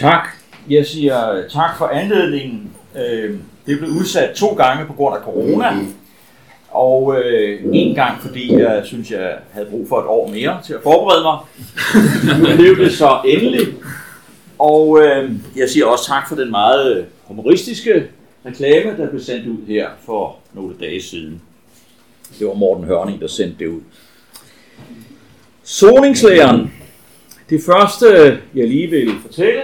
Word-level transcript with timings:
Tak. 0.00 0.28
Jeg 0.70 0.86
siger 0.86 1.48
tak 1.48 1.78
for 1.78 1.86
anledningen. 1.86 2.70
Øh, 2.96 3.38
det 3.66 3.78
blev 3.78 3.90
udsat 3.90 4.34
to 4.36 4.46
gange 4.54 4.86
på 4.86 4.92
grund 4.92 5.16
af 5.16 5.22
corona. 5.22 5.66
Og 6.70 7.16
øh, 7.18 7.60
en 7.72 7.94
gang, 7.94 8.20
fordi 8.20 8.52
jeg 8.52 8.82
synes, 8.84 9.10
jeg 9.10 9.38
havde 9.52 9.66
brug 9.66 9.88
for 9.88 10.00
et 10.00 10.06
år 10.06 10.28
mere 10.28 10.60
til 10.64 10.74
at 10.74 10.80
forberede 10.82 11.22
mig. 11.22 11.38
Nu 12.38 12.56
blev 12.56 12.76
det 12.76 12.92
så 12.92 13.20
endelig. 13.26 13.66
Og 14.58 15.00
øh, 15.02 15.32
jeg 15.56 15.68
siger 15.68 15.86
også 15.86 16.06
tak 16.06 16.28
for 16.28 16.36
den 16.36 16.50
meget 16.50 17.06
humoristiske 17.24 18.06
reklame, 18.46 18.96
der 18.96 19.10
blev 19.10 19.20
sendt 19.20 19.46
ud 19.46 19.66
her 19.66 19.88
for 20.06 20.36
nogle 20.52 20.74
dage 20.80 21.02
siden. 21.02 21.42
Det 22.38 22.46
var 22.46 22.54
Morten 22.54 22.84
Hørning, 22.84 23.20
der 23.20 23.26
sendte 23.26 23.58
det 23.58 23.66
ud. 23.66 23.80
Soningslæren. 25.62 26.72
Det 27.50 27.60
første, 27.66 28.38
jeg 28.54 28.68
lige 28.68 28.86
vil 28.86 29.10
fortælle, 29.22 29.60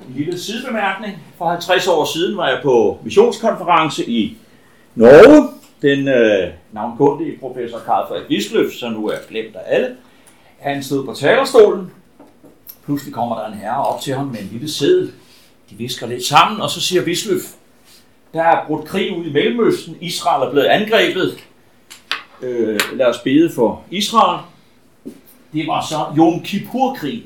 en 0.00 0.14
lille 0.16 0.38
sidebemærkning. 0.38 1.18
For 1.38 1.50
50 1.50 1.86
år 1.86 2.04
siden 2.04 2.36
var 2.36 2.48
jeg 2.48 2.60
på 2.62 2.98
missionskonference 3.04 4.10
i 4.10 4.36
Norge. 4.94 5.48
Den 5.82 6.08
øh, 6.08 6.52
navnkundige 6.72 7.38
professor 7.40 7.78
Karl 7.78 8.08
Frederik 8.08 8.30
Wisløf, 8.30 8.72
som 8.72 8.92
nu 8.92 9.06
er 9.06 9.16
glemt 9.28 9.56
af 9.56 9.62
alle, 9.66 9.96
han 10.58 10.82
stod 10.82 11.04
på 11.04 11.14
talerstolen. 11.14 11.90
Pludselig 12.84 13.14
kommer 13.14 13.38
der 13.38 13.46
en 13.46 13.54
herre 13.54 13.84
op 13.84 14.00
til 14.00 14.14
ham 14.14 14.26
med 14.26 14.40
en 14.40 14.48
lille 14.52 14.70
seddel. 14.70 15.12
De 15.70 15.74
visker 15.74 16.06
lidt 16.06 16.24
sammen, 16.24 16.60
og 16.60 16.70
så 16.70 16.80
siger 16.80 17.02
Wisløf, 17.02 17.42
der 18.34 18.42
er 18.42 18.66
brudt 18.66 18.84
krig 18.84 19.18
ud 19.18 19.24
i 19.24 19.32
Mellemøsten. 19.32 19.96
Israel 20.00 20.42
er 20.42 20.50
blevet 20.50 20.66
angrebet. 20.66 21.38
Øh, 22.42 22.80
lad 22.92 23.06
os 23.06 23.18
bede 23.18 23.52
for 23.54 23.82
Israel. 23.90 24.40
Det 25.52 25.66
var 25.66 25.86
så 25.86 25.96
Yom 26.18 26.42
Kippur-krig. 26.42 27.22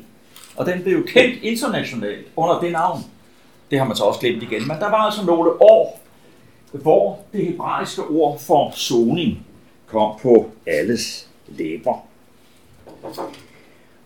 Og 0.56 0.66
den 0.66 0.82
blev 0.82 0.96
jo 0.96 1.02
kendt 1.06 1.42
internationalt 1.42 2.26
under 2.36 2.60
det 2.60 2.72
navn. 2.72 3.00
Det 3.70 3.78
har 3.78 3.86
man 3.86 3.96
så 3.96 4.04
også 4.04 4.20
glemt 4.20 4.42
igen. 4.42 4.68
Men 4.68 4.76
der 4.76 4.90
var 4.90 4.96
altså 4.96 5.26
nogle 5.26 5.62
år, 5.62 6.00
hvor 6.72 7.18
det 7.32 7.46
hebraiske 7.46 8.02
ord 8.02 8.38
for 8.38 8.72
soning 8.74 9.46
kom 9.86 10.18
på 10.22 10.50
alles 10.66 11.28
læber. 11.48 12.06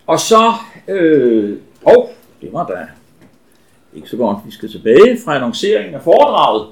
Og 0.06 0.20
så, 0.20 0.52
øh, 0.88 1.58
oh, 1.82 2.06
det 2.41 2.52
var 2.52 2.66
da 2.66 2.86
ikke 3.94 4.08
så 4.08 4.16
godt, 4.16 4.38
vi 4.47 4.50
skal 4.50 4.70
tilbage 4.70 5.19
fra 5.24 5.34
annonceringen 5.34 5.94
af 5.94 6.02
foredraget. 6.02 6.69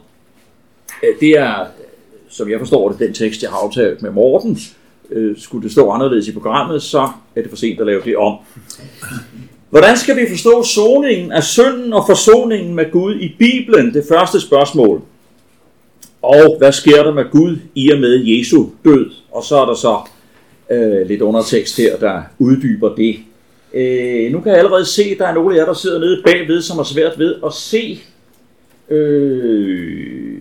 Øh, 1.03 1.21
det 1.21 1.31
er, 1.31 1.67
som 2.29 2.51
jeg 2.51 2.59
forstår 2.59 2.89
det, 2.89 2.99
den 2.99 3.15
tekst, 3.15 3.43
jeg 3.43 3.51
har 3.51 3.59
aftalt 3.59 4.03
med 4.03 4.11
Morten. 4.11 4.59
Øh, 5.11 5.39
skulle 5.39 5.65
det 5.65 5.73
stå 5.73 5.91
anderledes 5.91 6.29
i 6.29 6.33
programmet, 6.33 6.83
så 6.83 7.11
er 7.37 7.43
det 7.43 7.51
for 7.51 7.57
sent 7.57 7.81
at 7.81 7.87
lave 7.87 8.03
det 8.05 8.17
om. 8.17 8.39
Hvordan 9.73 9.97
skal 9.97 10.17
vi 10.17 10.29
forstå 10.31 10.63
soningen 10.63 11.33
af 11.33 11.43
synden 11.43 11.93
og 11.93 12.05
forsoningen 12.07 12.75
med 12.75 12.91
Gud 12.91 13.15
i 13.15 13.37
Bibelen? 13.39 13.95
Det 13.95 14.05
første 14.09 14.41
spørgsmål. 14.41 15.03
Og 16.23 16.57
hvad 16.59 16.73
sker 16.73 17.03
der 17.03 17.13
med 17.13 17.25
Gud 17.31 17.57
i 17.75 17.91
og 17.91 18.01
med 18.01 18.25
Jesu 18.25 18.67
død? 18.85 19.11
Og 19.31 19.45
så 19.45 19.57
er 19.57 19.67
der 19.67 19.75
så 19.75 19.99
øh, 20.71 21.07
lidt 21.07 21.21
undertekst 21.23 21.77
her, 21.77 21.97
der 21.97 22.23
uddyber 22.39 22.95
det. 22.95 23.17
Øh, 23.75 24.33
nu 24.33 24.41
kan 24.41 24.53
jeg 24.53 24.59
allerede 24.59 24.85
se, 24.85 25.03
at 25.03 25.19
der 25.19 25.27
er 25.27 25.35
nogle 25.35 25.55
af 25.55 25.59
jer, 25.59 25.67
der 25.67 25.75
sidder 25.75 26.01
nede 26.01 26.23
bagved, 26.25 26.63
som 26.63 26.77
har 26.77 26.85
svært 26.85 27.19
ved 27.19 27.35
at 27.47 27.53
se. 27.53 28.01
Øh, 28.91 30.37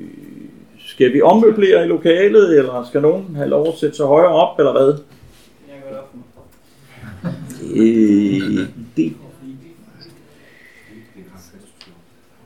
skal 0.87 1.13
vi 1.13 1.21
ommøblere 1.21 1.85
i 1.85 1.87
lokalet, 1.87 2.57
eller 2.57 2.85
skal 2.89 3.01
nogen 3.01 3.25
have 3.35 3.49
lov 3.49 3.67
at 3.67 3.79
sætte 3.79 3.95
sig 3.95 4.05
højere 4.05 4.31
op, 4.31 4.59
eller 4.59 4.71
hvad? 4.71 4.93
Øh, 7.61 8.67
det. 8.97 9.13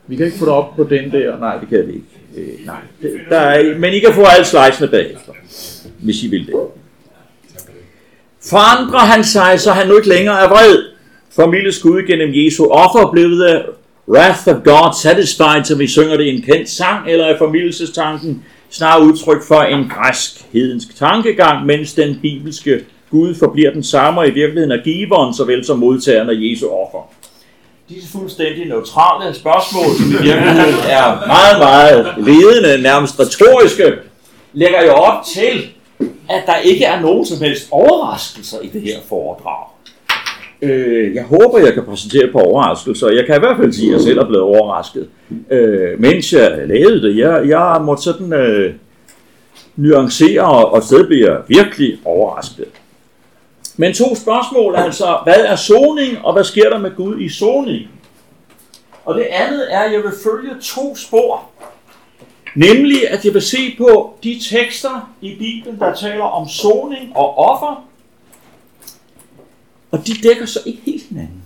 Vi 0.06 0.16
kan 0.16 0.26
ikke 0.26 0.38
få 0.38 0.44
det 0.44 0.52
op 0.52 0.76
på 0.76 0.84
den 0.84 1.10
der. 1.10 1.38
Nej, 1.38 1.58
det 1.58 1.68
kan 1.68 1.86
vi 1.86 1.92
ikke. 1.92 2.06
Øh, 2.36 2.66
nej. 2.66 2.80
Der 3.28 3.38
er, 3.38 3.78
men 3.78 3.92
I 3.92 3.98
kan 3.98 4.14
få 4.14 4.22
alle 4.22 4.46
slicene 4.46 4.88
bagefter, 4.88 5.32
hvis 6.02 6.22
I 6.22 6.28
vil 6.28 6.46
det. 6.46 6.54
Forandrer 8.42 8.98
han 8.98 9.24
sig, 9.24 9.60
så 9.60 9.72
han 9.72 9.88
nu 9.88 9.96
ikke 9.96 10.08
længere 10.08 10.44
er 10.44 10.48
vred. 10.48 10.84
For 11.30 11.70
skud 11.70 11.92
Gud 11.92 12.06
gennem 12.06 12.30
Jesu 12.34 12.64
offer 12.64 13.10
blev 13.12 13.30
det 13.30 13.66
wrath 14.08 14.48
of 14.48 14.62
God 14.64 14.94
satisfied, 15.02 15.64
som 15.64 15.78
vi 15.78 15.86
synger 15.86 16.16
det 16.16 16.24
i 16.24 16.36
en 16.36 16.42
kendt 16.42 16.68
sang, 16.68 17.10
eller 17.10 17.24
er 17.24 17.38
formiddelsestanken 17.38 18.44
snarere 18.70 19.04
udtryk 19.04 19.42
for 19.48 19.60
en 19.60 19.88
græsk 19.88 20.44
hedensk 20.52 20.96
tankegang, 20.96 21.66
mens 21.66 21.94
den 21.94 22.18
bibelske 22.22 22.84
Gud 23.16 23.34
forbliver 23.34 23.72
den 23.72 23.82
samme, 23.82 24.20
og 24.20 24.28
i 24.28 24.30
virkeligheden 24.30 24.72
er 24.72 24.84
giveren 24.84 25.34
såvel 25.34 25.64
som 25.64 25.78
modtageren 25.78 26.30
af 26.30 26.34
Jesu 26.36 26.66
offer. 26.68 27.10
Disse 27.88 28.12
fuldstændig 28.12 28.68
neutrale 28.68 29.34
spørgsmål, 29.34 29.90
som 29.96 30.06
i 30.06 30.22
virkeligheden 30.28 30.74
er 30.98 31.06
meget, 31.26 31.58
meget 31.58 32.14
ledende, 32.28 32.82
nærmest 32.82 33.20
retoriske, 33.20 33.92
lægger 34.52 34.84
jo 34.84 34.92
op 34.92 35.24
til, 35.34 35.54
at 36.28 36.42
der 36.46 36.56
ikke 36.56 36.84
er 36.84 37.00
nogen 37.00 37.26
som 37.26 37.38
helst 37.38 37.68
overraskelser 37.70 38.60
i 38.60 38.66
det 38.66 38.82
her 38.82 38.98
foredrag. 39.08 39.66
Øh, 40.62 41.14
jeg 41.14 41.24
håber, 41.24 41.58
jeg 41.58 41.74
kan 41.74 41.84
præsentere 41.84 42.32
på 42.32 42.38
overraskelser. 42.38 43.08
Jeg 43.08 43.26
kan 43.26 43.36
i 43.36 43.38
hvert 43.38 43.56
fald 43.56 43.72
sige, 43.72 43.88
at 43.88 43.92
jeg 43.92 44.00
selv 44.00 44.18
er 44.18 44.26
blevet 44.26 44.44
overrasket, 44.44 45.08
øh, 45.50 46.00
mens 46.00 46.32
jeg 46.32 46.50
lavede 46.66 47.02
det. 47.02 47.16
Jeg, 47.16 47.48
jeg 47.48 47.80
måtte 47.84 48.02
sådan 48.02 48.32
øh, 48.32 48.74
nuancere, 49.76 50.66
og 50.66 50.82
så 50.82 51.04
bliver 51.08 51.30
jeg 51.30 51.40
virkelig 51.48 51.98
overrasket. 52.04 52.64
Men 53.76 53.94
to 53.94 54.14
spørgsmål 54.14 54.76
altså, 54.76 55.20
hvad 55.24 55.44
er 55.44 55.56
soning, 55.56 56.24
og 56.24 56.32
hvad 56.32 56.44
sker 56.44 56.70
der 56.70 56.78
med 56.78 56.96
Gud 56.96 57.20
i 57.20 57.28
soning? 57.28 57.90
Og 59.04 59.14
det 59.14 59.22
andet 59.22 59.74
er, 59.74 59.80
at 59.80 59.92
jeg 59.92 60.02
vil 60.02 60.12
følge 60.24 60.60
to 60.62 60.96
spor. 60.96 61.50
Nemlig, 62.54 63.10
at 63.10 63.24
jeg 63.24 63.34
vil 63.34 63.42
se 63.42 63.74
på 63.78 64.18
de 64.22 64.40
tekster 64.50 65.12
i 65.20 65.36
Bibelen, 65.38 65.80
der 65.80 65.94
taler 65.94 66.24
om 66.24 66.48
soning 66.48 67.16
og 67.16 67.38
offer. 67.38 67.88
Og 69.90 70.06
de 70.06 70.12
dækker 70.28 70.46
så 70.46 70.60
ikke 70.66 70.80
helt 70.86 71.08
hinanden. 71.08 71.42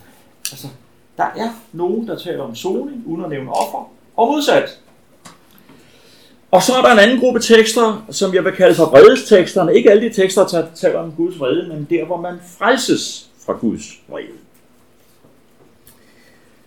Altså, 0.53 0.69
der 1.17 1.25
er 1.25 1.51
nogen, 1.73 2.09
der 2.09 2.19
taler 2.19 2.43
om 2.43 2.55
soning, 2.55 3.03
uden 3.07 3.25
at 3.25 3.31
nævne 3.31 3.53
offer, 3.53 3.91
og 4.17 4.29
modsat. 4.29 4.79
Og 6.51 6.63
så 6.63 6.73
er 6.73 6.83
der 6.83 6.93
en 6.93 6.99
anden 6.99 7.21
gruppe 7.21 7.41
tekster, 7.41 8.07
som 8.11 8.35
jeg 8.35 8.45
vil 8.45 8.53
kalde 8.53 8.75
for 8.75 8.85
vredesteksterne. 8.85 9.77
Ikke 9.77 9.91
alle 9.91 10.09
de 10.09 10.15
tekster, 10.15 10.47
der 10.47 10.67
taler 10.75 10.99
om 10.99 11.13
Guds 11.13 11.41
vrede, 11.41 11.69
men 11.69 11.87
der, 11.91 12.05
hvor 12.05 12.21
man 12.21 12.39
frelses 12.59 13.31
fra 13.47 13.53
Guds 13.53 14.01
vrede. 14.09 14.27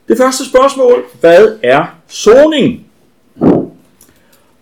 Det 0.08 0.18
første 0.18 0.46
spørgsmål, 0.50 1.04
hvad 1.20 1.60
er 1.64 2.00
soning? 2.08 2.86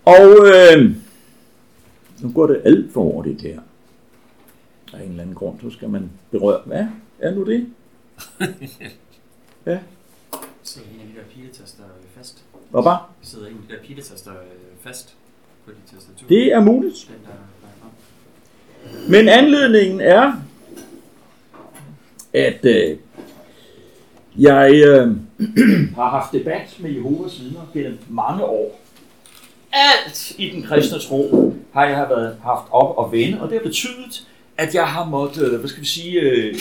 Og 0.04 0.46
øh, 0.46 0.90
nu 2.20 2.32
går 2.34 2.46
det 2.46 2.60
alt 2.64 2.92
for 2.92 3.02
hurtigt 3.02 3.42
her. 3.42 3.60
Der 4.90 4.98
er 4.98 5.02
en 5.02 5.08
eller 5.10 5.22
anden 5.22 5.34
grund, 5.36 5.60
så 5.62 5.70
skal 5.70 5.88
man 5.88 6.10
berøre. 6.30 6.60
Hvad 6.64 6.86
er 7.18 7.34
nu 7.34 7.44
det? 7.44 7.66
Ja. 9.66 9.78
Sidder 10.62 10.88
en 10.94 11.00
af 11.00 11.06
de 11.06 11.20
der 11.20 11.26
piletaster 11.34 11.82
fast? 12.16 12.44
Hvad 12.70 12.82
bare? 12.82 12.98
Sidder 13.22 13.46
en 13.46 13.52
af 13.52 13.62
de 13.68 13.74
der 13.74 13.82
piletaster 13.82 14.32
fast 14.84 15.14
på 15.64 15.70
de 15.70 15.94
tastaturer? 15.94 16.28
Det 16.28 16.52
er 16.52 16.60
muligt. 16.60 17.08
Den 17.08 17.26
der. 17.26 17.32
Men 19.08 19.28
anledningen 19.28 20.00
er, 20.00 20.32
at 22.32 22.64
øh, 22.64 22.96
jeg 24.38 24.72
øh, 24.74 25.16
har 25.98 26.08
haft 26.08 26.32
debat 26.32 26.76
med 26.78 26.90
Jehovas 26.90 27.40
vidner 27.40 27.70
gennem 27.72 27.98
mange 28.08 28.44
år. 28.44 28.80
Alt 29.72 30.32
i 30.38 30.50
den 30.50 30.62
kristne 30.62 30.98
tro 30.98 31.54
har 31.72 31.86
jeg 31.86 32.06
været 32.10 32.36
haft 32.42 32.66
op 32.70 32.96
og 32.96 33.12
vende, 33.12 33.40
og 33.40 33.48
det 33.48 33.58
har 33.58 33.64
betydet, 33.64 34.26
at 34.58 34.74
jeg 34.74 34.86
har 34.86 35.04
måttet, 35.04 35.52
øh, 35.52 35.58
hvad 35.60 35.68
skal 35.68 35.80
vi 35.80 35.86
sige, 35.86 36.20
øh, 36.20 36.54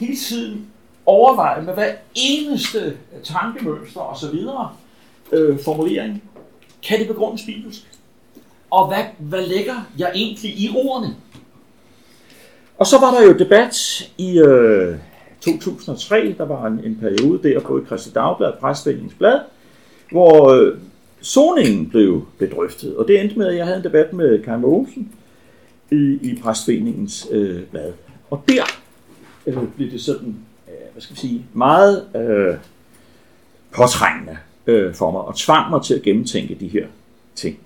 hele 0.00 0.16
tiden 0.16 0.66
overveje 1.06 1.62
med 1.62 1.74
hver 1.74 1.92
eneste 2.14 2.96
tankemønster 3.24 4.00
og 4.00 4.16
så 4.16 4.30
videre 4.30 4.72
øh, 5.32 5.58
formulering, 5.64 6.22
kan 6.82 6.98
det 6.98 7.08
begrundes 7.08 7.42
bibelsk? 7.46 7.82
Og 8.70 8.88
hvad, 8.88 9.04
hvad 9.18 9.46
lægger 9.46 9.74
jeg 9.98 10.12
egentlig 10.14 10.50
i 10.50 10.70
ordene? 10.74 11.16
Og 12.78 12.86
så 12.86 12.98
var 13.00 13.14
der 13.14 13.26
jo 13.26 13.38
debat 13.38 14.02
i 14.18 14.38
øh, 14.38 14.96
2003, 15.40 16.34
der 16.38 16.44
var 16.44 16.66
en, 16.66 16.80
en 16.84 16.96
periode 17.00 17.48
der 17.48 17.60
på 17.60 17.82
i 17.82 17.86
Christi 17.86 18.10
Dagblad, 18.10 18.52
Præstforeningens 18.60 19.14
Blad, 19.14 19.40
hvor 20.10 20.52
øh, 20.52 20.78
soningen 21.20 21.90
blev 21.90 22.26
bedrøftet. 22.38 22.96
Og 22.96 23.08
det 23.08 23.20
endte 23.20 23.38
med, 23.38 23.46
at 23.46 23.56
jeg 23.56 23.64
havde 23.64 23.78
en 23.78 23.84
debat 23.84 24.12
med 24.12 24.42
Kai 24.42 24.62
Olsen 24.62 25.12
i, 25.90 26.18
i 26.22 26.40
Præstforeningens 26.42 27.28
øh, 27.30 27.62
blad. 27.62 27.92
Og 28.30 28.44
der 28.48 28.64
øh, 29.46 29.68
blev 29.76 29.90
det 29.90 30.00
sådan, 30.00 30.36
øh, 30.68 30.92
hvad 30.92 31.02
skal 31.02 31.16
vi 31.16 31.20
sige, 31.20 31.46
meget 31.52 32.06
øh, 32.16 32.56
påtrængende 33.70 34.38
øh, 34.66 34.94
for 34.94 35.10
mig, 35.10 35.20
og 35.20 35.36
tvang 35.36 35.70
mig 35.70 35.82
til 35.82 35.94
at 35.94 36.02
gennemtænke 36.02 36.56
de 36.60 36.68
her 36.68 36.86
ting. 37.34 37.58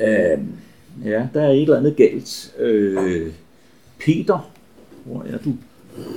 Øh, 0.00 0.38
ja, 1.04 1.28
der 1.34 1.42
er 1.42 1.50
et 1.50 1.62
eller 1.62 1.76
andet 1.76 1.96
galt. 1.96 2.54
Øh, 2.58 3.26
Peter, 3.98 4.50
hvor 5.04 5.24
er 5.32 5.38
du? 5.38 5.52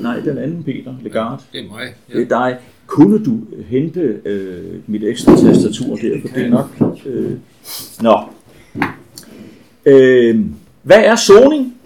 Nej, 0.01 0.19
den 0.19 0.37
anden 0.37 0.63
Peter 0.63 0.95
Legard. 1.03 1.43
Det 1.51 1.59
er 1.59 1.67
mig. 1.67 1.93
Ja. 2.09 2.19
Det 2.19 2.31
er 2.31 2.39
dig. 2.39 2.57
Kunne 2.87 3.25
du 3.25 3.39
hente 3.67 4.21
øh, 4.25 4.79
mit 4.87 5.03
ekstra 5.03 5.35
tastatur 5.35 5.95
der, 5.95 6.21
for 6.21 6.27
det 6.27 6.45
er 6.45 6.49
nok... 6.49 6.69
Øh, 7.05 7.37
nå. 8.01 8.19
Øh, 9.85 10.39
hvad 10.83 11.03
er 11.03 11.15
soning? 11.15 11.77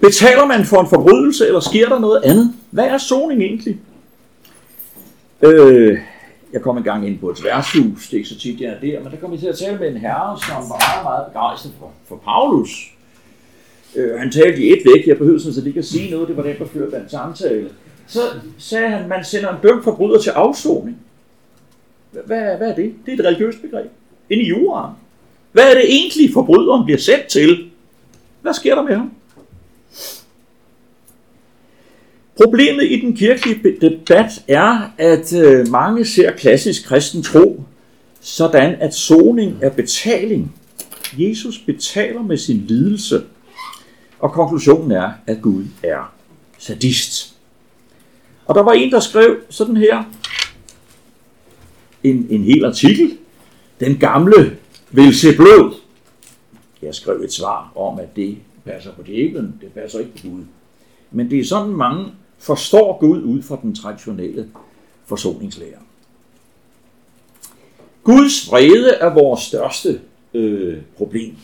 Betaler 0.00 0.46
man 0.46 0.64
for 0.64 0.80
en 0.80 0.88
forbrydelse, 0.88 1.46
eller 1.46 1.60
sker 1.60 1.88
der 1.88 1.98
noget 1.98 2.22
andet? 2.24 2.54
Hvad 2.70 2.84
er 2.84 2.98
soning 2.98 3.42
egentlig? 3.42 3.78
Øh, 5.42 5.98
jeg 6.52 6.62
kom 6.62 6.76
en 6.76 6.82
gang 6.82 7.06
ind 7.06 7.18
på 7.18 7.30
et 7.30 7.44
værtshus, 7.44 8.08
det 8.08 8.12
er 8.12 8.18
ikke 8.18 8.28
så 8.28 8.38
tit, 8.38 8.60
jeg 8.60 8.68
er 8.68 8.80
der, 8.80 9.02
men 9.02 9.12
der 9.12 9.18
kom 9.18 9.32
jeg 9.32 9.40
til 9.40 9.46
at 9.46 9.58
tale 9.58 9.78
med 9.78 9.88
en 9.88 9.96
herre, 9.96 10.38
som 10.38 10.56
var 10.56 10.68
meget, 10.68 11.04
meget 11.04 11.26
begejstret 11.26 11.72
for, 11.78 11.90
for 12.08 12.16
Paulus. 12.16 12.92
Øh, 13.96 14.18
han 14.18 14.30
talte 14.30 14.62
i 14.62 14.72
et 14.72 14.78
væk, 14.94 15.06
jeg 15.06 15.18
behøvede 15.18 15.40
sådan 15.40 15.54
set 15.54 15.66
ikke 15.66 15.78
at 15.78 15.84
sige 15.84 16.10
noget, 16.10 16.28
det 16.28 16.36
var 16.36 16.42
den, 16.42 16.58
der 16.58 16.66
førte 16.66 16.96
den 16.96 17.08
samtale. 17.08 17.68
Så 18.06 18.20
sagde 18.58 18.88
han, 18.88 19.08
man 19.08 19.24
sender 19.24 19.48
en 19.48 19.62
dømt 19.62 19.84
forbryder 19.84 20.18
til 20.18 20.30
afsoning. 20.30 20.98
Hvad, 22.10 22.22
hvad 22.56 22.70
er 22.70 22.74
det? 22.74 22.94
Det 23.06 23.14
er 23.14 23.18
et 23.18 23.26
religiøst 23.26 23.62
begreb. 23.62 23.90
Ind 24.30 24.40
i 24.42 24.48
juraen. 24.48 24.94
Hvad 25.52 25.70
er 25.70 25.74
det 25.74 25.84
egentlig, 25.84 26.32
forbryderen 26.32 26.84
bliver 26.84 26.98
sendt 26.98 27.26
til? 27.26 27.70
Hvad 28.40 28.54
sker 28.54 28.74
der 28.74 28.82
med 28.82 28.94
ham? 28.96 29.12
Problemet 32.36 32.84
i 32.84 33.00
den 33.00 33.16
kirkelige 33.16 33.76
debat 33.80 34.44
er, 34.48 34.92
at 34.98 35.32
øh, 35.32 35.68
mange 35.68 36.04
ser 36.04 36.32
klassisk 36.32 36.84
kristen 36.84 37.22
tro 37.22 37.64
sådan, 38.20 38.74
at 38.80 38.94
soning 38.94 39.58
er 39.62 39.70
betaling. 39.70 40.54
Jesus 41.18 41.58
betaler 41.58 42.22
med 42.22 42.36
sin 42.36 42.56
lidelse, 42.56 43.22
og 44.18 44.32
konklusionen 44.32 44.92
er, 44.92 45.10
at 45.26 45.42
Gud 45.42 45.64
er 45.82 46.12
sadist. 46.58 47.36
Og 48.46 48.54
der 48.54 48.62
var 48.62 48.72
en, 48.72 48.92
der 48.92 49.00
skrev 49.00 49.36
sådan 49.50 49.76
her, 49.76 50.04
en, 52.04 52.26
en 52.30 52.44
hel 52.44 52.64
artikel, 52.64 53.18
den 53.80 53.96
gamle 53.96 54.56
vil 54.90 55.14
se 55.14 55.36
blod. 55.36 55.74
Jeg 56.82 56.94
skrev 56.94 57.16
et 57.16 57.32
svar 57.32 57.72
om, 57.76 57.98
at 57.98 58.16
det 58.16 58.36
passer 58.64 58.92
på 58.92 59.02
djævlen, 59.02 59.54
det 59.60 59.72
passer 59.72 59.98
ikke 59.98 60.12
på 60.12 60.28
Gud. 60.28 60.42
Men 61.10 61.30
det 61.30 61.38
er 61.38 61.44
sådan, 61.44 61.72
mange 61.72 62.12
forstår 62.42 62.98
Gud 62.98 63.22
ud 63.22 63.42
fra 63.42 63.58
den 63.62 63.74
traditionelle 63.74 64.48
forsoningslære. 65.04 65.78
Guds 68.04 68.50
vrede 68.50 68.90
er 68.90 69.14
vores 69.14 69.40
største 69.40 70.00
øh, 70.34 70.82
problem. 70.96 71.36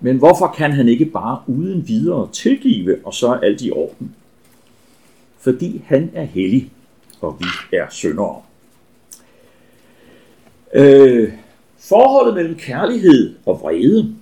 Men 0.00 0.18
hvorfor 0.18 0.54
kan 0.56 0.72
han 0.72 0.88
ikke 0.88 1.04
bare 1.04 1.42
uden 1.46 1.88
videre 1.88 2.28
tilgive, 2.32 2.98
og 3.04 3.14
så 3.14 3.28
er 3.28 3.40
alt 3.40 3.62
i 3.62 3.70
orden? 3.70 4.14
Fordi 5.38 5.82
han 5.86 6.10
er 6.14 6.24
hellig, 6.24 6.72
og 7.20 7.40
vi 7.40 7.76
er 7.76 7.86
syndere. 7.90 8.42
Øh, 10.74 11.32
forholdet 11.78 12.34
mellem 12.34 12.54
kærlighed 12.54 13.34
og 13.46 13.60
vrede, 13.60 14.14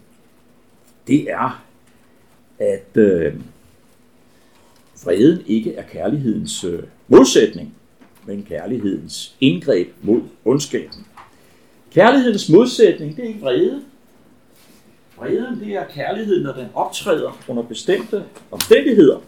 det 1.07 1.31
er, 1.31 1.65
at 2.59 2.97
øh, 2.97 3.35
vreden 5.05 5.43
ikke 5.47 5.75
er 5.75 5.83
kærlighedens 5.83 6.65
øh, 6.65 6.83
modsætning, 7.09 7.75
men 8.27 8.43
kærlighedens 8.43 9.35
indgreb 9.41 9.89
mod 10.03 10.21
ondskaben. 10.45 11.07
Kærlighedens 11.95 12.49
modsætning, 12.49 13.17
det 13.17 13.25
er 13.25 13.29
ikke 13.29 13.41
vrede. 13.41 13.83
Vreden, 15.17 15.61
det 15.61 15.75
er 15.75 15.85
kærligheden, 15.95 16.43
når 16.43 16.53
den 16.53 16.67
optræder 16.75 17.39
under 17.49 17.63
bestemte 17.63 18.25
omstændigheder. 18.51 19.19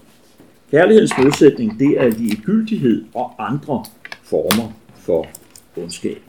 Kærlighedens 0.70 1.12
modsætning, 1.18 1.78
det 1.78 2.00
er 2.00 2.08
ligegyldighed 2.08 3.04
og 3.14 3.34
andre 3.38 3.84
former 4.22 4.72
for 4.96 5.26
ondskab. 5.76 6.22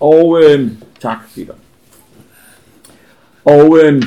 Og 0.00 0.42
øh, 0.42 0.70
tak, 1.00 1.18
Peter. 1.34 1.54
Og 3.44 3.78
øh, 3.78 4.02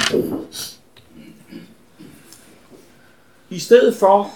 i 3.54 3.60
stedet 3.60 3.96
for 3.96 4.30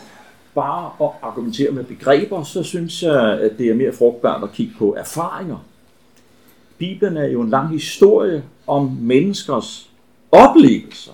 bare 0.55 0.91
at 1.01 1.11
argumentere 1.21 1.71
med 1.71 1.83
begreber, 1.83 2.43
så 2.43 2.63
synes 2.63 3.03
jeg, 3.03 3.39
at 3.39 3.57
det 3.57 3.69
er 3.69 3.75
mere 3.75 3.93
frugtbart 3.93 4.43
at 4.43 4.51
kigge 4.51 4.73
på 4.79 4.95
erfaringer. 4.95 5.57
Bibelen 6.77 7.17
er 7.17 7.27
jo 7.27 7.41
en 7.41 7.49
lang 7.49 7.69
historie 7.69 8.43
om 8.67 8.97
menneskers 9.01 9.89
oplevelser, 10.31 11.11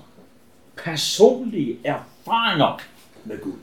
personlige 0.83 1.77
erfaringer 1.83 2.79
med 3.25 3.41
Gud. 3.41 3.53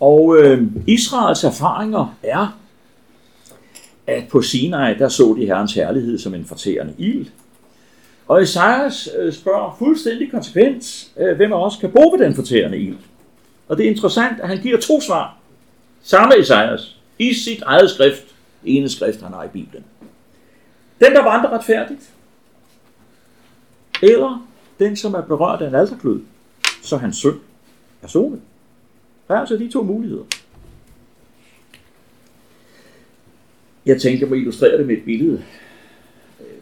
Og 0.00 0.36
øh, 0.38 0.62
Israels 0.86 1.44
erfaringer 1.44 2.14
er, 2.22 2.58
at 4.06 4.28
på 4.28 4.42
Sinai, 4.42 4.94
der 4.94 5.08
så 5.08 5.36
de 5.38 5.46
Herrens 5.46 5.74
herlighed 5.74 6.18
som 6.18 6.34
en 6.34 6.44
fortærende 6.44 6.94
ild. 6.98 7.26
Og 8.28 8.42
Isaias 8.42 9.08
øh, 9.18 9.32
spørger 9.32 9.76
fuldstændig 9.78 10.30
konsekvent, 10.30 11.12
øh, 11.16 11.36
hvem 11.36 11.52
af 11.52 11.66
os 11.66 11.76
kan 11.76 11.90
bo 11.90 12.10
ved 12.10 12.18
den 12.18 12.34
fortærende 12.34 12.78
ild. 12.78 12.98
Og 13.68 13.76
det 13.76 13.86
er 13.86 13.90
interessant, 13.90 14.40
at 14.40 14.48
han 14.48 14.58
giver 14.58 14.80
to 14.80 15.00
svar. 15.00 15.38
Samme 16.02 16.38
Isaias, 16.38 16.96
i 17.18 17.34
sit 17.34 17.62
eget 17.62 17.90
skrift, 17.90 18.34
ene 18.64 18.88
skrift, 18.88 19.22
han 19.22 19.32
har 19.32 19.44
i 19.44 19.48
Bibelen. 19.48 19.84
Den, 21.00 21.12
der 21.12 21.22
vandrer 21.22 21.50
retfærdigt, 21.50 22.10
eller 24.02 24.48
den, 24.78 24.96
som 24.96 25.14
er 25.14 25.20
berørt 25.20 25.62
af 25.62 25.68
en 25.68 25.74
alterklød, 25.74 26.20
så 26.82 26.96
hans 26.96 27.16
søn 27.16 27.40
er 28.02 28.06
sonet. 28.06 28.40
Der 29.28 29.34
er 29.34 29.38
altså 29.38 29.56
de 29.56 29.70
to 29.70 29.82
muligheder. 29.82 30.24
Jeg 33.86 34.00
tænker 34.00 34.26
på 34.26 34.34
at 34.34 34.40
illustrere 34.40 34.78
det 34.78 34.86
med 34.86 34.96
et 34.96 35.04
billede. 35.04 35.44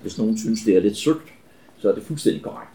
Hvis 0.02 0.18
nogen 0.18 0.38
synes, 0.38 0.60
det 0.62 0.76
er 0.76 0.80
lidt 0.80 0.96
søgt, 0.96 1.32
så 1.82 1.90
er 1.90 1.94
det 1.94 2.02
fuldstændig 2.02 2.42
korrekt. 2.42 2.70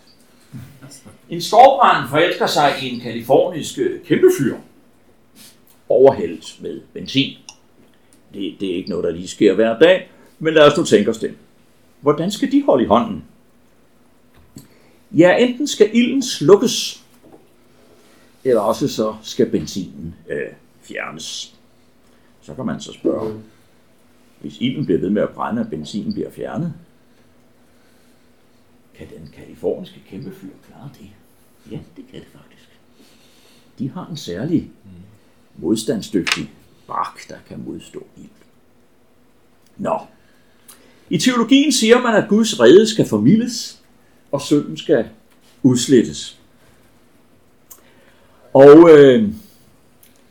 En 1.30 1.42
skovbrand 1.42 2.10
forelsker 2.10 2.48
sig 2.48 2.76
i 2.82 2.90
en 2.90 3.00
kalifornisk 3.00 3.80
øh, 3.80 4.04
kæmpefyr, 4.04 4.58
overhældt 5.90 6.62
med 6.62 6.82
benzin. 6.94 7.38
Det, 8.34 8.56
det 8.60 8.72
er 8.72 8.76
ikke 8.76 8.90
noget, 8.90 9.04
der 9.04 9.12
lige 9.12 9.28
sker 9.28 9.54
hver 9.54 9.80
dag, 9.80 10.10
men 10.40 10.54
lad 10.54 10.72
os 10.72 10.78
nu 10.78 10.84
tænke 10.84 11.10
os 11.10 11.18
det. 11.18 11.34
Hvordan 12.02 12.32
skal 12.32 12.52
de 12.52 12.64
holde 12.64 12.84
i 12.84 12.88
hånden? 12.88 13.24
Ja, 15.12 15.38
enten 15.38 15.68
skal 15.68 15.90
ilden 15.94 16.24
slukkes, 16.24 17.04
eller 18.44 18.62
også 18.62 18.88
så 18.88 19.16
skal 19.24 19.50
benzinen 19.50 20.16
øh, 20.30 20.50
fjernes. 20.82 21.56
Så 22.42 22.54
kan 22.54 22.66
man 22.66 22.82
så 22.82 22.94
spørge, 22.94 23.42
hvis 24.40 24.58
ilden 24.60 24.86
bliver 24.86 25.00
ved 25.00 25.10
med 25.10 25.22
at 25.22 25.30
brænde, 25.30 25.62
og 25.62 25.70
benzinen 25.70 26.14
bliver 26.14 26.32
fjernet, 26.32 26.74
kan 28.98 29.08
den 29.10 29.30
kaliforniske 29.36 30.04
kæmpefyr 30.10 30.50
klare 30.68 30.90
det? 31.00 31.10
Ja, 31.72 31.80
det 31.98 32.06
kan 32.12 32.20
det 32.20 32.28
faktisk. 32.34 32.70
De 33.80 33.90
har 33.90 34.08
en 34.08 34.18
særlig 34.18 34.72
modstandsdygtig 35.58 36.52
bark, 36.88 37.30
der 37.30 37.36
kan 37.48 37.64
modstå 37.66 38.08
ild. 38.18 38.30
Nå. 39.78 40.00
I 41.10 41.18
teologien 41.18 41.72
siger 41.72 42.02
man, 42.02 42.16
at 42.16 42.30
Guds 42.30 42.60
rede 42.60 42.88
skal 42.88 43.08
formidles, 43.08 43.82
og 44.32 44.42
synden 44.42 44.78
skal 44.78 45.10
udslettes. 45.64 46.40
Og 48.54 48.90
øh, 48.90 49.30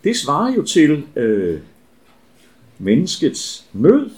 det 0.05 0.17
svarer 0.17 0.55
jo 0.55 0.63
til 0.63 1.07
øh, 1.17 1.61
menneskets 2.79 3.67
nød, 3.73 4.11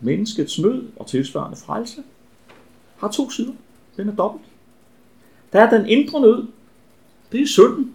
menneskets 0.00 0.58
nød 0.58 0.88
og 0.96 1.06
tilsvarende 1.06 1.56
frelse, 1.56 2.02
har 2.96 3.08
to 3.08 3.30
sider. 3.30 3.52
Den 3.96 4.08
er 4.08 4.14
dobbelt. 4.14 4.44
Der 5.52 5.60
er 5.60 5.78
den 5.78 5.88
indre 5.88 6.20
nød. 6.20 6.46
Det 7.32 7.42
er 7.42 7.46
synden. 7.46 7.94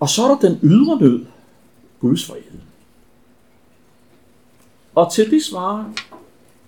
Og 0.00 0.08
så 0.08 0.24
er 0.24 0.28
der 0.28 0.48
den 0.48 0.58
ydre 0.62 1.00
nød. 1.00 1.26
Guds 2.00 2.26
frihed. 2.26 2.60
Og 4.94 5.12
til 5.12 5.30
det 5.30 5.44
svarer 5.44 5.92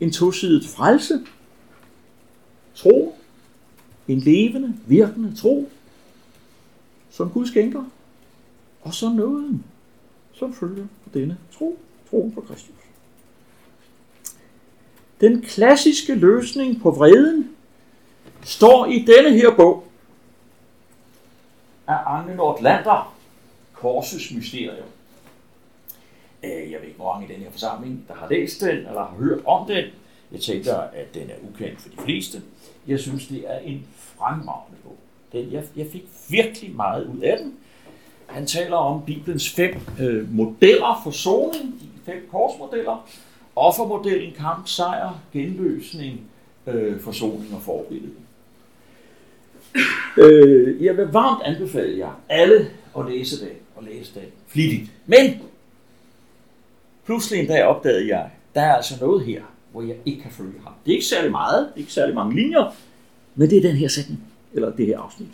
en 0.00 0.12
tosidet 0.12 0.66
frelse. 0.66 1.26
Tro. 2.74 3.18
En 4.08 4.18
levende, 4.18 4.74
virkende 4.86 5.36
tro. 5.36 5.70
Som 7.10 7.30
Gud 7.30 7.46
skænker. 7.46 7.84
Og 8.82 8.94
så 8.94 9.08
nåden, 9.08 9.64
som 10.32 10.54
følger 10.54 10.86
denne 11.14 11.38
tro. 11.52 11.78
Troen 12.10 12.32
på 12.32 12.40
Kristus. 12.40 12.81
Den 15.22 15.42
klassiske 15.42 16.14
løsning 16.14 16.82
på 16.82 16.90
vreden 16.90 17.50
står 18.44 18.86
i 18.86 18.98
denne 18.98 19.30
her 19.30 19.56
bog 19.56 19.84
af 21.86 22.18
Anne 22.18 22.34
Nordlander, 22.34 23.14
Korsets 23.72 24.34
Mysterium. 24.34 24.86
Øh, 26.42 26.50
jeg 26.50 26.80
ved 26.80 26.86
ikke, 26.86 26.96
hvor 26.96 27.12
mange 27.12 27.28
i 27.28 27.34
den 27.34 27.42
her 27.42 27.50
forsamling, 27.50 28.04
der 28.08 28.14
har 28.14 28.28
læst 28.28 28.60
den, 28.60 28.76
eller 28.76 28.92
har 28.92 29.14
hørt 29.18 29.40
om 29.46 29.66
den. 29.66 29.84
Jeg 30.32 30.40
tænker, 30.40 30.76
at 30.76 31.14
den 31.14 31.30
er 31.30 31.34
ukendt 31.50 31.80
for 31.80 31.88
de 31.88 31.96
fleste. 32.04 32.42
Jeg 32.86 33.00
synes, 33.00 33.26
det 33.26 33.44
er 33.46 33.58
en 33.58 33.86
fremragende 33.96 34.78
bog. 34.84 34.98
Den, 35.32 35.52
jeg, 35.52 35.64
jeg 35.76 35.86
fik 35.92 36.04
virkelig 36.28 36.76
meget 36.76 37.06
ud 37.06 37.20
af 37.20 37.38
den. 37.38 37.54
Han 38.26 38.46
taler 38.46 38.76
om 38.76 39.04
Bibelens 39.06 39.50
fem 39.50 39.74
øh, 40.00 40.34
modeller 40.34 41.00
for 41.04 41.10
soning, 41.10 41.80
de 41.80 42.12
fem 42.12 42.28
korsmodeller. 42.30 43.08
Offermodellen, 43.56 44.32
kamp, 44.32 44.68
sejr, 44.68 45.20
genløsning, 45.32 46.20
øh, 46.66 47.00
forsoning 47.00 47.54
og 47.54 47.62
forbillede. 47.62 48.12
Øh, 50.18 50.84
jeg 50.84 50.96
vil 50.96 51.06
varmt 51.06 51.42
anbefale 51.44 51.98
jer 51.98 52.20
alle 52.28 52.70
at 52.98 53.06
læse 53.08 53.44
den 53.44 53.52
og 53.76 53.84
læse 53.84 54.14
den 54.14 54.28
flittigt. 54.46 54.90
Men 55.06 55.42
pludselig 57.06 57.40
en 57.40 57.46
dag 57.46 57.64
opdagede 57.64 58.08
jeg, 58.08 58.30
der 58.54 58.60
er 58.60 58.74
altså 58.74 58.94
noget 59.00 59.24
her, 59.24 59.42
hvor 59.72 59.82
jeg 59.82 59.96
ikke 60.06 60.22
kan 60.22 60.30
følge 60.30 60.60
ham. 60.64 60.72
Det 60.84 60.90
er 60.90 60.94
ikke 60.94 61.06
særlig 61.06 61.30
meget, 61.30 61.68
det 61.68 61.74
er 61.74 61.78
ikke 61.78 61.92
særlig 61.92 62.14
mange 62.14 62.34
linjer, 62.34 62.74
men 63.34 63.50
det 63.50 63.58
er 63.58 63.62
den 63.62 63.76
her 63.76 63.88
sætning, 63.88 64.20
eller 64.52 64.72
det 64.72 64.86
her 64.86 65.00
afsnit. 65.00 65.28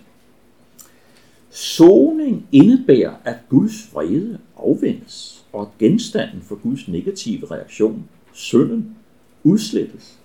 Soning 1.51 2.49
indebærer, 2.53 3.15
at 3.25 3.37
Guds 3.49 3.95
vrede 3.95 4.39
afvendes, 4.57 5.38
genstanden 5.79 6.43
for 6.49 6.55
Guds 6.55 6.89
negative 6.89 7.47
reaktion, 7.51 8.05
synden, 8.33 8.97
udslettes. 9.45 10.19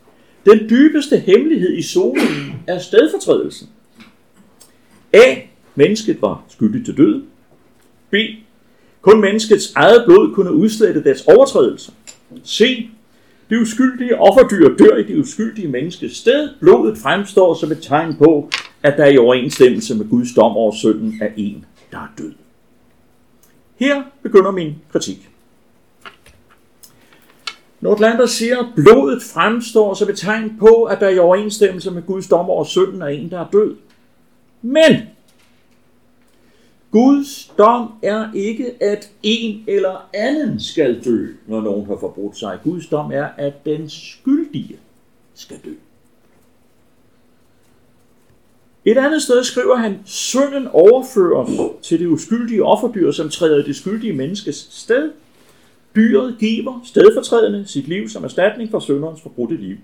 Den 0.45 0.69
dybeste 0.69 1.17
hemmelighed 1.17 1.73
i 1.73 1.81
solen 1.81 2.55
er 2.67 2.79
stedfortrædelsen. 2.79 3.69
A. 5.13 5.35
Mennesket 5.75 6.21
var 6.21 6.43
skyldig 6.49 6.85
til 6.85 6.97
død. 6.97 7.23
B. 8.09 8.15
Kun 9.01 9.21
menneskets 9.21 9.73
eget 9.75 10.03
blod 10.05 10.33
kunne 10.35 10.53
udslette 10.53 11.03
dets 11.03 11.27
overtrædelse. 11.27 11.91
C. 12.45 12.89
De 13.49 13.61
uskyldige 13.61 14.19
offerdyr 14.19 14.75
dør 14.77 14.97
i 14.97 15.03
det 15.03 15.19
uskyldige 15.19 15.67
menneskes 15.67 16.17
sted. 16.17 16.49
Blodet 16.59 16.97
fremstår 16.97 17.53
som 17.53 17.71
et 17.71 17.81
tegn 17.81 18.15
på, 18.15 18.49
at 18.83 18.97
der 18.97 19.05
i 19.05 19.17
overensstemmelse 19.17 19.95
med 19.95 20.09
Guds 20.09 20.33
dom 20.33 20.51
over 20.51 20.75
synden 20.75 21.17
er 21.21 21.29
en, 21.37 21.65
der 21.91 21.97
er 21.97 22.07
død. 22.17 22.33
Her 23.75 24.03
begynder 24.23 24.51
min 24.51 24.75
kritik. 24.91 25.29
Nordlander 27.83 28.25
siger, 28.25 28.59
at 28.59 28.65
blodet 28.75 29.23
fremstår 29.23 29.93
som 29.93 30.09
et 30.09 30.17
tegn 30.17 30.57
på, 30.59 30.83
at 30.83 30.99
der 30.99 31.05
er 31.05 31.11
i 31.11 31.19
overensstemmelse 31.19 31.91
med 31.91 32.01
Guds 32.01 32.27
dom 32.27 32.49
over 32.49 32.63
synden 32.63 33.01
af 33.01 33.11
en, 33.13 33.31
der 33.31 33.39
er 33.39 33.47
død. 33.51 33.75
Men 34.61 35.01
Guds 36.91 37.51
dom 37.57 37.91
er 38.03 38.27
ikke, 38.33 38.83
at 38.83 39.11
en 39.23 39.63
eller 39.67 40.09
anden 40.13 40.59
skal 40.59 41.03
dø, 41.05 41.27
når 41.47 41.61
nogen 41.61 41.85
har 41.85 41.97
forbrudt 41.99 42.37
sig. 42.37 42.59
Guds 42.63 42.87
dom 42.87 43.11
er, 43.11 43.27
at 43.37 43.65
den 43.65 43.89
skyldige 43.89 44.77
skal 45.33 45.57
dø. 45.65 45.73
Et 48.85 48.97
andet 48.97 49.21
sted 49.21 49.43
skriver 49.43 49.75
han, 49.75 49.99
synden 50.05 50.67
overføres 50.67 51.49
til 51.81 51.99
det 51.99 52.07
uskyldige 52.07 52.63
offerdyr, 52.63 53.11
som 53.11 53.29
træder 53.29 53.63
i 53.63 53.67
det 53.67 53.75
skyldige 53.75 54.13
menneskes 54.13 54.67
sted. 54.71 55.11
Dyret 55.95 56.35
giver 56.39 56.81
stedfortrædende 56.83 57.67
sit 57.67 57.87
liv 57.87 58.09
som 58.09 58.23
erstatning 58.23 58.71
for 58.71 58.79
synderens 58.79 59.21
forbrudte 59.21 59.57
liv. 59.57 59.77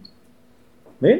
Men 0.99 1.19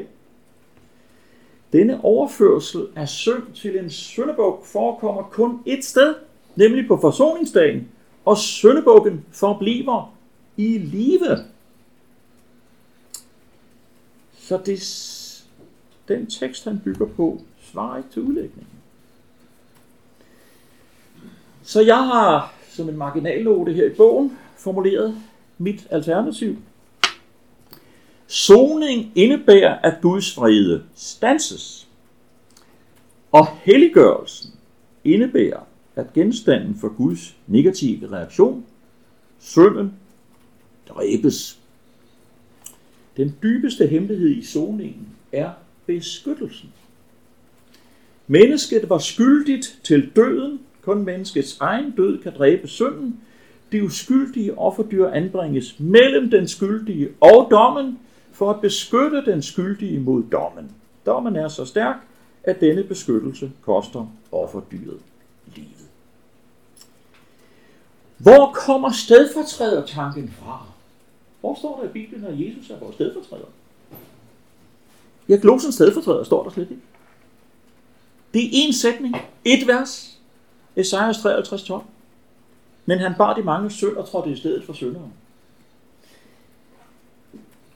denne 1.73 2.03
overførsel 2.03 2.87
af 2.95 3.09
synd 3.09 3.53
til 3.55 3.79
en 3.79 3.89
syndebuk 3.89 4.65
forekommer 4.65 5.23
kun 5.23 5.61
et 5.65 5.85
sted, 5.85 6.15
nemlig 6.55 6.87
på 6.87 6.97
forsoningsdagen, 7.01 7.87
og 8.25 8.37
syndebukken 8.37 9.25
forbliver 9.31 10.15
i 10.57 10.77
live. 10.77 11.37
Så 14.37 14.59
det, 14.65 14.79
den 16.07 16.25
tekst, 16.25 16.63
han 16.63 16.81
bygger 16.83 17.05
på, 17.05 17.41
svarer 17.61 17.97
ikke 17.97 18.09
til 18.09 18.21
udlægningen. 18.21 18.67
Så 21.63 21.81
jeg 21.81 22.07
har 22.07 22.53
som 22.69 22.89
en 22.89 22.97
marginalnote 22.97 23.73
her 23.73 23.85
i 23.85 23.93
bogen 23.93 24.37
formuleret 24.59 25.15
mit 25.57 25.87
alternativ. 25.89 26.57
Soning 28.27 29.11
indebærer, 29.15 29.79
at 29.79 30.01
Guds 30.01 30.37
vrede 30.37 30.83
stanses. 30.95 31.87
Og 33.31 33.47
helliggørelsen 33.47 34.51
indebærer, 35.03 35.59
at 35.95 36.13
genstanden 36.13 36.75
for 36.75 36.89
Guds 36.97 37.35
negative 37.47 38.11
reaktion, 38.11 38.65
synden, 39.39 39.93
dræbes. 40.89 41.59
Den 43.17 43.35
dybeste 43.43 43.87
hemmelighed 43.87 44.29
i 44.29 44.43
soningen 44.43 45.07
er 45.31 45.51
beskyttelsen. 45.85 46.73
Mennesket 48.27 48.89
var 48.89 48.97
skyldigt 48.97 49.79
til 49.83 50.11
døden. 50.15 50.59
Kun 50.81 51.05
menneskets 51.05 51.57
egen 51.59 51.91
død 51.91 52.21
kan 52.21 52.33
dræbe 52.37 52.67
synden 52.67 53.19
de 53.71 53.83
uskyldige 53.83 54.57
offerdyr 54.57 55.07
anbringes 55.07 55.79
mellem 55.79 56.29
den 56.29 56.47
skyldige 56.47 57.09
og 57.21 57.47
dommen 57.51 57.99
for 58.31 58.49
at 58.49 58.61
beskytte 58.61 59.25
den 59.25 59.41
skyldige 59.41 59.99
mod 59.99 60.23
dommen. 60.31 60.71
Dommen 61.05 61.35
er 61.35 61.47
så 61.47 61.65
stærk, 61.65 61.95
at 62.43 62.61
denne 62.61 62.83
beskyttelse 62.83 63.51
koster 63.61 64.05
offerdyret 64.31 64.99
livet. 65.55 65.69
Hvor 68.17 68.51
kommer 68.51 68.91
stedfortrædertanken 68.91 70.33
fra? 70.39 70.65
Hvor 71.39 71.55
står 71.55 71.79
der 71.81 71.89
i 71.89 71.91
Bibelen, 71.91 72.25
at 72.25 72.39
Jesus 72.39 72.69
er 72.69 72.79
vores 72.79 72.95
stedfortræder? 72.95 73.45
Ja, 75.29 75.37
glosens 75.41 75.75
stedfortræder 75.75 76.23
står 76.23 76.43
der 76.43 76.49
slet 76.49 76.71
ikke. 76.71 76.83
Det 78.33 78.43
er 78.43 78.49
en 78.51 78.73
sætning, 78.73 79.15
et 79.45 79.67
vers, 79.67 80.17
Esajas 80.75 81.17
53, 81.17 81.63
12. 81.63 81.83
Men 82.89 82.99
han 82.99 83.13
bar 83.17 83.33
de 83.33 83.43
mange 83.43 83.69
synd 83.69 83.95
og 83.95 84.07
trådte 84.07 84.31
i 84.31 84.35
stedet 84.35 84.63
for 84.63 84.73
synderen. 84.73 85.13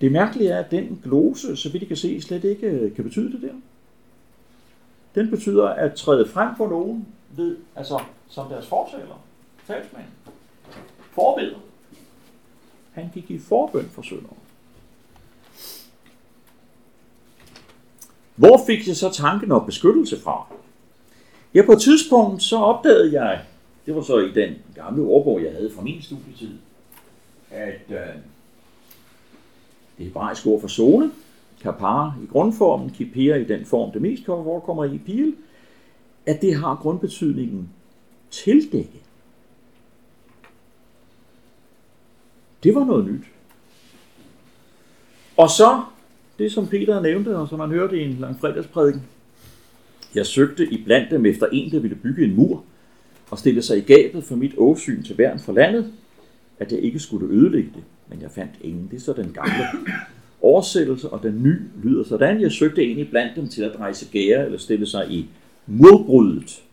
Det 0.02 0.12
mærkelige 0.12 0.50
er, 0.50 0.60
at 0.60 0.72
den 0.72 1.02
glose, 1.04 1.56
så 1.56 1.72
vidt 1.72 1.84
I 1.84 1.86
kan 1.86 1.98
se, 1.98 2.22
slet 2.22 2.44
ikke 2.44 2.68
øh, 2.68 2.96
kan 2.96 3.04
betyde 3.04 3.32
det 3.32 3.42
der. 3.42 3.54
Den 5.16 5.30
betyder 5.30 5.68
at 5.68 5.94
træde 5.94 6.28
frem 6.28 6.56
for 6.58 6.70
nogen 6.70 7.08
ved, 7.36 7.58
altså 7.76 8.02
som 8.30 8.50
deres 8.50 8.68
fortaler, 8.68 9.24
talsmand, 9.68 10.06
forbeder. 11.12 11.58
Han 12.92 13.10
gik 13.14 13.32
i 13.32 13.40
forbøn 13.40 13.90
for 13.90 14.02
synderen. 14.02 14.38
Hvor 18.36 18.64
fik 18.68 18.88
jeg 18.88 18.96
så 18.96 19.12
tanken 19.12 19.52
om 19.52 19.66
beskyttelse 19.66 20.22
fra? 20.22 20.48
Ja, 21.54 21.66
på 21.66 21.72
et 21.72 21.82
tidspunkt 21.82 22.44
så 22.44 22.58
opdagede 22.58 23.22
jeg, 23.22 23.42
det 23.86 23.96
var 23.96 24.02
så 24.02 24.20
i 24.20 24.32
den 24.32 24.56
gamle 24.76 25.04
ordbog, 25.04 25.44
jeg 25.44 25.52
havde 25.52 25.72
fra 25.76 25.82
min 25.82 26.02
studietid, 26.02 26.58
at 27.52 27.82
øh, 27.90 27.98
det 29.98 30.06
hebraiske 30.06 30.50
ord 30.50 30.62
for 30.62 30.68
zone, 30.68 31.12
kapar 31.62 32.18
i 32.24 32.26
grundformen, 32.26 32.90
kipera 32.90 33.36
i 33.36 33.44
den 33.44 33.66
form, 33.66 33.92
det 33.92 34.02
mest 34.02 34.26
forekommer 34.26 34.86
i 34.86 34.98
pil, 34.98 35.36
at 36.26 36.42
det 36.42 36.56
har 36.56 36.76
grundbetydningen 36.76 37.70
tildække. 38.32 39.02
Det 42.64 42.76
var 42.76 42.86
noget 42.86 43.06
nyt. 43.06 43.24
Og 45.38 45.50
så 45.50 45.84
det, 46.40 46.52
som 46.52 46.68
Peter 46.68 47.02
nævnte, 47.02 47.38
og 47.38 47.48
som 47.48 47.60
man 47.60 47.70
hørte 47.70 48.02
i 48.02 48.04
en 48.04 48.14
lang 48.14 48.40
fredagsprædiken. 48.40 49.04
Jeg 50.16 50.26
søgte 50.26 50.68
i 50.74 50.84
blandt 50.84 51.12
dem 51.12 51.26
efter 51.26 51.48
en, 51.52 51.72
der 51.72 51.80
ville 51.80 51.96
bygge 51.96 52.26
en 52.26 52.36
mur 52.36 52.64
og 53.34 53.40
stille 53.40 53.62
sig 53.62 53.78
i 53.78 53.82
gabet 53.82 54.24
for 54.24 54.36
mit 54.36 54.54
åsyn 54.58 55.04
til 55.04 55.18
værn 55.18 55.40
for 55.40 55.54
landet, 55.54 55.94
at 56.60 56.72
jeg 56.72 56.80
ikke 56.80 57.00
skulle 57.00 57.36
ødelægge 57.36 57.70
det, 57.76 57.84
men 58.10 58.22
jeg 58.22 58.32
fandt 58.32 58.52
ingen. 58.62 58.88
Det 58.92 58.98
er 58.98 59.02
så 59.02 59.14
den 59.14 59.32
gamle 59.34 59.66
oversættelse, 60.42 61.10
og 61.10 61.24
den 61.24 61.44
nye 61.44 61.62
lyder 61.84 62.04
sådan. 62.04 62.42
Jeg 62.42 62.52
søgte 62.52 62.86
ind 62.86 63.00
i 63.00 63.04
blandt 63.04 63.36
dem 63.36 63.48
til 63.48 63.64
at 63.64 63.80
rejse 63.80 64.06
gære 64.12 64.46
eller 64.46 64.58
stille 64.58 64.86
sig 64.86 65.12
i 65.12 65.30
murbryddet. 65.68 66.64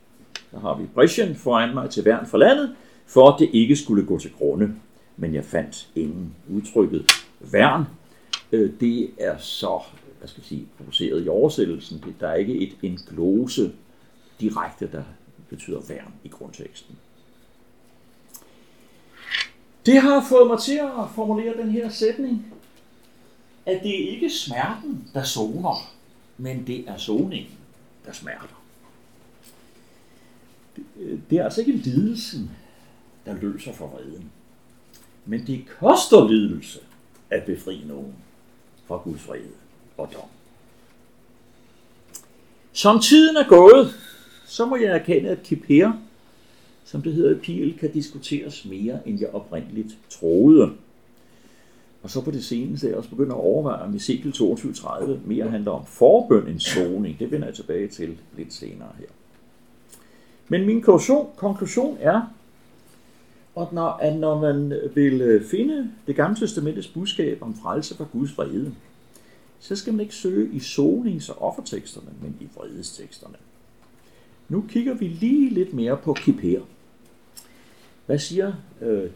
Der 0.53 0.61
har 0.61 0.79
vi 0.79 0.85
Bresjen 0.95 1.35
foran 1.35 1.75
mig 1.75 1.91
til 1.91 2.05
værn 2.05 2.27
for 2.27 2.39
landet, 2.39 2.75
for 3.07 3.29
at 3.29 3.35
det 3.39 3.49
ikke 3.53 3.77
skulle 3.77 4.07
gå 4.07 4.19
til 4.19 4.31
grunde. 4.39 4.75
Men 5.17 5.35
jeg 5.35 5.45
fandt 5.45 5.89
ingen 5.95 6.35
udtrykket 6.49 7.11
værn 7.53 7.85
øh, 8.53 8.71
det 8.81 9.11
er 9.19 9.39
så 9.39 9.81
hvad 10.19 10.29
skal 10.29 10.41
jeg 10.41 10.47
sige, 10.47 10.67
produceret 10.77 11.25
i 11.25 11.29
oversættelsen. 11.29 12.05
Der 12.21 12.29
er 12.29 12.35
ikke 12.35 12.55
et, 12.55 12.77
en 12.83 12.99
glose 13.09 13.73
direkte, 14.41 14.89
der 14.93 15.03
betyder 15.51 15.81
værn 15.81 16.15
i 16.25 16.29
grundteksten. 16.29 16.99
Det 19.87 20.01
har 20.01 20.27
fået 20.29 20.47
mig 20.47 20.61
til 20.61 20.77
at 20.77 21.11
formulere 21.15 21.57
den 21.57 21.71
her 21.71 21.89
sætning, 21.89 22.55
at 23.67 23.83
det 23.83 24.05
er 24.05 24.11
ikke 24.11 24.31
smerten, 24.31 25.09
der 25.15 25.25
zoner, 25.25 25.93
men 26.39 26.67
det 26.67 26.89
er 26.89 26.99
zoningen, 26.99 27.59
der 28.07 28.13
smerter. 28.13 28.63
Det 31.31 31.39
er 31.39 31.45
altså 31.45 31.61
ikke 31.61 31.73
lidelsen, 31.73 32.51
der 33.27 33.35
løser 33.35 33.73
for 33.73 33.87
vreden, 33.87 34.31
men 35.27 35.47
det 35.47 35.65
koster 35.81 36.29
lidelse 36.29 36.81
at 37.31 37.45
befri 37.45 37.85
nogen 37.87 38.15
fra 38.87 38.97
Guds 38.97 39.29
vrede 39.29 39.55
og 39.97 40.13
dom. 40.13 40.29
Som 42.73 43.01
tiden 43.01 43.37
er 43.37 43.49
gået, 43.49 43.95
så 44.51 44.67
må 44.67 44.77
jeg 44.77 44.97
erkende, 44.97 45.29
at 45.29 45.43
Kiper, 45.43 45.93
som 46.85 47.03
det 47.03 47.13
hedder 47.13 47.31
i 47.31 47.39
Pil, 47.39 47.79
kan 47.79 47.93
diskuteres 47.93 48.65
mere, 48.65 49.09
end 49.09 49.21
jeg 49.21 49.35
oprindeligt 49.35 49.99
troede. 50.09 50.71
Og 52.03 52.11
så 52.11 52.21
på 52.21 52.31
det 52.31 52.45
seneste 52.45 52.87
er 52.87 52.91
jeg 52.91 52.99
også 52.99 53.11
begyndt 53.11 53.31
at 53.31 53.37
overveje, 53.37 53.83
om 53.83 53.95
Ezekiel 53.95 54.33
22.30 54.33 55.11
mere 55.25 55.51
handler 55.51 55.71
om 55.71 55.87
forbøn 55.87 56.49
end 56.49 56.61
soning. 56.61 57.19
Det 57.19 57.31
vender 57.31 57.47
jeg 57.47 57.55
tilbage 57.55 57.89
til 57.89 58.19
lidt 58.37 58.53
senere 58.53 58.89
her. 58.99 59.07
Men 60.49 60.67
min 60.67 60.83
konklusion, 60.83 61.29
konklusion 61.37 61.97
er, 62.01 62.23
at 63.57 63.73
når, 63.73 63.89
at 63.89 64.17
når 64.17 64.41
man 64.41 64.81
vil 64.95 65.21
øh, 65.21 65.45
finde 65.45 65.91
det 66.07 66.17
gamle 66.17 66.37
testamentets 66.37 66.89
budskab 66.89 67.43
om 67.43 67.55
frelse 67.63 67.97
fra 67.97 68.07
Guds 68.13 68.39
vrede, 68.39 68.75
så 69.61 69.77
skal 69.77 69.93
man 69.93 70.01
ikke 70.01 70.15
søge 70.15 70.51
i 70.53 70.59
sonings- 70.59 71.31
og 71.31 71.43
offerteksterne, 71.43 72.11
men 72.23 72.37
i 72.41 72.49
vredesteksterne. 72.57 73.37
Nu 74.51 74.65
kigger 74.69 74.95
vi 74.95 75.05
lige 75.05 75.51
lidt 75.51 75.75
mere 75.75 75.97
på 75.97 76.13
Kiper. 76.13 76.61
Hvad 78.07 78.19
siger 78.19 78.53
øh, 78.83 79.11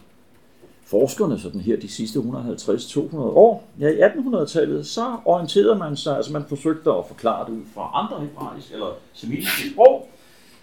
forskerne 0.83 1.39
sådan 1.39 1.61
her 1.61 1.77
de 1.77 1.87
sidste 1.87 2.19
150-200 2.19 3.17
år? 3.17 3.67
Ja, 3.79 3.89
i 3.89 4.01
1800-tallet, 4.01 4.87
så 4.87 5.17
orienterede 5.25 5.75
man 5.75 5.97
sig, 5.97 6.15
altså 6.15 6.33
man 6.33 6.43
forsøgte 6.49 6.91
at 6.91 7.05
forklare 7.07 7.45
det 7.45 7.57
ud 7.57 7.63
fra 7.73 7.91
andre 7.93 8.19
hebraiske 8.19 8.73
eller 8.73 8.97
semitiske 9.13 9.69
sprog, 9.73 10.09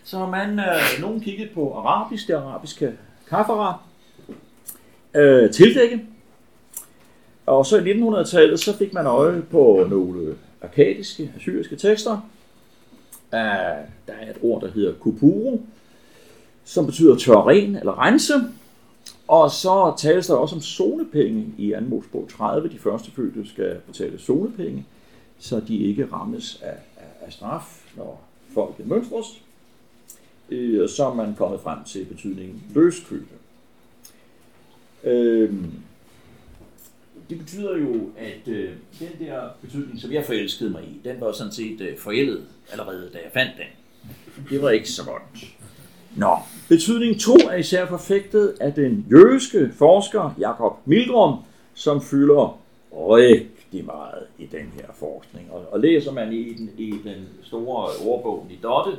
så 0.04 0.26
man, 0.26 0.58
øh, 0.58 1.00
nogen 1.00 1.20
kiggede 1.20 1.50
på 1.54 1.74
arabisk, 1.74 2.28
det 2.28 2.34
arabiske 2.34 2.92
kafara, 3.28 3.78
øh, 5.14 5.50
tildække, 5.50 6.06
og 7.46 7.66
så 7.66 7.78
i 7.78 7.92
1900-tallet, 7.92 8.60
så 8.60 8.76
fik 8.76 8.92
man 8.92 9.06
øje 9.06 9.42
på 9.42 9.86
nogle 9.90 10.34
arkadiske, 10.62 11.32
assyriske 11.36 11.76
tekster. 11.76 12.20
Uh, 13.32 13.38
der 14.06 14.12
er 14.20 14.30
et 14.30 14.38
ord, 14.42 14.62
der 14.62 14.70
hedder 14.70 14.92
kupuro, 14.92 15.62
som 16.64 16.86
betyder 16.86 17.16
tørren 17.16 17.76
eller 17.76 18.06
rense. 18.06 18.34
Og 19.28 19.50
så 19.50 19.94
tales 19.98 20.26
der 20.26 20.34
også 20.34 20.54
om 20.54 20.60
zonepenge 20.60 21.54
i 21.58 21.74
2. 21.78 21.80
Mosebog 21.80 22.28
30. 22.28 22.68
De 22.68 22.78
første 22.78 23.10
fødte 23.10 23.48
skal 23.48 23.76
betale 23.86 24.18
zonepenge, 24.18 24.86
så 25.38 25.60
de 25.60 25.76
ikke 25.76 26.08
rammes 26.12 26.60
af, 26.62 26.76
af, 26.96 27.26
af 27.26 27.32
straf, 27.32 27.84
når 27.96 28.22
folket 28.54 28.86
mønstres. 28.86 29.42
Øh, 30.50 30.88
så 30.88 31.06
er 31.06 31.14
man 31.14 31.34
kommet 31.34 31.60
frem 31.60 31.84
til 31.84 32.04
betydningen 32.04 32.62
løskøbe. 32.74 33.34
Øh, 35.04 35.54
det 37.30 37.38
betyder 37.38 37.76
jo, 37.76 38.10
at 38.18 38.48
øh, 38.48 38.70
den 38.98 39.26
der 39.26 39.40
betydning, 39.62 40.00
som 40.00 40.12
jeg 40.12 40.24
forelskede 40.24 40.70
mig 40.70 40.82
i, 40.82 41.00
den 41.08 41.20
var 41.20 41.32
sådan 41.32 41.52
set 41.52 41.80
øh, 41.80 41.98
forældet 41.98 42.44
allerede, 42.72 43.10
da 43.12 43.18
jeg 43.18 43.30
fandt 43.34 43.52
den. 43.56 43.66
Det 44.50 44.62
var 44.62 44.70
ikke 44.70 44.90
så 44.90 45.04
godt. 45.04 45.22
Nå, 46.16 46.36
betydning 46.68 47.20
2 47.20 47.32
er 47.32 47.56
især 47.56 47.86
forfægtet 47.86 48.54
af 48.60 48.72
den 48.72 49.06
jødiske 49.10 49.72
forsker 49.74 50.34
Jakob 50.38 50.78
Milgrom, 50.84 51.38
som 51.74 52.02
fylder 52.02 52.60
rigtig 52.92 53.84
meget 53.84 54.26
i 54.38 54.46
den 54.46 54.72
her 54.74 54.86
forskning. 54.94 55.52
Og, 55.52 55.64
og 55.72 55.80
læser 55.80 56.12
man 56.12 56.32
i 56.32 56.54
den, 56.54 56.70
i 56.78 56.90
den 56.90 57.28
store 57.42 57.88
ordbogen 58.06 58.50
i 58.50 58.58
Dotte, 58.62 58.92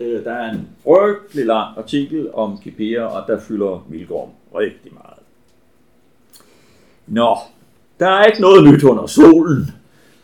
øh, 0.00 0.24
der 0.24 0.32
er 0.32 0.50
en 0.50 0.68
frygtelig 0.84 1.46
lang 1.46 1.78
artikel 1.78 2.34
om 2.34 2.58
kipere, 2.58 3.08
og 3.08 3.28
der 3.28 3.40
fylder 3.40 3.86
Milgrom 3.88 4.30
rigtig 4.54 4.94
meget. 4.94 5.18
Nå, 7.06 7.36
der 8.00 8.08
er 8.08 8.24
ikke 8.24 8.40
noget 8.40 8.72
nyt 8.72 8.82
under 8.82 9.06
solen. 9.06 9.70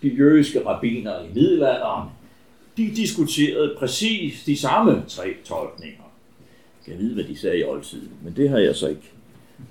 De 0.02 0.08
jødiske 0.08 0.66
rabbiner 0.66 1.22
i 1.22 1.34
middelalderen, 1.34 2.08
de 2.76 2.92
diskuterede 2.96 3.74
præcis 3.78 4.44
de 4.44 4.56
samme 4.56 5.04
tre 5.08 5.34
tolkninger. 5.44 6.02
Jeg 6.86 6.94
kan 6.94 7.04
vide, 7.04 7.14
hvad 7.14 7.24
de 7.24 7.38
sagde 7.38 7.58
i 7.58 7.64
oldtiden, 7.64 8.10
men 8.24 8.36
det 8.36 8.50
har 8.50 8.58
jeg 8.58 8.76
så 8.76 8.88
ikke 8.88 9.12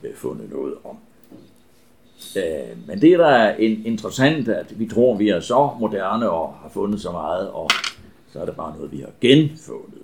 øh, 0.04 0.16
fundet 0.16 0.50
noget 0.50 0.74
om. 0.84 0.98
Øh, 2.38 2.88
men 2.88 3.02
det 3.02 3.20
der 3.20 3.28
er 3.28 3.56
interessant, 3.86 4.48
at 4.48 4.80
vi 4.80 4.88
tror, 4.88 5.18
vi 5.18 5.30
er 5.30 5.40
så 5.40 5.70
moderne 5.80 6.30
og 6.30 6.54
har 6.62 6.70
fundet 6.70 7.02
så 7.02 7.12
meget, 7.12 7.50
og 7.50 7.70
så 8.34 8.40
er 8.40 8.46
det 8.46 8.56
bare 8.56 8.76
noget, 8.76 8.92
vi 8.92 9.00
har 9.00 9.12
genfundet. 9.22 10.02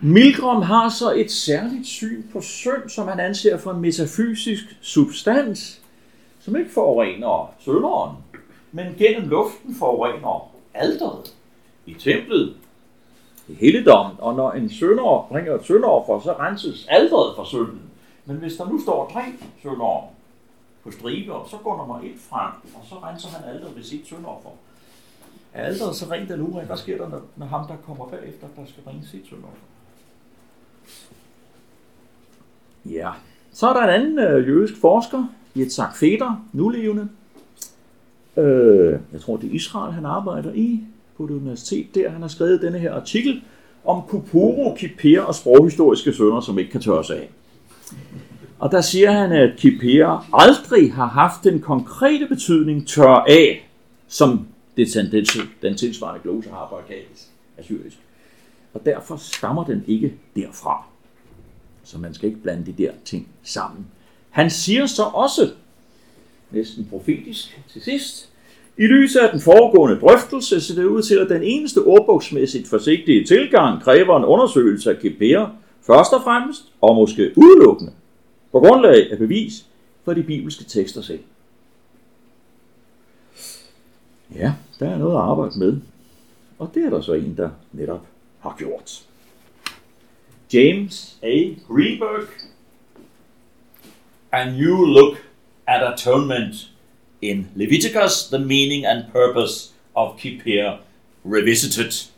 Milgram 0.00 0.62
har 0.62 0.88
så 0.88 1.12
et 1.12 1.30
særligt 1.30 1.86
syn 1.86 2.22
på 2.32 2.40
synd, 2.40 2.88
som 2.88 3.08
han 3.08 3.20
anser 3.20 3.56
for 3.56 3.70
en 3.70 3.80
metafysisk 3.80 4.64
substans, 4.80 5.77
som 6.40 6.56
ikke 6.56 6.70
forurener 6.70 7.54
sønderen, 7.58 8.16
men 8.72 8.94
gennem 8.98 9.28
luften 9.28 9.74
forurener 9.74 10.50
alderet 10.74 11.34
i 11.86 11.94
templet, 11.94 12.56
i 13.48 13.54
helligdommen. 13.54 14.16
Og 14.18 14.34
når 14.34 14.52
en 14.52 14.70
sønder 14.70 15.26
bringer 15.28 15.54
et 15.54 15.64
sønderoffer, 15.64 16.20
så 16.20 16.32
renses 16.32 16.86
alderet 16.88 17.36
for 17.36 17.44
synden. 17.44 17.82
Men 18.24 18.36
hvis 18.36 18.56
der 18.56 18.68
nu 18.68 18.82
står 18.82 19.10
tre 19.12 19.22
sønder 19.62 20.10
på 20.84 20.90
stribe, 20.90 21.32
så 21.50 21.56
går 21.64 21.76
nummer 21.76 22.00
et 22.00 22.20
frem, 22.30 22.52
og 22.74 22.82
så 22.88 22.94
renser 22.94 23.28
han 23.28 23.48
alderet 23.54 23.76
ved 23.76 23.82
sit 23.82 24.08
sønderoffer. 24.08 24.50
Er 25.54 25.64
alderet 25.64 25.96
så 25.96 26.06
rent 26.10 26.30
eller 26.30 26.44
urent? 26.44 26.66
Hvad 26.66 26.76
sker 26.76 26.98
der, 26.98 27.20
når, 27.36 27.46
ham, 27.46 27.66
der 27.66 27.76
kommer 27.86 28.06
bagefter, 28.06 28.46
der 28.56 28.66
skal 28.66 28.82
bringe 28.82 29.06
sit 29.06 29.28
sønderoffer? 29.28 29.62
Ja, 32.84 33.10
så 33.52 33.68
er 33.68 33.72
der 33.72 33.82
en 33.82 34.02
anden 34.02 34.18
øh, 34.18 34.48
jødisk 34.48 34.80
forsker, 34.80 35.24
Yitzhak 35.58 35.96
Feder, 35.96 36.46
nulevende. 36.52 37.08
Øh, 38.36 38.98
jeg 39.12 39.20
tror, 39.20 39.36
det 39.36 39.50
er 39.50 39.54
Israel, 39.54 39.92
han 39.92 40.06
arbejder 40.06 40.52
i 40.52 40.80
på 41.16 41.26
det 41.26 41.34
universitet 41.34 41.94
der. 41.94 42.10
Han 42.10 42.20
har 42.20 42.28
skrevet 42.28 42.62
denne 42.62 42.78
her 42.78 42.94
artikel 42.94 43.42
om 43.84 44.02
Kupuro, 44.08 44.74
Kiper 44.78 45.20
og 45.20 45.34
sproghistoriske 45.34 46.12
sønder, 46.12 46.40
som 46.40 46.58
ikke 46.58 46.70
kan 46.70 46.80
tørres 46.80 47.10
af. 47.10 47.30
Og 48.58 48.72
der 48.72 48.80
siger 48.80 49.10
han, 49.10 49.32
at 49.32 49.56
Kiper 49.56 50.28
aldrig 50.34 50.94
har 50.94 51.06
haft 51.06 51.44
den 51.44 51.60
konkrete 51.60 52.26
betydning 52.26 52.88
tør 52.88 53.24
af, 53.28 53.68
som 54.08 54.46
det, 54.76 54.92
tendens, 54.92 55.38
den 55.62 55.76
tilsvarende 55.76 56.20
glose 56.22 56.50
har 56.50 56.66
på 56.70 56.76
arkadisk, 56.76 57.28
assyrisk. 57.58 57.98
Og 58.74 58.86
derfor 58.86 59.16
stammer 59.16 59.64
den 59.64 59.84
ikke 59.86 60.14
derfra. 60.36 60.84
Så 61.84 61.98
man 61.98 62.14
skal 62.14 62.28
ikke 62.28 62.42
blande 62.42 62.66
de 62.66 62.82
der 62.82 62.92
ting 63.04 63.28
sammen. 63.42 63.86
Han 64.38 64.50
siger 64.50 64.86
så 64.86 65.02
også, 65.02 65.50
næsten 66.50 66.86
profetisk 66.90 67.60
til 67.72 67.82
sidst, 67.82 68.28
i 68.76 68.86
lyset 68.86 69.20
af 69.20 69.30
den 69.30 69.40
foregående 69.40 70.00
drøftelse 70.00 70.60
ser 70.60 70.74
det 70.74 70.84
ud 70.84 71.02
til, 71.02 71.14
at 71.14 71.28
den 71.28 71.42
eneste 71.42 71.78
ordbogsmæssigt 71.78 72.68
forsigtige 72.68 73.24
tilgang 73.24 73.82
kræver 73.82 74.16
en 74.16 74.24
undersøgelse 74.24 74.90
af 74.90 74.98
Kipera, 74.98 75.50
først 75.86 76.12
og 76.12 76.22
fremmest, 76.22 76.72
og 76.80 76.94
måske 76.94 77.32
udelukkende, 77.36 77.92
på 78.52 78.60
grundlag 78.60 79.12
af 79.12 79.18
bevis 79.18 79.66
for 80.04 80.14
de 80.14 80.22
bibelske 80.22 80.64
tekster 80.64 81.02
selv. 81.02 81.22
Ja, 84.34 84.52
der 84.80 84.88
er 84.88 84.98
noget 84.98 85.14
at 85.14 85.20
arbejde 85.20 85.58
med, 85.58 85.76
og 86.58 86.70
det 86.74 86.84
er 86.84 86.90
der 86.90 87.00
så 87.00 87.12
en, 87.12 87.36
der 87.36 87.50
netop 87.72 88.06
har 88.40 88.54
gjort. 88.58 89.02
James 90.52 91.18
A. 91.22 91.42
Greenberg 91.68 92.47
a 94.32 94.50
new 94.50 94.84
look 94.86 95.16
at 95.66 95.92
atonement 95.92 96.54
in 97.22 97.48
Leviticus, 97.54 98.28
the 98.28 98.38
meaning 98.38 98.86
and 98.86 99.04
purpose 99.12 99.72
of 99.94 100.18
Kippur 100.18 100.78
revisited. 101.24 102.10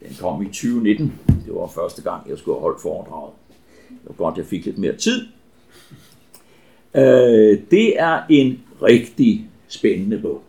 Den 0.00 0.16
kom 0.20 0.42
i 0.42 0.44
2019. 0.44 1.20
Det 1.46 1.54
var 1.54 1.66
første 1.66 2.02
gang, 2.02 2.28
jeg 2.30 2.38
skulle 2.38 2.54
have 2.54 2.62
holdt 2.62 2.82
foredraget. 2.82 3.32
Det 3.88 3.98
var 4.04 4.14
godt, 4.14 4.38
jeg 4.38 4.46
fik 4.46 4.64
lidt 4.64 4.78
mere 4.78 4.96
tid. 4.96 5.26
Øh, 6.94 7.58
det 7.70 8.00
er 8.00 8.22
en 8.30 8.62
rigtig 8.82 9.46
spændende 9.68 10.18
bog. 10.18 10.42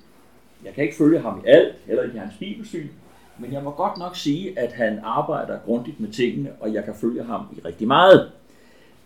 Jeg 0.66 0.74
kan 0.74 0.84
ikke 0.84 0.96
følge 0.96 1.20
ham 1.20 1.44
i 1.46 1.50
alt, 1.50 1.76
eller 1.88 2.04
i 2.04 2.18
hans 2.18 2.34
bibelsyn, 2.40 2.88
men 3.40 3.54
jeg 3.54 3.64
må 3.64 3.72
godt 3.72 3.98
nok 3.98 4.16
sige, 4.16 4.60
at 4.60 4.72
han 4.72 5.00
arbejder 5.04 5.60
grundigt 5.66 6.00
med 6.00 6.10
tingene, 6.10 6.52
og 6.60 6.74
jeg 6.74 6.84
kan 6.84 6.94
følge 7.02 7.24
ham 7.24 7.42
i 7.58 7.60
rigtig 7.66 7.88
meget. 7.88 8.32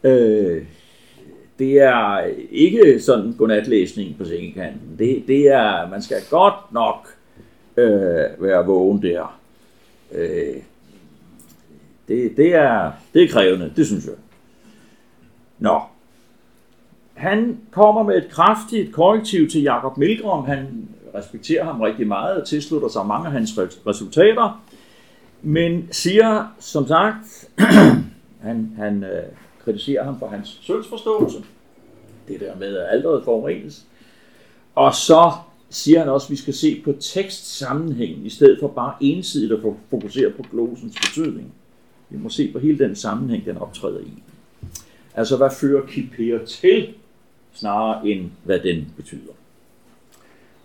Øh, 0.03 0.65
det 1.63 1.81
er 1.81 2.25
ikke 2.51 2.99
sådan 2.99 3.33
godnatlæsning 3.37 4.17
på 4.17 4.25
sengekanten. 4.25 4.95
Det, 4.99 5.23
det 5.27 5.47
er, 5.47 5.89
man 5.89 6.01
skal 6.01 6.17
godt 6.29 6.73
nok 6.73 7.15
øh, 7.77 8.43
være 8.43 8.65
vågen 8.65 9.01
der. 9.01 9.39
Øh, 10.11 10.55
det, 12.07 12.37
det, 12.37 12.55
er, 12.55 12.91
det 13.13 13.23
er 13.23 13.27
krævende, 13.27 13.73
det 13.75 13.87
synes 13.87 14.05
jeg. 14.05 14.13
Nå. 15.59 15.81
Han 17.13 17.57
kommer 17.71 18.03
med 18.03 18.17
et 18.17 18.29
kraftigt 18.29 18.93
korrektiv 18.93 19.49
til 19.49 19.61
Jakob 19.61 19.97
Milgrom. 19.97 20.45
Han 20.45 20.89
respekterer 21.15 21.65
ham 21.65 21.81
rigtig 21.81 22.07
meget 22.07 22.41
og 22.41 22.47
tilslutter 22.47 22.87
sig 22.87 23.05
mange 23.05 23.25
af 23.25 23.31
hans 23.31 23.59
resultater. 23.87 24.63
Men 25.41 25.87
siger, 25.91 26.53
som 26.59 26.87
sagt, 26.87 27.49
han, 28.47 28.71
han 28.77 29.03
øh, 29.03 29.23
kritiserer 29.63 30.03
ham 30.03 30.19
for 30.19 30.27
hans 30.27 30.59
syndsforståelse. 30.61 31.37
Det 32.27 32.39
der 32.39 32.55
med, 32.55 32.77
at 32.77 32.87
alderet 32.89 33.23
forurenes. 33.23 33.85
Og 34.75 34.95
så 34.95 35.31
siger 35.69 35.99
han 35.99 36.09
også, 36.09 36.25
at 36.25 36.31
vi 36.31 36.35
skal 36.35 36.53
se 36.53 36.81
på 36.85 36.93
tekstsammenhængen, 36.99 38.25
i 38.25 38.29
stedet 38.29 38.59
for 38.59 38.67
bare 38.67 38.93
ensidigt 39.01 39.51
at 39.51 39.59
fokusere 39.89 40.29
på 40.29 40.43
glosens 40.51 40.95
betydning. 41.01 41.53
Vi 42.09 42.17
må 42.17 42.29
se 42.29 42.51
på 42.51 42.59
hele 42.59 42.79
den 42.79 42.95
sammenhæng, 42.95 43.45
den 43.45 43.57
optræder 43.57 43.99
i. 43.99 44.23
Altså, 45.15 45.37
hvad 45.37 45.49
fører 45.59 45.85
kipere 45.85 46.45
til, 46.45 46.93
snarere 47.53 48.07
end 48.07 48.31
hvad 48.43 48.59
den 48.59 48.93
betyder. 48.97 49.33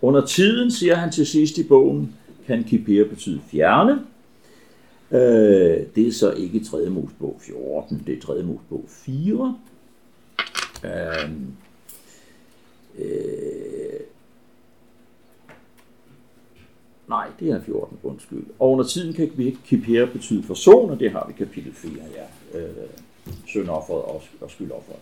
Under 0.01 0.25
tiden, 0.25 0.71
siger 0.71 0.95
han 0.95 1.11
til 1.11 1.27
sidst 1.27 1.57
i 1.57 1.63
bogen, 1.63 2.15
kan 2.47 2.63
kipere 2.63 3.05
betyde 3.05 3.41
fjerne. 3.51 4.05
Øh, 5.11 5.85
det 5.95 6.07
er 6.07 6.11
så 6.11 6.31
ikke 6.31 6.63
3. 6.63 6.89
Mosebog 6.89 7.37
14, 7.39 8.03
det 8.07 8.17
er 8.17 8.21
3. 8.21 8.43
Mosebog 8.43 8.85
4. 8.87 9.57
Øh, 10.83 11.31
øh, 12.99 13.99
nej, 17.07 17.27
det 17.39 17.49
er 17.49 17.61
14, 17.61 17.99
undskyld. 18.03 18.43
Og 18.59 18.71
under 18.71 18.85
tiden 18.85 19.13
kan 19.13 19.57
kipere 19.65 20.07
betyde 20.07 20.43
forson, 20.43 20.89
og 20.89 20.99
det 20.99 21.11
har 21.11 21.25
vi 21.27 21.45
kapitel 21.45 21.73
4, 21.73 21.91
ja. 22.15 22.59
Øh, 22.59 22.69
søndofferet 23.53 24.01
og, 24.01 24.23
og 24.41 24.51
skyldofferet. 24.51 24.99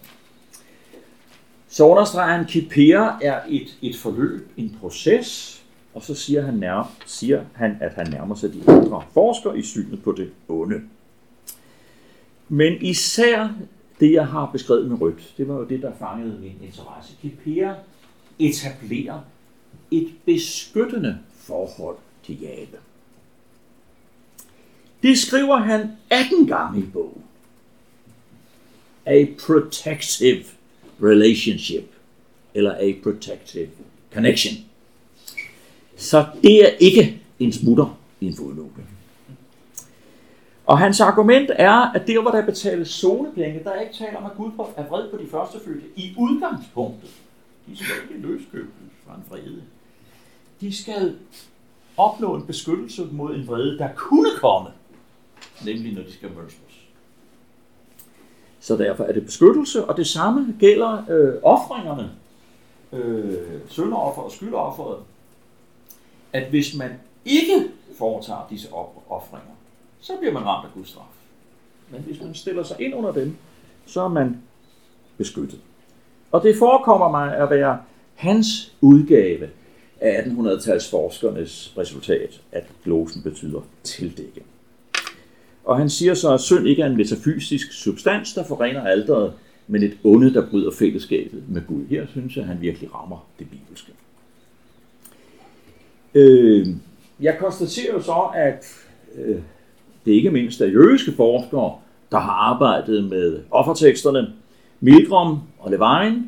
Så 1.67 1.83
understreger 1.83 2.31
han, 2.31 2.41
at 2.41 2.47
kipere 2.47 3.23
er 3.23 3.41
et, 3.49 3.77
et 3.81 3.95
forløb, 3.95 4.49
en 4.57 4.77
proces, 4.81 5.56
og 5.97 6.03
så 6.03 6.15
siger 6.15 6.45
han, 6.45 6.53
nær, 6.53 6.95
siger 7.05 7.45
han, 7.53 7.77
at 7.81 7.93
han 7.93 8.07
nærmer 8.11 8.35
sig 8.35 8.53
de 8.53 8.61
andre 8.67 9.03
forskere 9.13 9.59
i 9.59 9.61
synet 9.61 10.03
på 10.03 10.11
det 10.11 10.31
onde. 10.47 10.81
Men 12.49 12.81
især 12.81 13.49
det, 13.99 14.11
jeg 14.11 14.27
har 14.27 14.49
beskrevet 14.51 14.89
med 14.89 15.01
rødt, 15.01 15.33
det 15.37 15.47
var 15.47 15.55
jo 15.55 15.63
det, 15.63 15.81
der 15.81 15.91
fangede 15.99 16.39
min 16.39 16.57
interesse. 16.61 17.13
Kipere 17.21 17.75
etablerer 18.39 19.19
et 19.91 20.13
beskyttende 20.25 21.19
forhold 21.33 21.97
til 22.23 22.41
Jabe. 22.41 22.77
Det 25.03 25.17
skriver 25.17 25.57
han 25.57 25.91
18 26.09 26.47
gange 26.47 26.79
i 26.79 26.85
bogen. 26.93 27.23
A 29.05 29.25
protective 29.45 30.43
relationship, 31.03 31.91
eller 32.53 32.75
a 32.75 32.93
protective 33.03 33.69
connection. 34.13 34.67
Så 35.97 36.25
det 36.43 36.65
er 36.65 36.69
ikke 36.79 37.21
en 37.39 37.53
smutter 37.53 37.97
i 38.21 38.25
en 38.25 38.35
fodnote. 38.35 38.81
Og 40.65 40.77
hans 40.77 41.01
argument 41.01 41.51
er, 41.55 41.91
at 41.91 42.07
der, 42.07 42.21
hvor 42.21 42.31
der 42.31 42.45
betales 42.45 42.89
zonepenge, 42.89 43.63
der 43.63 43.71
er 43.71 43.81
ikke 43.81 43.93
tale 43.93 44.17
om, 44.17 44.25
at 44.25 44.31
Gud 44.37 44.51
er 44.77 44.87
vred 44.87 45.11
på 45.11 45.17
de 45.17 45.27
første 45.27 45.59
fødte 45.65 45.81
i 45.95 46.13
udgangspunktet. 46.17 47.09
De 47.67 47.77
skal 47.77 47.95
ikke 48.03 48.27
løskøbes 48.27 48.71
fra 49.07 49.15
en 49.15 49.23
vrede. 49.29 49.63
De 50.61 50.75
skal 50.75 51.15
opnå 51.97 52.35
en 52.35 52.45
beskyttelse 52.45 53.07
mod 53.11 53.35
en 53.35 53.47
vrede, 53.47 53.77
der 53.77 53.89
kunne 53.95 54.29
komme, 54.37 54.69
nemlig 55.65 55.93
når 55.93 56.01
de 56.01 56.13
skal 56.13 56.29
mønstres. 56.29 56.87
Så 58.59 58.77
derfor 58.77 59.03
er 59.03 59.11
det 59.11 59.25
beskyttelse, 59.25 59.85
og 59.85 59.97
det 59.97 60.07
samme 60.07 60.55
gælder 60.59 61.03
øh, 61.09 61.33
offringerne, 61.43 62.11
øh, 62.93 63.33
sønderoffer 63.69 64.21
og 64.21 64.31
skyldofferet, 64.31 64.97
at 66.33 66.49
hvis 66.49 66.75
man 66.75 66.91
ikke 67.25 67.65
foretager 67.97 68.47
disse 68.49 68.67
offringer, 69.09 69.51
så 69.99 70.13
bliver 70.19 70.33
man 70.33 70.45
ramt 70.45 70.65
af 70.65 70.71
Guds 70.73 70.89
straf. 70.89 71.03
Men 71.91 72.01
hvis 72.01 72.21
man 72.21 72.35
stiller 72.35 72.63
sig 72.63 72.81
ind 72.81 72.95
under 72.95 73.11
dem, 73.11 73.35
så 73.85 74.01
er 74.01 74.07
man 74.07 74.37
beskyttet. 75.17 75.59
Og 76.31 76.43
det 76.43 76.55
forekommer 76.55 77.09
mig 77.09 77.37
at 77.37 77.49
være 77.49 77.77
hans 78.15 78.75
udgave 78.81 79.49
af 80.01 80.21
1800-tals 80.21 80.89
forskernes 80.89 81.73
resultat, 81.77 82.41
at 82.51 82.65
glosen 82.83 83.21
betyder 83.21 83.61
tildække. 83.83 84.43
Og 85.65 85.77
han 85.77 85.89
siger 85.89 86.13
så, 86.13 86.33
at 86.33 86.41
synd 86.41 86.67
ikke 86.67 86.81
er 86.81 86.87
en 86.87 86.97
metafysisk 86.97 87.71
substans, 87.71 88.33
der 88.33 88.43
forener 88.43 88.83
alderet, 88.83 89.33
men 89.67 89.83
et 89.83 89.97
onde, 90.03 90.33
der 90.33 90.49
bryder 90.49 90.71
fællesskabet 90.71 91.43
med 91.49 91.61
Gud. 91.67 91.85
Her 91.85 92.07
synes 92.07 92.35
jeg, 92.35 92.41
at 92.41 92.47
han 92.47 92.61
virkelig 92.61 92.95
rammer 92.95 93.27
det 93.39 93.49
bibelske. 93.49 93.91
Øh, 96.17 96.67
jeg 97.19 97.37
konstaterer 97.39 97.93
jo 97.93 98.01
så, 98.01 98.29
at 98.35 98.65
øh, 99.15 99.35
det 100.05 100.11
ikke 100.11 100.31
mindst 100.31 100.61
er 100.61 100.65
jødiske 100.65 101.11
forskere, 101.11 101.75
der 102.11 102.19
har 102.19 102.31
arbejdet 102.31 103.09
med 103.09 103.39
offerteksterne, 103.51 104.27
Milgram 104.79 105.39
og 105.59 105.71
Levine 105.71 106.23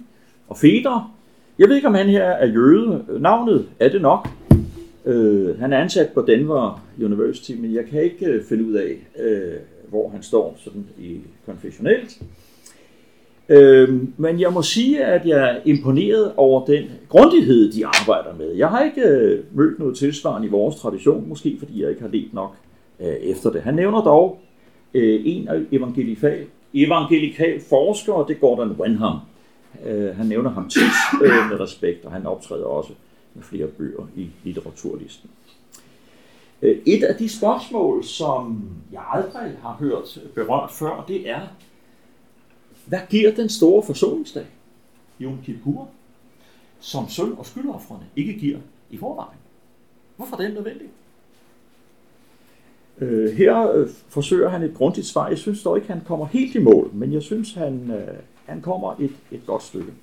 og 0.48 0.58
Feder. 0.58 1.16
Jeg 1.60 1.70
ved 1.70 1.76
ikke, 1.76 1.88
om 1.88 1.94
han 1.94 2.10
her 2.10 2.24
er 2.24 2.48
jøde. 2.48 3.06
Navnet 3.20 3.68
er 3.80 3.90
det 3.90 4.02
nok. 4.02 4.28
Øh, 5.06 5.60
han 5.60 5.74
er 5.74 5.78
ansat 5.78 6.10
på 6.14 6.22
Denver 6.22 6.84
University, 7.02 7.52
men 7.52 7.74
jeg 7.74 7.86
kan 7.86 8.04
ikke 8.04 8.26
øh, 8.26 8.46
finde 8.46 8.64
ud 8.64 8.74
af, 8.74 8.98
øh, 9.20 9.54
hvor 9.90 10.10
han 10.10 10.24
står 10.24 10.58
sådan 10.64 10.86
i 11.00 11.18
konfessionelt. 11.46 12.22
Øh, 13.50 14.04
men 14.18 14.40
jeg 14.40 14.54
må 14.54 14.62
sige, 14.62 15.06
at 15.06 15.26
jeg 15.26 15.50
er 15.50 15.60
imponeret 15.66 16.34
over 16.38 16.66
den 16.66 16.84
grundighed, 17.10 17.72
de 17.72 17.86
arbejder 17.86 18.36
med. 18.38 18.52
Jeg 18.52 18.70
har 18.70 18.84
ikke 18.84 19.02
øh, 19.02 19.44
mødt 19.52 19.80
noget 19.80 19.98
tilsvarende 19.98 20.48
i 20.48 20.52
vores 20.52 20.76
tradition, 20.76 21.30
måske 21.30 21.56
fordi 21.60 21.82
jeg 21.82 21.90
ikke 21.90 22.02
har 22.02 22.10
let 22.10 22.34
nok 22.34 22.56
øh, 23.00 23.08
efter 23.08 23.52
det. 23.52 23.62
Han 23.62 23.74
nævner 23.74 24.02
dog 24.02 24.40
øh, 24.94 25.22
en 25.26 25.48
af 25.48 25.62
evangelikal, 25.72 26.46
evangelikal 26.74 27.62
og 27.72 28.26
det 28.28 28.36
er 28.36 28.40
Gordon 28.40 28.76
Wenham. 28.80 29.20
Øh, 29.86 30.16
han 30.16 30.26
nævner 30.26 30.50
ham 30.50 30.70
tit 30.70 31.24
øh, 31.24 31.50
med 31.50 31.60
respekt, 31.60 32.06
og 32.06 32.12
han 32.12 32.26
optræder 32.26 32.66
også 32.66 32.94
med 33.34 33.44
flere 33.44 33.68
bøger 33.68 34.08
i 34.16 34.28
litteraturlisten. 34.44 35.30
Øh, 36.62 36.78
et 36.86 37.04
af 37.04 37.16
de 37.16 37.30
spørgsmål, 37.30 38.04
som 38.04 38.62
jeg 38.92 39.02
aldrig 39.14 39.52
har 39.62 39.78
hørt 39.80 40.20
berørt 40.36 40.72
før, 40.72 41.06
det 41.08 41.30
er, 41.30 41.40
hvad 42.90 43.00
giver 43.10 43.36
den 43.36 43.50
store 43.50 43.84
forsoningsdag, 43.84 44.46
Yom 45.22 45.38
Kippur, 45.46 45.90
som 46.80 47.10
søn 47.10 47.36
og 47.38 47.46
skyldoffrene 47.46 48.06
ikke 48.16 48.34
giver 48.34 48.60
i 48.90 48.98
forvejen? 48.98 49.38
Hvorfor 50.16 50.36
er 50.36 50.42
den 50.42 50.52
nødvendig? 50.52 50.88
Øh, 52.98 53.38
her 53.38 53.72
øh, 53.72 53.90
forsøger 54.08 54.50
han 54.50 54.64
et 54.64 54.74
grundigt 54.74 55.08
svar. 55.08 55.28
Jeg 55.28 55.38
synes 55.38 55.64
dog 55.64 55.78
ikke, 55.78 55.88
han 55.88 56.02
kommer 56.08 56.26
helt 56.26 56.56
i 56.56 56.60
mål, 56.60 56.90
men 56.94 57.14
jeg 57.14 57.22
synes, 57.22 57.54
han, 57.54 57.92
øh, 57.92 58.16
han 58.46 58.62
kommer 58.62 58.96
et, 59.00 59.16
et 59.32 59.46
godt 59.46 59.64
stykke. 59.64 59.94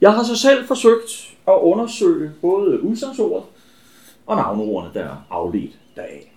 Jeg 0.00 0.12
har 0.12 0.22
så 0.22 0.36
selv 0.36 0.66
forsøgt 0.66 1.36
at 1.48 1.58
undersøge 1.60 2.32
både 2.40 2.82
udsagsordet 2.82 3.44
og 4.26 4.36
navneordene, 4.36 4.94
der 4.94 5.04
er 5.04 5.26
afledt 5.30 5.78
deraf. 5.96 6.32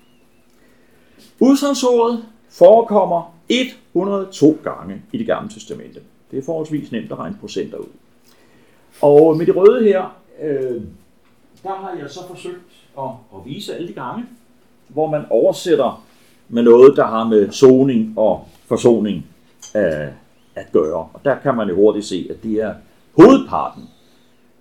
Udsagsordet 1.39 2.25
forekommer 2.49 3.38
102 3.49 4.59
gange 4.63 5.01
i 5.11 5.17
det 5.17 5.27
gamle 5.27 5.49
testamente. 5.49 6.01
Det 6.31 6.39
er 6.39 6.43
forholdsvis 6.43 6.91
nemt 6.91 7.11
at 7.11 7.19
regne 7.19 7.37
procenter 7.39 7.77
ud. 7.77 7.89
Og 9.01 9.37
med 9.37 9.45
det 9.45 9.55
røde 9.55 9.83
her, 9.83 10.17
øh, 10.41 10.81
der 11.63 11.75
har 11.75 11.97
jeg 12.01 12.09
så 12.09 12.19
forsøgt 12.27 12.71
at, 12.97 13.09
at 13.35 13.45
vise 13.45 13.75
alle 13.75 13.87
de 13.87 13.93
gange, 13.93 14.25
hvor 14.87 15.09
man 15.09 15.25
oversætter 15.29 16.05
med 16.49 16.63
noget, 16.63 16.97
der 16.97 17.05
har 17.05 17.23
med 17.23 17.51
soning 17.51 18.13
og 18.17 18.47
forsoning 18.65 19.25
øh, 19.75 20.07
at 20.55 20.71
gøre. 20.71 21.09
Og 21.13 21.21
der 21.25 21.39
kan 21.39 21.55
man 21.55 21.69
jo 21.69 21.75
hurtigt 21.75 22.05
se, 22.05 22.27
at 22.29 22.43
det 22.43 22.53
er 22.53 22.73
hovedparten 23.15 23.83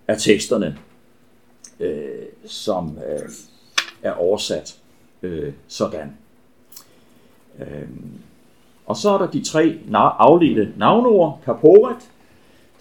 af 0.07 0.17
teksterne, 0.17 0.77
øh, 1.79 2.25
som 2.45 2.97
øh, 3.09 3.29
er 4.03 4.11
oversat 4.11 4.79
øh, 5.21 5.53
sådan. 5.67 6.17
Øh, 7.59 7.87
og 8.89 8.97
så 8.97 9.09
er 9.09 9.17
der 9.17 9.27
de 9.27 9.43
tre 9.43 9.77
afledte 9.93 10.73
navnord, 10.77 11.41
kaporet, 11.45 12.09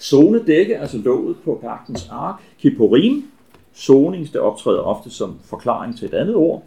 zonedække, 0.00 0.78
altså 0.78 0.98
låget 0.98 1.36
på 1.44 1.58
pagtens 1.62 2.08
ark, 2.10 2.42
kiporim, 2.58 3.30
zoning, 3.76 4.32
det 4.32 4.40
optræder 4.40 4.80
ofte 4.80 5.10
som 5.10 5.38
forklaring 5.44 5.98
til 5.98 6.08
et 6.08 6.14
andet 6.14 6.34
ord, 6.34 6.62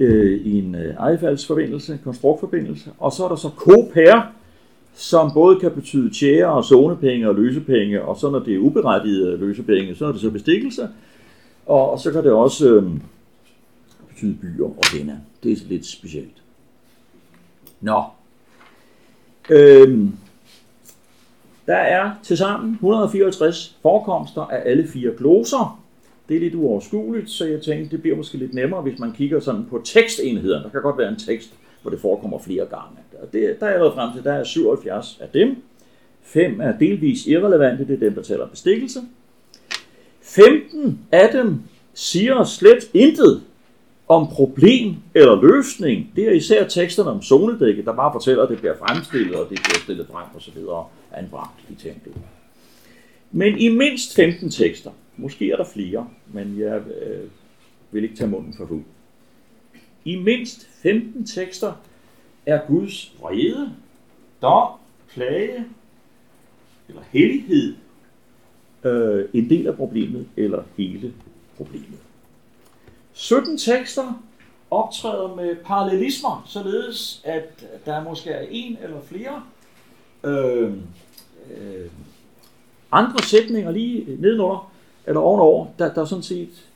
øh, 0.00 0.40
i 0.40 0.58
en 0.58 0.74
øh, 0.74 0.94
ejefaldsforbindelse, 0.94 1.98
konstruktforbindelse, 2.04 2.90
og 2.98 3.12
så 3.12 3.24
er 3.24 3.28
der 3.28 3.36
så 3.36 3.48
kopær, 3.56 4.32
som 4.94 5.30
både 5.34 5.60
kan 5.60 5.70
betyde 5.70 6.14
tjære 6.14 6.52
og 6.52 6.64
zonepenge 6.64 7.28
og 7.28 7.34
løsepenge, 7.34 8.02
og 8.02 8.16
så 8.16 8.30
når 8.30 8.38
det 8.38 8.54
er 8.54 8.58
uberettigede 8.58 9.32
øh, 9.32 9.40
løsepenge, 9.40 9.94
så 9.94 10.06
er 10.06 10.12
det 10.12 10.20
så 10.20 10.30
bestikkelse, 10.30 10.88
og, 11.66 11.90
og 11.90 11.98
så 11.98 12.12
kan 12.12 12.24
det 12.24 12.32
også 12.32 12.74
øh, 12.74 12.90
betyde 14.08 14.34
byer 14.34 14.64
og 14.64 14.84
venner. 14.94 15.16
Det 15.42 15.52
er 15.52 15.56
lidt 15.68 15.86
specielt. 15.86 16.42
Nå. 17.80 18.02
Øhm, 19.48 20.12
der 21.66 21.76
er 21.76 22.10
til 22.22 22.36
sammen 22.36 22.72
154 22.72 23.76
forekomster 23.82 24.42
af 24.42 24.62
alle 24.70 24.88
fire 24.88 25.10
gloser. 25.18 25.82
Det 26.28 26.36
er 26.36 26.40
lidt 26.40 26.54
uoverskueligt, 26.54 27.30
så 27.30 27.46
jeg 27.46 27.62
tænkte, 27.62 27.90
det 27.90 28.02
bliver 28.02 28.16
måske 28.16 28.38
lidt 28.38 28.54
nemmere, 28.54 28.82
hvis 28.82 28.98
man 28.98 29.12
kigger 29.12 29.40
sådan 29.40 29.66
på 29.70 29.82
tekstenheder. 29.84 30.62
Der 30.62 30.68
kan 30.68 30.82
godt 30.82 30.98
være 30.98 31.08
en 31.08 31.18
tekst, 31.18 31.50
hvor 31.82 31.90
det 31.90 32.00
forekommer 32.00 32.38
flere 32.38 32.66
gange. 32.66 32.96
Og 33.22 33.32
det, 33.32 33.56
der 33.60 33.66
er 33.66 33.70
jeg 33.70 33.80
været 33.80 33.94
frem 33.94 34.12
til, 34.14 34.24
der 34.24 34.32
er 34.32 34.44
77 34.44 35.18
af 35.20 35.28
dem. 35.28 35.56
Fem 36.22 36.60
er 36.60 36.78
delvis 36.78 37.26
irrelevante, 37.26 37.86
det 37.86 37.94
er 37.94 37.98
dem, 37.98 38.14
der 38.14 38.22
taler 38.22 38.46
bestikkelse. 38.46 39.00
15 40.22 40.98
af 41.12 41.30
dem 41.32 41.60
siger 41.94 42.44
slet 42.44 42.90
intet 42.94 43.42
om 44.10 44.28
problem 44.28 44.94
eller 45.14 45.42
løsning. 45.42 46.12
Det 46.16 46.28
er 46.28 46.32
især 46.32 46.68
teksterne 46.68 47.10
om 47.10 47.22
zonedækket, 47.22 47.84
der 47.84 47.92
bare 47.92 48.12
fortæller, 48.12 48.42
at 48.42 48.48
det 48.48 48.58
bliver 48.58 48.76
fremstillet, 48.76 49.34
og 49.34 49.50
det 49.50 49.60
bliver 49.64 49.78
stillet 49.78 50.06
frem 50.06 50.26
og 50.34 50.42
så 50.42 50.50
videre 50.50 50.86
anbragt 51.12 51.60
i 51.70 51.74
templet. 51.74 52.14
Men 53.30 53.58
i 53.58 53.68
mindst 53.68 54.14
15 54.14 54.50
tekster, 54.50 54.90
måske 55.16 55.50
er 55.50 55.56
der 55.56 55.64
flere, 55.64 56.08
men 56.32 56.58
jeg 56.58 56.80
øh, 57.02 57.28
vil 57.90 58.02
ikke 58.02 58.16
tage 58.16 58.30
munden 58.30 58.54
for 58.56 58.66
fuld. 58.66 58.84
I 60.04 60.16
mindst 60.16 60.68
15 60.82 61.26
tekster 61.26 61.72
er 62.46 62.60
Guds 62.68 63.14
vrede, 63.20 63.72
dom, 64.42 64.68
plage 65.14 65.64
eller 66.88 67.02
hellighed 67.12 67.74
øh, 68.84 69.24
en 69.32 69.50
del 69.50 69.66
af 69.66 69.76
problemet 69.76 70.26
eller 70.36 70.62
hele 70.76 71.12
problemet. 71.56 71.98
17 73.12 73.58
tekster 73.58 74.22
optræder 74.70 75.34
med 75.34 75.56
parallelismer, 75.56 76.44
således 76.46 77.22
at 77.24 77.64
der 77.86 78.04
måske 78.04 78.30
er 78.30 78.46
en 78.50 78.78
eller 78.82 79.00
flere 79.00 79.42
øh, 80.24 80.72
øh, 81.56 81.90
andre 82.92 83.22
sætninger 83.22 83.70
lige 83.70 84.16
nedenunder 84.18 84.72
eller 85.06 85.20
ovenover, 85.20 85.66
der, 85.78 85.94
der 85.94 86.04
sådan 86.04 86.22
set 86.22 86.66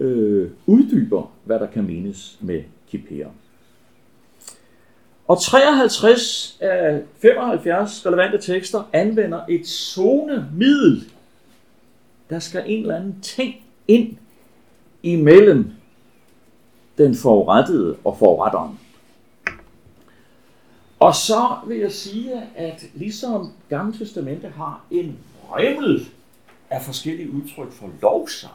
øh, 0.00 0.50
uddyber, 0.66 1.32
hvad 1.44 1.58
der 1.58 1.66
kan 1.66 1.84
menes 1.84 2.38
med 2.40 2.62
kipære. 2.90 3.30
Og 5.28 5.42
53 5.42 6.58
af 6.60 7.02
75 7.22 8.06
relevante 8.06 8.38
tekster 8.38 8.82
anvender 8.92 9.40
et 9.48 9.66
zonemiddel. 9.66 11.04
Der 12.30 12.38
skal 12.38 12.62
en 12.66 12.80
eller 12.80 12.96
anden 12.96 13.20
ting 13.20 13.54
ind 13.88 14.16
imellem 15.02 15.72
den 16.98 17.14
forurettede 17.14 17.96
og 18.04 18.18
foruretteren. 18.18 18.78
Og 20.98 21.14
så 21.14 21.56
vil 21.66 21.78
jeg 21.78 21.92
sige, 21.92 22.42
at 22.56 22.84
ligesom 22.94 23.52
Gamle 23.68 23.98
Testamente 23.98 24.48
har 24.48 24.84
en 24.90 25.18
rømmel 25.48 26.08
af 26.70 26.82
forskellige 26.82 27.30
udtryk 27.30 27.72
for 27.72 27.90
lovsang, 28.02 28.54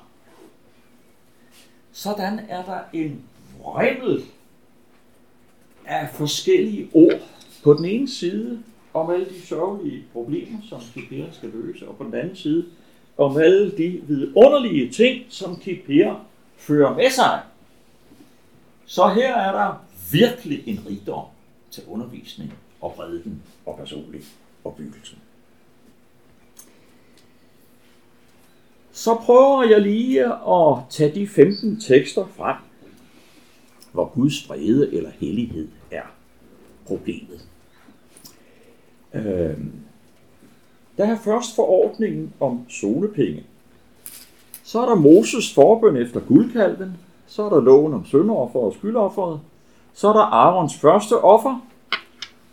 sådan 1.92 2.40
er 2.50 2.66
der 2.66 2.80
en 2.94 3.22
remmel 3.66 4.24
af 5.86 6.10
forskellige 6.14 6.90
ord. 6.94 7.20
På 7.64 7.74
den 7.74 7.86
ene 7.86 8.10
side 8.10 8.64
om 8.94 9.10
alle 9.10 9.26
de 9.26 9.42
sørgelige 9.42 10.04
problemer, 10.14 10.60
som 10.70 10.80
Kipper 10.94 11.26
skal 11.32 11.50
løse, 11.50 11.88
og 11.88 11.98
på 11.98 12.04
den 12.04 12.14
anden 12.14 12.36
side 12.36 12.66
om 13.18 13.38
alle 13.38 13.78
de 13.78 14.02
vidunderlige 14.08 14.92
ting, 14.92 15.26
som 15.30 15.60
Kipper 15.60 16.26
fører 16.58 16.96
med 16.96 17.10
sig. 17.10 17.42
Så 18.86 19.08
her 19.08 19.36
er 19.36 19.52
der 19.52 19.86
virkelig 20.12 20.68
en 20.68 20.86
rigdom 20.90 21.26
til 21.72 21.84
undervisning 21.88 22.54
og 22.82 22.94
prædiken 22.94 23.44
og 23.66 23.78
personlig 23.78 24.22
opbyggelse. 24.64 25.16
Så 28.92 29.16
prøver 29.16 29.64
jeg 29.64 29.82
lige 29.82 30.26
at 30.26 30.78
tage 30.90 31.16
de 31.16 31.28
15 31.28 31.80
tekster 31.80 32.28
frem, 32.38 32.56
hvor 33.92 34.06
Guds 34.06 34.50
vrede 34.50 34.94
eller 34.94 35.10
hellighed 35.20 35.68
er 35.92 36.04
problemet. 36.86 37.48
Øh, 39.14 39.58
der 40.98 41.06
er 41.06 41.18
først 41.24 41.56
forordningen 41.56 42.34
om 42.40 42.70
solepenge. 42.70 43.44
Så 44.66 44.82
er 44.82 44.86
der 44.86 44.96
Moses 44.96 45.54
forbøn 45.54 45.96
efter 45.96 46.20
guldkalven. 46.20 46.98
Så 47.28 47.44
er 47.44 47.50
der 47.50 47.62
loven 47.62 47.94
om 47.94 48.06
sønderoffer 48.06 48.60
og 48.60 48.74
skyldofferet. 48.74 49.40
Så 49.94 50.08
er 50.08 50.14
der 50.14 50.22
Arons 50.22 50.76
første 50.76 51.18
offer 51.18 51.66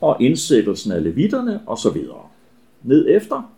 og 0.00 0.16
indsættelsen 0.20 0.92
af 0.92 1.02
levitterne 1.02 1.60
osv. 1.66 1.96
Ned 2.82 3.06
efter. 3.08 3.52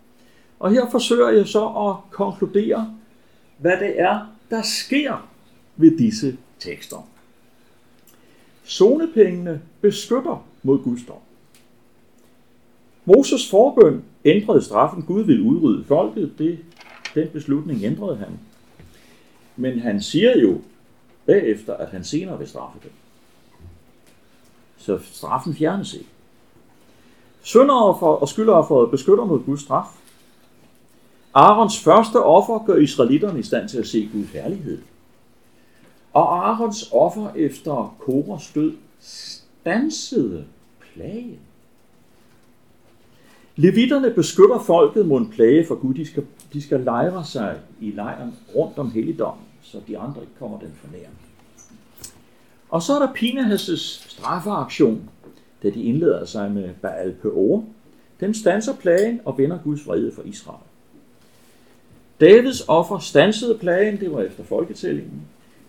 Og 0.58 0.70
her 0.70 0.90
forsøger 0.90 1.28
jeg 1.28 1.46
så 1.46 1.66
at 1.66 2.10
konkludere, 2.10 2.94
hvad 3.58 3.76
det 3.80 4.00
er, 4.00 4.20
der 4.50 4.62
sker 4.62 5.28
ved 5.76 5.98
disse 5.98 6.36
tekster. 6.58 7.08
Zonepengene 8.66 9.62
beskytter 9.80 10.46
mod 10.62 10.78
Guds 10.78 11.00
dom. 11.08 11.16
Moses 13.04 13.50
forbøn 13.50 14.04
ændrede 14.24 14.62
straffen. 14.62 15.02
Gud 15.02 15.22
ville 15.22 15.42
udrydde 15.42 15.84
folket. 15.84 16.32
Det, 16.38 16.58
den 17.14 17.28
beslutning 17.28 17.82
ændrede 17.82 18.16
han. 18.16 18.38
Men 19.56 19.78
han 19.78 20.02
siger 20.02 20.38
jo 20.38 20.60
bagefter, 21.26 21.74
at 21.74 21.88
han 21.88 22.04
senere 22.04 22.38
vil 22.38 22.48
straffe 22.48 22.78
dem. 22.82 22.90
Så 24.76 24.98
straffen 25.12 25.54
fjernes 25.54 25.94
ikke. 25.94 26.08
Sønderoffer 27.42 28.06
og 28.06 28.28
skyldofferet 28.28 28.90
beskytter 28.90 29.24
mod 29.24 29.40
Guds 29.44 29.60
straf. 29.60 29.86
Arons 31.34 31.80
første 31.80 32.22
offer 32.22 32.64
gør 32.66 32.76
israelitterne 32.76 33.38
i 33.38 33.42
stand 33.42 33.68
til 33.68 33.78
at 33.78 33.86
se 33.86 34.08
Guds 34.12 34.30
herlighed. 34.30 34.78
Og 36.12 36.48
Arons 36.48 36.88
offer 36.92 37.30
efter 37.36 37.96
Koras 37.98 38.50
død 38.54 38.72
stansede 39.00 40.44
plagen. 40.80 41.38
Levitterne 43.56 44.10
beskytter 44.10 44.58
folket 44.58 45.06
mod 45.06 45.20
en 45.20 45.30
plage, 45.30 45.66
for 45.66 45.74
Gud 45.74 45.94
de 45.94 46.06
skal, 46.06 46.26
de 46.54 46.62
skal 46.62 46.80
lejre 46.80 47.24
sig 47.24 47.56
i 47.80 47.90
lejren 47.90 48.34
rundt 48.54 48.78
om 48.78 48.90
helligdommen, 48.90 49.44
så 49.62 49.78
de 49.88 49.98
andre 49.98 50.20
ikke 50.20 50.32
kommer 50.38 50.58
den 50.58 50.72
for 50.74 50.88
nær. 50.92 51.08
Og 52.68 52.82
så 52.82 52.94
er 52.94 52.98
der 52.98 53.12
Pinahas' 53.12 54.08
straffeaktion, 54.08 55.10
da 55.62 55.70
de 55.70 55.82
indleder 55.82 56.24
sig 56.24 56.50
med 56.50 56.70
Baal 56.82 57.12
Peor. 57.22 57.64
Den 58.20 58.34
stanser 58.34 58.74
plagen 58.74 59.20
og 59.24 59.38
vender 59.38 59.58
Guds 59.64 59.86
vrede 59.86 60.12
for 60.14 60.22
Israel. 60.22 60.58
Davids 62.20 62.68
offer 62.68 62.98
stansede 62.98 63.58
plagen, 63.58 64.00
det 64.00 64.12
var 64.12 64.20
efter 64.20 64.44
folketællingen. 64.44 65.22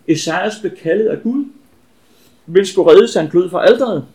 Esajas 0.08 0.58
blev 0.60 0.76
kaldet 0.76 1.06
af 1.06 1.22
Gud, 1.22 1.44
men 2.46 2.66
skulle 2.66 2.90
reddes 2.90 3.14
han 3.14 3.28
glød 3.28 3.50
fra 3.50 3.66
alderet. 3.66 4.06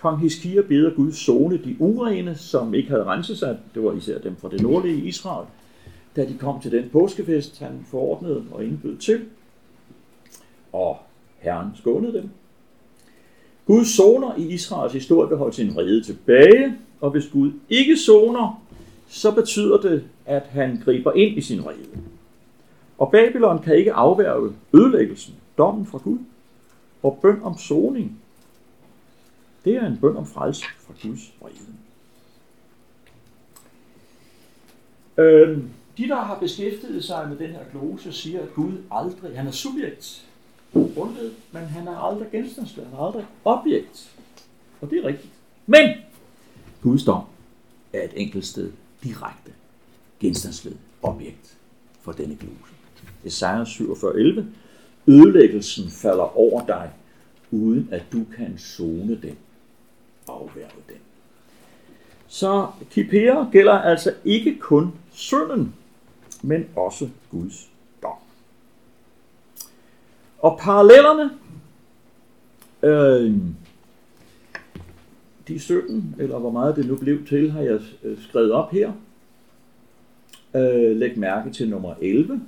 Kong 0.00 0.20
Hiskia 0.20 0.62
beder 0.62 0.90
Gud 0.94 1.12
zone 1.12 1.58
de 1.64 1.76
urene, 1.78 2.34
som 2.36 2.74
ikke 2.74 2.90
havde 2.90 3.04
renset 3.04 3.38
sig. 3.38 3.58
Det 3.74 3.84
var 3.84 3.92
især 3.92 4.18
dem 4.18 4.36
fra 4.36 4.48
det 4.48 4.60
nordlige 4.60 5.04
Israel. 5.04 5.46
Da 6.16 6.24
de 6.24 6.38
kom 6.38 6.60
til 6.60 6.72
den 6.72 6.88
påskefest, 6.92 7.58
han 7.58 7.86
forordnede 7.90 8.44
og 8.52 8.64
indbød 8.64 8.96
til. 8.96 9.24
Og 10.72 10.98
Herren 11.38 11.68
skånede 11.76 12.12
dem. 12.12 12.30
Gud 13.66 13.84
soner 13.84 14.34
i 14.36 14.42
Israels 14.42 14.92
historie 14.92 15.28
vil 15.28 15.38
holde 15.38 15.54
sin 15.54 15.78
rede 15.78 16.02
tilbage, 16.02 16.78
og 17.00 17.10
hvis 17.10 17.28
Gud 17.32 17.52
ikke 17.68 17.96
soner, 17.96 18.62
så 19.08 19.34
betyder 19.34 19.80
det, 19.80 20.04
at 20.26 20.42
han 20.42 20.80
griber 20.84 21.12
ind 21.12 21.38
i 21.38 21.40
sin 21.40 21.66
rede. 21.66 22.02
Og 22.98 23.10
Babylon 23.10 23.62
kan 23.62 23.76
ikke 23.76 23.92
afværge 23.92 24.52
ødelæggelsen, 24.72 25.34
dommen 25.58 25.86
fra 25.86 25.98
Gud, 25.98 26.18
og 27.02 27.18
bøn 27.22 27.42
om 27.42 27.58
soning. 27.58 28.20
Det 29.64 29.76
er 29.76 29.86
en 29.86 29.98
bøn 30.00 30.16
om 30.16 30.26
frelse 30.26 30.64
fra 30.78 30.94
Guds 31.02 31.32
rede. 31.44 31.72
Øhm, 35.18 35.70
de, 35.98 36.08
der 36.08 36.20
har 36.20 36.38
beskæftiget 36.38 37.04
sig 37.04 37.28
med 37.28 37.36
den 37.36 37.50
her 37.50 37.64
glose, 37.72 38.12
siger, 38.12 38.42
at 38.42 38.54
Gud 38.54 38.72
aldrig, 38.90 39.36
han 39.36 39.46
er 39.46 39.50
subjekt, 39.50 40.28
grundled, 40.72 41.32
men 41.52 41.62
han 41.62 41.88
er 41.88 41.96
aldrig 41.96 42.28
genstandsled, 42.30 42.84
han 42.84 42.94
er 42.94 43.06
aldrig 43.06 43.26
objekt. 43.44 44.10
Og 44.80 44.90
det 44.90 44.98
er 44.98 45.04
rigtigt. 45.04 45.32
Men 45.66 45.90
Guds 46.82 47.04
dom 47.04 47.24
er 47.92 48.02
et 48.02 48.12
enkelt 48.14 48.46
sted 48.46 48.72
direkte 49.02 49.52
genstandsled 50.20 50.74
objekt 51.02 51.56
for 52.00 52.12
denne 52.12 52.36
glose. 52.36 52.74
Esajas 53.24 53.68
47.11 53.68 54.42
Ødelæggelsen 55.06 55.90
falder 55.90 56.38
over 56.38 56.66
dig, 56.66 56.90
uden 57.50 57.88
at 57.92 58.02
du 58.12 58.24
kan 58.36 58.58
zone 58.58 59.18
den, 59.22 59.36
afværge 60.28 60.82
den. 60.88 60.96
Så 62.28 62.66
kipere 62.90 63.48
gælder 63.52 63.72
altså 63.72 64.14
ikke 64.24 64.58
kun 64.58 64.92
synden, 65.12 65.74
men 66.42 66.68
også 66.76 67.08
Guds 67.30 67.70
dom. 68.02 68.16
Og 70.38 70.58
parallellerne, 70.60 71.30
øh, 72.82 73.34
de 75.48 75.58
17, 75.58 76.14
eller 76.18 76.38
hvor 76.38 76.50
meget 76.50 76.76
det 76.76 76.86
nu 76.86 76.96
blev 76.96 77.26
til, 77.26 77.50
har 77.50 77.60
jeg 77.60 77.80
øh, 78.02 78.22
skrevet 78.22 78.52
op 78.52 78.72
her. 78.72 78.92
Øh, 80.54 80.96
læg 80.96 81.18
mærke 81.18 81.50
til 81.50 81.68
nummer 81.68 81.94
11, 82.00 82.40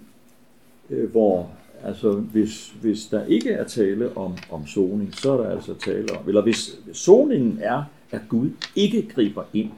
øh, 0.90 1.10
hvor 1.10 1.50
altså 1.84 2.12
hvis, 2.12 2.74
hvis 2.80 3.06
der 3.06 3.24
ikke 3.24 3.50
er 3.50 3.64
tale 3.64 4.16
om, 4.16 4.36
om 4.50 4.66
zoning, 4.66 5.14
så 5.14 5.32
er 5.32 5.42
der 5.42 5.50
altså 5.50 5.74
tale 5.74 6.18
om, 6.18 6.28
eller 6.28 6.42
hvis, 6.42 6.78
hvis 6.84 6.96
zoningen 6.96 7.58
er, 7.62 7.82
at 8.10 8.20
Gud 8.28 8.50
ikke 8.76 9.08
griber 9.14 9.44
ind 9.52 9.70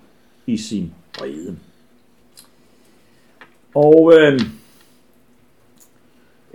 i 0.47 0.57
sin 0.57 0.93
vrede. 1.19 1.57
Og 3.77 4.13
øh, 4.19 4.41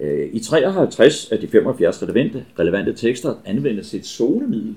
Øh, 0.02 0.30
I 0.34 0.40
53 0.40 1.32
af 1.32 1.40
de 1.40 1.48
75 1.48 2.04
relevante, 2.04 2.46
relevante 2.60 2.94
tekster 2.94 3.36
anvendes 3.46 3.94
et 3.94 4.06
zonemiddel. 4.06 4.76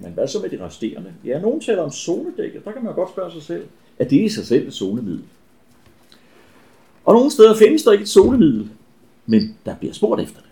Men 0.00 0.12
hvad 0.12 0.28
så 0.28 0.38
med 0.40 0.50
de 0.50 0.64
resterende? 0.64 1.12
Ja, 1.24 1.40
nogen 1.40 1.60
taler 1.60 1.82
om 1.82 1.90
zonedækket. 1.90 2.64
Der 2.64 2.72
kan 2.72 2.84
man 2.84 2.94
godt 2.94 3.10
spørge 3.10 3.32
sig 3.32 3.42
selv, 3.42 3.66
er 3.98 4.04
det 4.04 4.20
i 4.20 4.28
sig 4.28 4.46
selv 4.46 4.68
et 4.68 4.74
zonemiddel? 4.74 5.24
Og 7.04 7.14
nogle 7.14 7.30
steder 7.30 7.56
findes 7.56 7.82
der 7.82 7.92
ikke 7.92 8.02
et 8.02 8.08
zonemiddel, 8.08 8.70
men 9.26 9.56
der 9.66 9.76
bliver 9.76 9.94
spurgt 9.94 10.22
efter 10.22 10.40
det. 10.40 10.50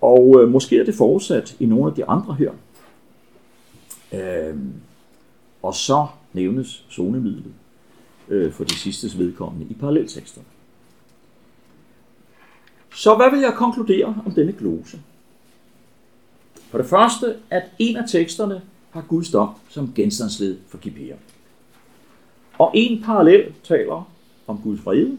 Og 0.00 0.42
øh, 0.42 0.48
måske 0.48 0.78
er 0.78 0.84
det 0.84 0.94
forudsat 0.94 1.56
i 1.60 1.66
nogle 1.66 1.90
af 1.90 1.94
de 1.94 2.04
andre 2.04 2.34
her. 2.34 2.50
Øh, 4.12 4.56
og 5.62 5.74
så 5.74 6.06
nævnes 6.32 6.84
zonemidlet 6.90 7.52
øh, 8.28 8.52
for 8.52 8.64
de 8.64 8.74
sidste 8.74 9.18
vedkommende 9.18 9.66
i 9.70 9.74
parallelteksterne. 9.74 10.46
Så 12.94 13.14
hvad 13.16 13.30
vil 13.30 13.40
jeg 13.40 13.54
konkludere 13.54 14.22
om 14.26 14.32
denne 14.34 14.52
glose? 14.52 15.00
For 16.70 16.78
det 16.78 16.86
første, 16.86 17.36
at 17.50 17.62
en 17.78 17.96
af 17.96 18.04
teksterne 18.08 18.62
har 18.90 19.04
Guds 19.08 19.30
dom 19.30 19.48
som 19.68 19.92
genstandsled 19.94 20.58
for 20.68 20.78
Kipper. 20.78 21.16
Og 22.58 22.70
en 22.74 23.02
parallel 23.02 23.52
taler 23.64 24.10
om 24.46 24.60
Guds 24.62 24.80
fred, 24.80 25.16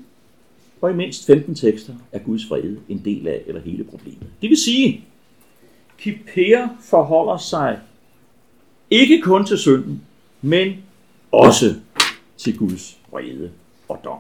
og 0.82 0.92
i 0.92 0.94
mindst 0.94 1.26
15 1.26 1.56
tekster 1.56 1.94
er 2.12 2.20
Guds 2.20 2.48
fred 2.48 2.78
en 2.90 3.02
del 3.06 3.28
af 3.28 3.44
eller 3.48 3.62
hele 3.62 3.84
problemet. 3.84 4.28
Det 4.42 4.50
vil 4.50 4.58
sige, 4.58 5.06
Kipper 5.98 6.68
forholder 6.82 7.38
sig 7.38 7.80
ikke 8.90 9.22
kun 9.22 9.46
til 9.46 9.58
synden, 9.58 10.02
men 10.42 10.74
også 11.32 11.76
til 12.38 12.58
Guds 12.58 12.97
vrede 13.12 13.52
og 13.90 14.00
dom. 14.04 14.20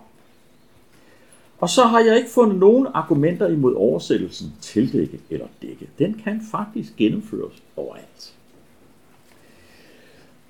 Og 1.59 1.69
så 1.69 1.83
har 1.83 1.99
jeg 1.99 2.17
ikke 2.17 2.29
fundet 2.29 2.59
nogen 2.59 2.87
argumenter 2.93 3.47
imod 3.47 3.73
oversættelsen 3.73 4.53
tildække 4.61 5.19
eller 5.29 5.47
dække. 5.61 5.89
Den 5.99 6.21
kan 6.23 6.41
faktisk 6.51 6.95
gennemføres 6.95 7.63
overalt. 7.75 8.33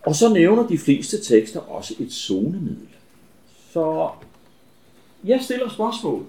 Og 0.02 0.16
så 0.16 0.34
nævner 0.34 0.68
de 0.68 0.78
fleste 0.78 1.24
tekster 1.24 1.60
også 1.60 1.96
et 2.00 2.14
zonemiddel. 2.14 2.88
Så 3.70 4.10
jeg 5.24 5.42
stiller 5.42 5.70
spørgsmål. 5.70 6.26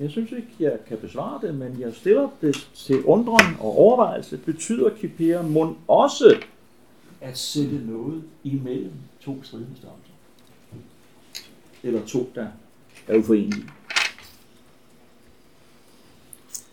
Jeg 0.00 0.10
synes 0.10 0.32
ikke, 0.32 0.48
jeg 0.60 0.78
kan 0.88 0.98
besvare 0.98 1.46
det, 1.46 1.54
men 1.54 1.80
jeg 1.80 1.94
stiller 1.94 2.28
det 2.40 2.68
til 2.74 3.04
undren 3.04 3.56
og 3.60 3.78
overvejelse. 3.78 4.36
Betyder 4.36 4.90
Kipera 4.90 5.42
mund 5.42 5.76
også 5.88 6.36
at 7.20 7.38
sætte 7.38 7.80
noget 7.86 8.22
imellem 8.44 8.92
to 9.20 9.42
stridende 9.42 9.76
stammer? 9.76 10.03
Eller 11.84 12.06
to, 12.06 12.30
der 12.34 12.46
er 13.08 13.18
uforenelige? 13.18 13.64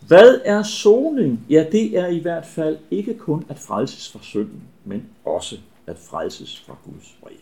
Hvad 0.08 0.42
er 0.46 0.64
soning? 0.64 1.46
Ja, 1.50 1.66
det 1.72 1.98
er 1.98 2.08
i 2.08 2.20
hvert 2.20 2.46
fald 2.46 2.78
ikke 2.92 3.18
kun 3.18 3.46
at 3.50 3.60
frelses 3.60 4.12
fra 4.12 4.20
synden, 4.22 4.64
men 4.86 5.10
også 5.26 5.58
at 5.88 5.98
frelses 5.98 6.60
fra 6.60 6.76
Guds 6.86 7.18
vrede. 7.22 7.38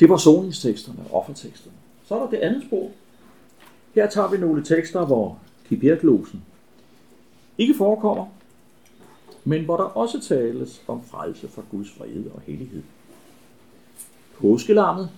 Det 0.00 0.08
var 0.08 0.16
soningsteksterne 0.16 0.98
og 1.10 1.20
offerteksterne. 1.20 1.76
Så 2.06 2.14
er 2.14 2.18
der 2.18 2.30
det 2.30 2.36
andet 2.36 2.62
spor. 2.66 2.90
Her 3.94 4.10
tager 4.10 4.28
vi 4.28 4.36
nogle 4.36 4.64
tekster, 4.64 5.06
hvor 5.06 5.38
kiperglosen 5.68 6.44
ikke 7.58 7.74
forekommer, 7.74 8.26
men 9.44 9.64
hvor 9.64 9.76
der 9.76 9.84
også 9.84 10.20
tales 10.20 10.82
om 10.88 11.04
frelse 11.04 11.48
fra 11.48 11.62
Guds 11.70 12.00
vrede 12.00 12.30
og 12.34 12.40
hellighed. 12.46 12.82
Påskelammet, 14.40 15.10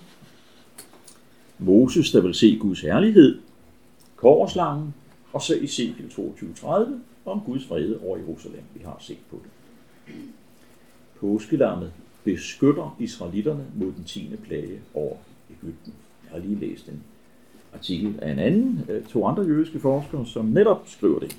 Moses, 1.59 2.11
der 2.11 2.21
vil 2.21 2.35
se 2.35 2.59
Guds 2.59 2.81
herlighed, 2.81 3.39
korslangen, 4.17 4.95
og 5.33 5.43
så 5.43 5.59
Ezekiel 5.63 6.07
22.30 6.07 6.67
om 7.25 7.41
Guds 7.47 7.71
vrede 7.71 8.01
over 8.05 8.17
Jerusalem. 8.17 8.63
Vi 8.75 8.81
har 8.85 8.97
set 9.01 9.19
på 9.31 9.43
det. 9.43 9.51
Påskelammet 11.21 11.93
beskytter 12.25 12.97
israelitterne 12.99 13.67
mod 13.77 13.93
den 13.93 14.05
tiende 14.05 14.37
plage 14.37 14.81
over 14.95 15.17
Ægypten. 15.51 15.95
Jeg 16.25 16.33
har 16.33 16.39
lige 16.49 16.61
læst 16.61 16.89
en 16.89 17.03
artikel 17.75 18.19
af 18.23 18.33
en 18.33 18.39
anden, 18.39 18.85
øh, 18.89 19.05
to 19.05 19.27
andre 19.27 19.43
jødiske 19.43 19.81
forskere, 19.81 20.27
som 20.27 20.45
netop 20.45 20.83
skriver 20.87 21.19
det. 21.19 21.37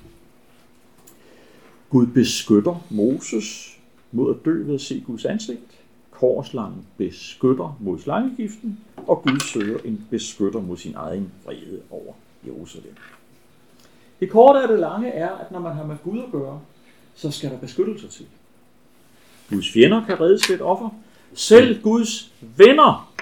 Gud 1.89 2.07
beskytter 2.07 2.85
Moses 2.89 3.79
mod 4.11 4.35
at 4.35 4.45
dø 4.45 4.63
ved 4.63 4.75
at 4.75 4.81
se 4.81 5.03
Guds 5.07 5.25
ansigt. 5.25 5.80
Korslangen 6.21 6.85
beskytter 6.97 7.77
mod 7.79 7.99
slangegiften, 7.99 8.79
og 8.97 9.21
Gud 9.21 9.39
søger 9.39 9.79
en 9.85 10.07
beskytter 10.09 10.61
mod 10.61 10.77
sin 10.77 10.93
egen 10.95 11.31
vrede 11.45 11.81
over 11.89 12.13
Jerusalem. 12.47 12.95
Det 14.19 14.29
korte 14.29 14.59
af 14.59 14.67
det 14.67 14.79
lange 14.79 15.09
er, 15.09 15.29
at 15.35 15.51
når 15.51 15.59
man 15.59 15.73
har 15.73 15.85
med 15.85 15.95
Gud 16.03 16.19
at 16.19 16.31
gøre, 16.31 16.61
så 17.15 17.31
skal 17.31 17.49
der 17.49 17.57
beskyttelse 17.57 18.07
til. 18.07 18.25
Guds 19.49 19.71
fjender 19.71 20.05
kan 20.05 20.19
reddes 20.19 20.49
ved 20.49 20.55
et 20.55 20.61
offer. 20.61 20.89
Selv 21.33 21.81
Guds 21.81 22.31
venner 22.57 23.13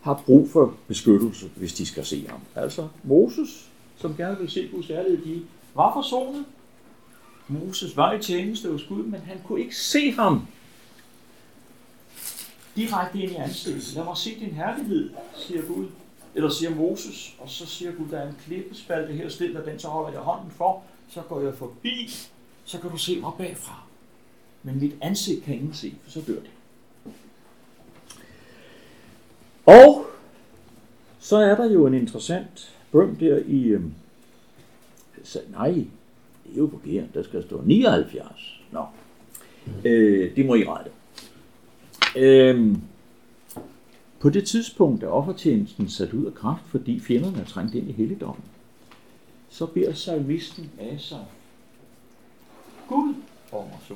har 0.00 0.22
brug 0.26 0.50
for 0.50 0.74
beskyttelse, 0.88 1.50
hvis 1.56 1.72
de 1.72 1.86
skal 1.86 2.04
se 2.04 2.26
ham. 2.28 2.40
Altså 2.54 2.88
Moses, 3.04 3.70
som 3.96 4.16
gerne 4.16 4.38
vil 4.38 4.50
se 4.50 4.68
Guds 4.68 4.90
ærlighed, 4.90 5.24
de 5.24 5.42
var 5.74 5.94
forsonet. 5.94 6.44
Moses 7.48 7.96
var 7.96 8.12
i 8.12 8.22
tjeneste 8.22 8.72
hos 8.72 8.84
Gud, 8.88 9.02
men 9.02 9.20
han 9.20 9.36
kunne 9.44 9.60
ikke 9.60 9.76
se 9.76 10.12
ham 10.12 10.42
direkte 12.76 13.18
ind 13.18 13.32
i 13.32 13.34
ansigtet. 13.34 13.94
Lad 13.94 14.04
mig 14.04 14.16
se 14.16 14.30
din 14.40 14.50
herlighed, 14.50 15.10
siger 15.36 15.62
Gud. 15.62 15.86
Eller 16.34 16.48
siger 16.48 16.74
Moses, 16.74 17.36
og 17.38 17.50
så 17.50 17.66
siger 17.66 17.92
Gud, 17.92 18.08
der 18.10 18.18
er 18.18 18.28
en 18.28 18.36
klippespalte 18.46 19.12
her, 19.12 19.28
stil 19.28 19.60
den, 19.66 19.78
så 19.78 19.88
holder 19.88 20.10
jeg 20.10 20.20
hånden 20.20 20.50
for, 20.50 20.82
så 21.08 21.20
går 21.20 21.40
jeg 21.40 21.54
forbi, 21.54 22.10
så 22.64 22.78
kan 22.80 22.90
du 22.90 22.96
se 22.96 23.20
mig 23.20 23.32
bagfra. 23.38 23.82
Men 24.62 24.80
mit 24.80 24.94
ansigt 25.00 25.44
kan 25.44 25.54
ingen 25.54 25.74
se, 25.74 25.94
for 26.04 26.10
så 26.10 26.20
dør 26.26 26.34
det. 26.34 26.50
Og 29.66 30.06
så 31.18 31.36
er 31.36 31.54
der 31.54 31.70
jo 31.70 31.86
en 31.86 31.94
interessant 31.94 32.76
bøm 32.92 33.16
der 33.16 33.42
i... 33.46 33.62
Øh, 33.62 33.82
nej, 35.50 35.70
det 36.44 36.52
er 36.52 36.56
jo 36.56 36.68
forkert. 36.70 37.14
Der 37.14 37.22
skal 37.22 37.42
stå 37.42 37.62
79. 37.64 38.60
Nå, 38.70 38.86
øh, 39.84 40.36
det 40.36 40.46
må 40.46 40.54
I 40.54 40.64
rette. 40.64 40.90
Øhm, 42.16 42.82
på 44.20 44.30
det 44.30 44.46
tidspunkt 44.46 45.02
er 45.02 45.08
offertjenesten 45.08 45.88
sat 45.88 46.12
ud 46.12 46.26
af 46.26 46.34
kraft, 46.34 46.62
fordi 46.66 47.00
fjenderne 47.00 47.38
er 47.38 47.44
trængt 47.44 47.74
ind 47.74 47.88
i 47.88 47.92
helligdommen. 47.92 48.44
Så 49.48 49.66
beder 49.66 49.94
salmisten 49.94 50.70
af 50.78 51.00
sig 51.00 51.26
Gud 52.88 53.14
om 53.52 53.64
at 53.64 53.92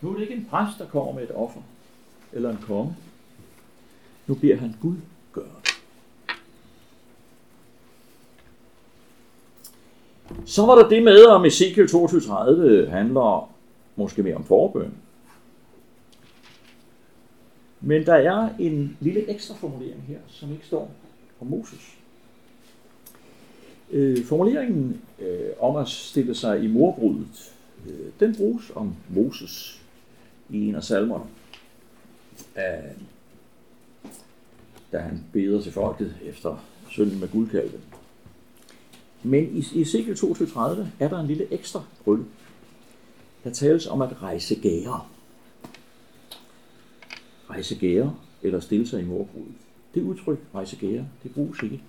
Nu 0.00 0.10
er 0.10 0.14
det 0.14 0.22
ikke 0.22 0.34
en 0.34 0.46
præst, 0.50 0.78
der 0.78 0.86
kommer 0.86 1.12
med 1.12 1.22
et 1.22 1.34
offer, 1.34 1.60
eller 2.32 2.50
en 2.50 2.58
konge. 2.62 2.96
Nu 4.26 4.34
beder 4.34 4.56
han 4.56 4.74
Gud 4.82 4.96
gøre 5.32 5.44
det. 5.62 5.72
Så 10.46 10.66
var 10.66 10.74
der 10.74 10.88
det 10.88 11.02
med, 11.02 11.24
om 11.24 11.44
Ezekiel 11.44 11.86
22.30 11.86 12.90
handler 12.90 13.50
måske 13.96 14.22
mere 14.22 14.34
om 14.34 14.44
forbøn, 14.44 14.94
men 17.86 18.06
der 18.06 18.14
er 18.14 18.48
en 18.58 18.96
lille 19.00 19.30
ekstra 19.30 19.54
formulering 19.54 20.02
her, 20.08 20.18
som 20.28 20.52
ikke 20.52 20.66
står 20.66 20.90
om 21.40 21.46
Moses. 21.46 21.96
Øh, 23.90 24.24
formuleringen 24.24 25.00
øh, 25.18 25.50
om 25.60 25.76
at 25.76 25.88
stille 25.88 26.34
sig 26.34 26.64
i 26.64 26.66
morbruddet, 26.66 27.52
øh, 27.86 28.06
den 28.20 28.36
bruges 28.36 28.72
om 28.74 28.94
Moses 29.08 29.82
i 30.50 30.68
en 30.68 30.74
af 30.74 30.84
salmerne, 30.84 31.24
øh, 32.56 33.02
da 34.92 34.98
han 34.98 35.24
beder 35.32 35.62
til 35.62 35.72
folket 35.72 36.16
efter 36.24 36.64
synden 36.90 37.20
med 37.20 37.28
guldkalven. 37.28 37.80
Men 39.22 39.56
i 39.56 39.80
Ezekiel 39.80 40.14
22.30 40.14 40.60
er 41.00 41.08
der 41.08 41.20
en 41.20 41.26
lille 41.26 41.52
ekstra 41.52 41.82
krølle. 42.04 42.24
Der 43.44 43.50
tales 43.50 43.86
om 43.86 44.02
at 44.02 44.22
rejse 44.22 44.54
gærer 44.54 45.15
rejse 47.56 47.74
gære 47.74 48.14
eller 48.42 48.60
stille 48.60 48.88
sig 48.88 49.00
i 49.00 49.04
morbrud. 49.04 49.46
Det 49.94 50.02
udtryk, 50.02 50.38
rejse 50.54 50.76
gære, 50.76 51.06
det 51.22 51.34
bruges 51.34 51.62
ikke, 51.62 51.82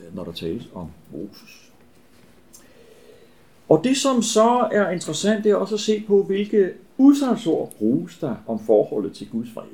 øh, 0.00 0.16
når 0.16 0.24
der 0.24 0.32
tales 0.32 0.68
om 0.74 0.88
Moses. 1.12 1.72
Og 3.68 3.80
det, 3.84 3.96
som 3.96 4.22
så 4.22 4.68
er 4.72 4.90
interessant, 4.90 5.44
det 5.44 5.52
er 5.52 5.56
også 5.56 5.74
at 5.74 5.80
se 5.80 6.04
på, 6.06 6.22
hvilke 6.22 6.72
udsagsord 6.98 7.72
bruges 7.78 8.18
der 8.18 8.36
om 8.46 8.66
forholdet 8.66 9.12
til 9.12 9.30
Guds 9.30 9.56
vrede. 9.56 9.68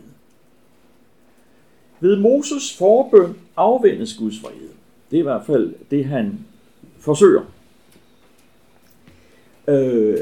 Ved 2.00 2.16
Moses 2.16 2.76
forbøn 2.76 3.36
afvendes 3.56 4.14
Guds 4.14 4.42
vrede. 4.42 4.70
Det 5.10 5.16
er 5.16 5.20
i 5.20 5.22
hvert 5.22 5.46
fald 5.46 5.74
det, 5.90 6.04
han 6.04 6.46
forsøger. 6.98 7.42
Øh, 9.68 10.18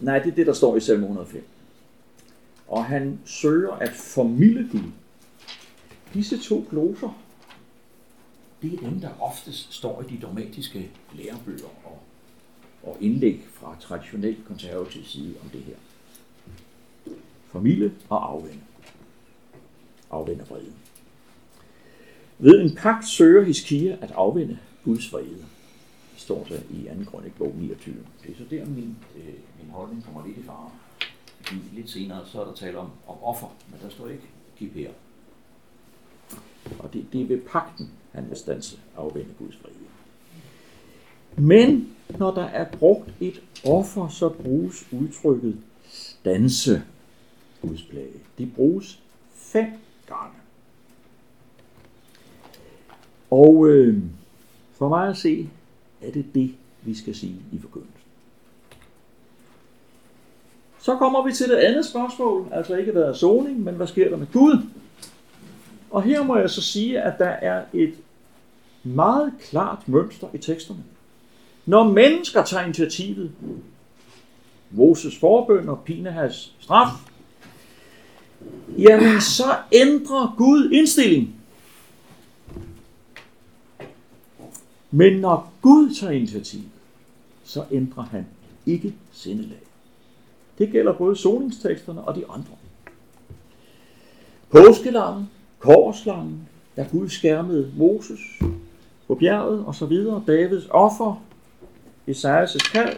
nej, 0.00 0.18
det 0.18 0.30
er 0.30 0.34
det, 0.34 0.46
der 0.46 0.52
står 0.52 0.76
i 0.76 0.80
salme 0.80 1.02
105 1.02 1.44
og 2.68 2.84
han 2.84 3.20
søger 3.24 3.72
at 3.72 3.92
formilde 3.92 4.68
Gud. 4.72 4.90
Disse 6.14 6.38
to 6.38 6.66
gloser 6.70 7.26
det 8.62 8.74
er 8.74 8.88
dem, 8.88 9.00
der 9.00 9.10
oftest 9.20 9.74
står 9.74 10.02
i 10.02 10.14
de 10.14 10.22
dogmatiske 10.22 10.90
lærebøger 11.14 11.68
og, 11.84 11.98
og 12.82 12.96
indlæg 13.00 13.44
fra 13.52 13.76
traditionelt 13.80 14.46
konservativ 14.46 15.04
side 15.04 15.34
om 15.42 15.48
det 15.48 15.60
her. 15.60 15.74
Familie 17.52 17.92
og 18.08 18.30
afvende. 18.30 18.60
Afvende 20.10 20.44
vreden. 20.48 20.74
Ved 22.38 22.60
en 22.62 22.74
pagt 22.74 23.08
søger 23.08 23.44
Hiskia 23.44 23.96
at 24.00 24.10
afvende 24.10 24.58
Guds 24.84 25.12
vrede. 25.12 25.44
Det 26.12 26.20
står 26.20 26.46
der 26.48 26.58
i 26.70 27.04
2. 27.04 27.10
Grønne 27.10 27.30
bog 27.38 27.54
29. 27.56 27.94
Det 28.22 28.30
er 28.30 28.34
så 28.38 28.44
der, 28.50 28.64
min, 28.64 28.96
øh, 29.16 29.34
min 29.62 29.70
holdning 29.70 30.04
kommer 30.04 30.26
lidt 30.26 30.38
i 30.38 30.42
fare. 30.42 30.70
Lidt 31.72 31.90
senere 31.90 32.26
så 32.26 32.40
er 32.40 32.44
der 32.44 32.54
tale 32.54 32.78
om, 32.78 32.90
om 33.06 33.16
offer, 33.22 33.46
men 33.70 33.80
der 33.82 33.88
står 33.88 34.08
ikke 34.08 34.74
her. 34.74 34.90
Og 36.78 36.92
det, 36.92 37.06
det 37.12 37.22
er 37.22 37.26
ved 37.26 37.40
pakten, 37.40 37.90
han 38.12 38.28
vil 38.28 38.36
stanse 38.36 38.78
afvende 38.96 39.34
Guds 39.38 39.56
fred. 39.56 39.72
Men 41.38 41.96
når 42.18 42.34
der 42.34 42.44
er 42.44 42.64
brugt 42.64 43.10
et 43.20 43.42
offer, 43.64 44.08
så 44.08 44.28
bruges 44.28 44.88
udtrykket 44.92 45.58
stanse 45.88 46.82
Guds 47.62 47.82
plage. 47.82 48.20
Det 48.38 48.54
bruges 48.54 49.02
fem 49.34 49.66
gange. 50.06 50.34
Og 53.30 53.68
øh, 53.68 54.02
for 54.72 54.88
mig 54.88 55.08
at 55.08 55.16
se, 55.16 55.50
er 56.02 56.12
det 56.12 56.34
det, 56.34 56.54
vi 56.82 56.94
skal 56.94 57.14
sige 57.14 57.36
i 57.52 57.58
forkyndelsen. 57.58 57.95
Så 60.86 60.96
kommer 60.96 61.26
vi 61.26 61.32
til 61.32 61.48
det 61.48 61.56
andet 61.56 61.86
spørgsmål, 61.86 62.48
altså 62.52 62.74
ikke 62.74 62.92
hvad 62.92 63.02
er 63.02 63.12
soning, 63.12 63.60
men 63.60 63.74
hvad 63.74 63.86
sker 63.86 64.10
der 64.10 64.16
med 64.16 64.26
Gud? 64.32 64.62
Og 65.90 66.02
her 66.02 66.22
må 66.22 66.36
jeg 66.36 66.50
så 66.50 66.62
sige, 66.62 67.00
at 67.00 67.18
der 67.18 67.28
er 67.28 67.64
et 67.72 67.94
meget 68.82 69.32
klart 69.40 69.88
mønster 69.88 70.26
i 70.34 70.38
teksterne. 70.38 70.84
Når 71.66 71.84
mennesker 71.84 72.44
tager 72.44 72.64
initiativet, 72.64 73.32
Moses 74.70 75.18
forbøn 75.18 75.68
og 75.68 75.82
Pinehas 75.84 76.52
straf, 76.60 76.88
jamen 78.78 79.20
så 79.20 79.56
ændrer 79.72 80.34
Gud 80.38 80.70
indstilling. 80.70 81.34
Men 84.90 85.20
når 85.20 85.52
Gud 85.62 85.94
tager 85.94 86.12
initiativ, 86.12 86.60
så 87.44 87.64
ændrer 87.70 88.02
han 88.02 88.26
ikke 88.66 88.94
sindelag. 89.12 89.65
Det 90.58 90.72
gælder 90.72 90.92
både 90.92 91.16
soningsteksterne 91.16 92.00
og 92.00 92.14
de 92.14 92.24
andre. 92.28 92.52
Påskelammen, 94.50 95.30
korslangen, 95.58 96.48
da 96.76 96.86
Gud 96.92 97.08
skærmede 97.08 97.72
Moses 97.76 98.20
på 99.06 99.14
bjerget 99.14 99.64
og 99.64 99.74
så 99.74 99.86
videre, 99.86 100.24
Davids 100.26 100.66
offer, 100.70 101.22
Esajas 102.06 102.56
kald, 102.56 102.96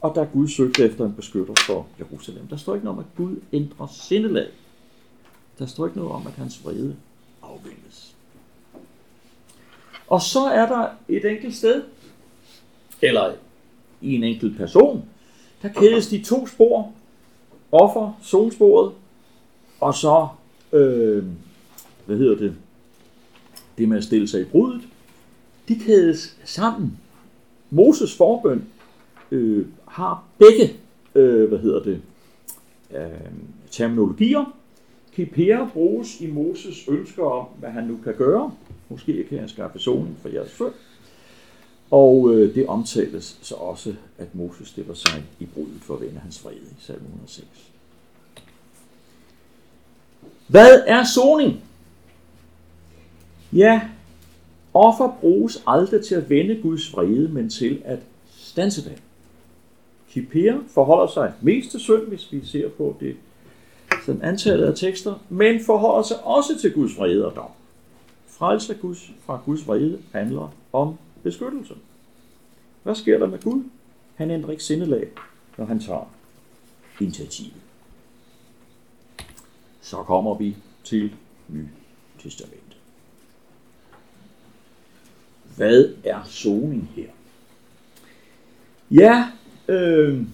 og 0.00 0.14
da 0.14 0.24
Gud 0.32 0.48
søgte 0.48 0.84
efter 0.84 1.06
en 1.06 1.14
beskytter 1.14 1.54
for 1.66 1.86
Jerusalem. 1.98 2.46
Der 2.46 2.56
står 2.56 2.74
ikke 2.74 2.84
noget 2.84 2.98
om, 2.98 3.04
at 3.04 3.16
Gud 3.16 3.36
ændrer 3.52 3.86
sindelag. 3.86 4.48
Der 5.58 5.66
står 5.66 5.86
ikke 5.86 5.98
noget 5.98 6.12
om, 6.12 6.26
at 6.26 6.32
hans 6.32 6.64
vrede 6.64 6.96
afvendes. 7.42 8.14
Og 10.06 10.22
så 10.22 10.40
er 10.40 10.66
der 10.66 10.88
et 11.08 11.24
enkelt 11.24 11.56
sted, 11.56 11.82
eller 13.02 13.32
i 14.00 14.14
en 14.14 14.24
enkelt 14.24 14.56
person, 14.56 15.04
der 15.62 15.68
kædes 15.68 16.08
de 16.08 16.22
to 16.22 16.46
spor, 16.46 16.92
offer, 17.72 18.18
solsporet, 18.22 18.92
og 19.80 19.94
så, 19.94 20.28
øh, 20.72 21.24
hvad 22.06 22.16
hedder 22.16 22.36
det, 22.36 22.54
det 23.78 23.88
med 23.88 23.96
at 23.96 24.04
stille 24.04 24.28
sig 24.28 24.40
i 24.40 24.44
brudet, 24.44 24.80
de 25.68 25.78
kædes 25.78 26.36
sammen. 26.44 26.98
Moses 27.70 28.16
forbøn 28.16 28.64
øh, 29.30 29.66
har 29.88 30.24
begge, 30.38 30.76
øh, 31.14 31.48
hvad 31.48 31.58
hedder 31.58 31.82
det, 31.82 32.00
øh, 32.94 33.30
terminologier. 33.70 34.54
Kipera 35.12 35.68
bruges 35.72 36.20
i 36.20 36.26
Moses 36.26 36.88
ønsker 36.88 37.24
om, 37.24 37.46
hvad 37.58 37.70
han 37.70 37.84
nu 37.84 37.98
kan 38.04 38.14
gøre. 38.14 38.52
Måske 38.88 39.24
kan 39.28 39.38
jeg 39.38 39.50
skaffe 39.50 39.78
solen 39.78 40.16
for 40.22 40.28
jeres 40.28 40.50
søn. 40.50 40.70
Og 41.90 42.30
øh, 42.32 42.54
det 42.54 42.66
omtales 42.66 43.38
så 43.42 43.54
også, 43.54 43.94
at 44.18 44.34
Moses 44.34 44.68
stiller 44.68 44.94
sig 44.94 45.24
i 45.40 45.44
brudet 45.44 45.80
for 45.82 45.94
at 45.94 46.00
vende 46.00 46.20
hans 46.20 46.44
vrede 46.44 46.56
i 46.56 46.80
salm 46.80 47.02
106. 47.04 47.46
Hvad 50.46 50.82
er 50.86 51.04
soning? 51.04 51.60
Ja, 53.52 53.80
offer 54.74 55.16
bruges 55.20 55.62
aldrig 55.66 56.04
til 56.04 56.14
at 56.14 56.30
vende 56.30 56.62
Guds 56.62 56.92
vrede, 56.92 57.28
men 57.28 57.50
til 57.50 57.82
at 57.84 57.98
stanse 58.36 58.84
den. 58.84 58.98
Kipper 60.10 60.58
forholder 60.68 61.12
sig 61.12 61.32
mest 61.40 61.70
til 61.70 61.80
synd, 61.80 62.02
hvis 62.02 62.32
vi 62.32 62.44
ser 62.44 62.68
på 62.68 62.96
det 63.00 63.16
sådan 64.06 64.22
antallet 64.22 64.66
af 64.66 64.76
tekster, 64.76 65.14
men 65.28 65.64
forholder 65.64 66.02
sig 66.02 66.24
også 66.24 66.58
til 66.60 66.72
Guds 66.72 66.98
vrede 66.98 67.26
og 67.26 67.36
dom. 67.36 67.50
Frelse 68.26 68.74
Guds, 68.74 69.10
fra 69.26 69.40
Guds 69.44 69.68
vrede 69.68 69.98
handler 70.12 70.54
om 70.72 70.94
beskyttelse. 71.22 71.74
Hvad 72.82 72.94
sker 72.94 73.18
der 73.18 73.26
med 73.26 73.42
Gud? 73.42 73.64
Han 74.14 74.30
ændrer 74.30 74.50
ikke 74.50 74.64
sindelag, 74.64 75.08
når 75.56 75.64
han 75.64 75.80
tager 75.80 76.12
initiativet. 77.00 77.52
Så 79.80 79.96
kommer 79.96 80.34
vi 80.34 80.56
til 80.84 81.14
Ny 81.48 81.66
Testament. 82.18 82.76
Hvad 85.56 85.94
er 86.04 86.24
soning 86.24 86.90
her? 86.96 87.08
Ja, 88.90 89.30
øh, 89.68 90.26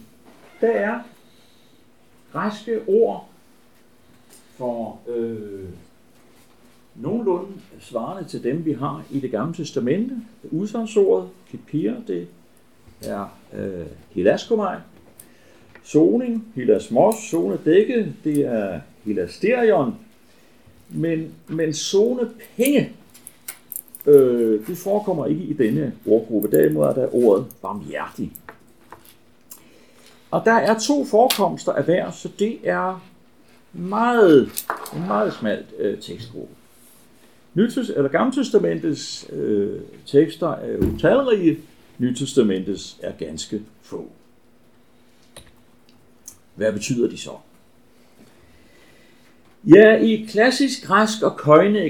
der 0.61 0.70
er 0.70 1.01
græske 2.32 2.80
ord 2.87 3.28
for 4.57 5.01
øh, 5.09 5.68
nogenlunde 6.97 7.53
svarende 7.80 8.28
til 8.28 8.42
dem, 8.45 8.64
vi 8.64 8.72
har 8.72 9.05
i 9.11 9.20
det 9.20 9.30
gamle 9.30 9.55
testamente. 9.55 10.14
Udsagsordet, 10.51 11.28
kipir, 11.51 11.92
det 12.07 12.28
er 13.03 13.38
øh, 13.55 13.86
hilaskomai. 14.11 14.76
Soning, 15.82 16.53
hilasmos, 16.55 17.14
zone 17.14 17.59
dække, 17.64 18.14
det 18.24 18.38
er 18.38 18.80
hilasterion. 19.05 19.95
Men, 20.90 21.34
men 21.47 21.74
zone 21.74 22.30
penge, 22.57 22.92
øh, 24.07 24.66
det 24.66 24.78
forekommer 24.78 25.26
ikke 25.26 25.42
i 25.42 25.53
denne 25.53 25.92
ordgruppe. 26.07 26.51
Derimod 26.51 26.84
er 26.86 26.95
der 26.95 27.14
ordet 27.14 27.47
barmhjertig. 27.62 28.32
Og 30.30 30.42
der 30.45 30.53
er 30.53 30.78
to 30.78 31.05
forekomster 31.05 31.72
af 31.72 31.84
hver, 31.84 32.11
så 32.11 32.28
det 32.38 32.59
er 32.64 33.05
meget, 33.72 34.49
en 34.97 35.07
meget 35.07 35.32
smalt 35.32 35.66
øh, 35.78 36.01
tekstgruppe. 36.01 36.55
Nytest, 37.55 37.90
eller 37.90 38.09
Gammeltestamentets 38.09 39.26
øh, 39.32 39.80
tekster 40.07 40.48
er 40.48 40.72
jo 40.72 40.98
talrige, 40.98 41.59
Nytestamentets 41.98 42.96
er 43.02 43.12
ganske 43.12 43.62
få. 43.82 44.11
Hvad 46.55 46.72
betyder 46.72 47.09
de 47.09 47.18
så? 47.18 47.30
Ja, 49.64 49.96
i 49.96 50.26
klassisk 50.28 50.86
græsk 50.86 51.22
og 51.22 51.36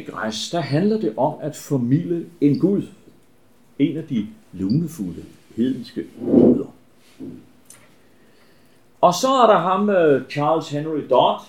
græsk, 0.06 0.52
der 0.52 0.60
handler 0.60 1.00
det 1.00 1.14
om 1.16 1.34
at 1.40 1.56
formidle 1.56 2.26
en 2.40 2.58
Gud. 2.58 2.82
En 3.78 3.96
af 3.96 4.04
de 4.04 4.26
lunefulde 4.52 5.24
hedenske 5.56 6.04
guder. 6.20 6.74
Og 9.00 9.14
så 9.14 9.28
er 9.28 9.46
der 9.46 9.58
ham, 9.58 9.90
øh, 9.90 10.22
Charles 10.30 10.68
Henry 10.68 11.00
Dodd, 11.10 11.40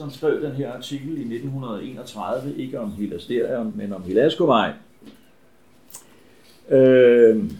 som 0.00 0.10
skrev 0.10 0.42
den 0.42 0.52
her 0.52 0.72
artikel 0.72 1.08
i 1.08 1.34
1931, 1.34 2.56
ikke 2.56 2.80
om 2.80 2.92
Hilasterion, 2.92 3.72
men 3.76 3.92
om 3.92 4.02
Hilaskovej. 4.02 4.72
Øh, 6.68 7.50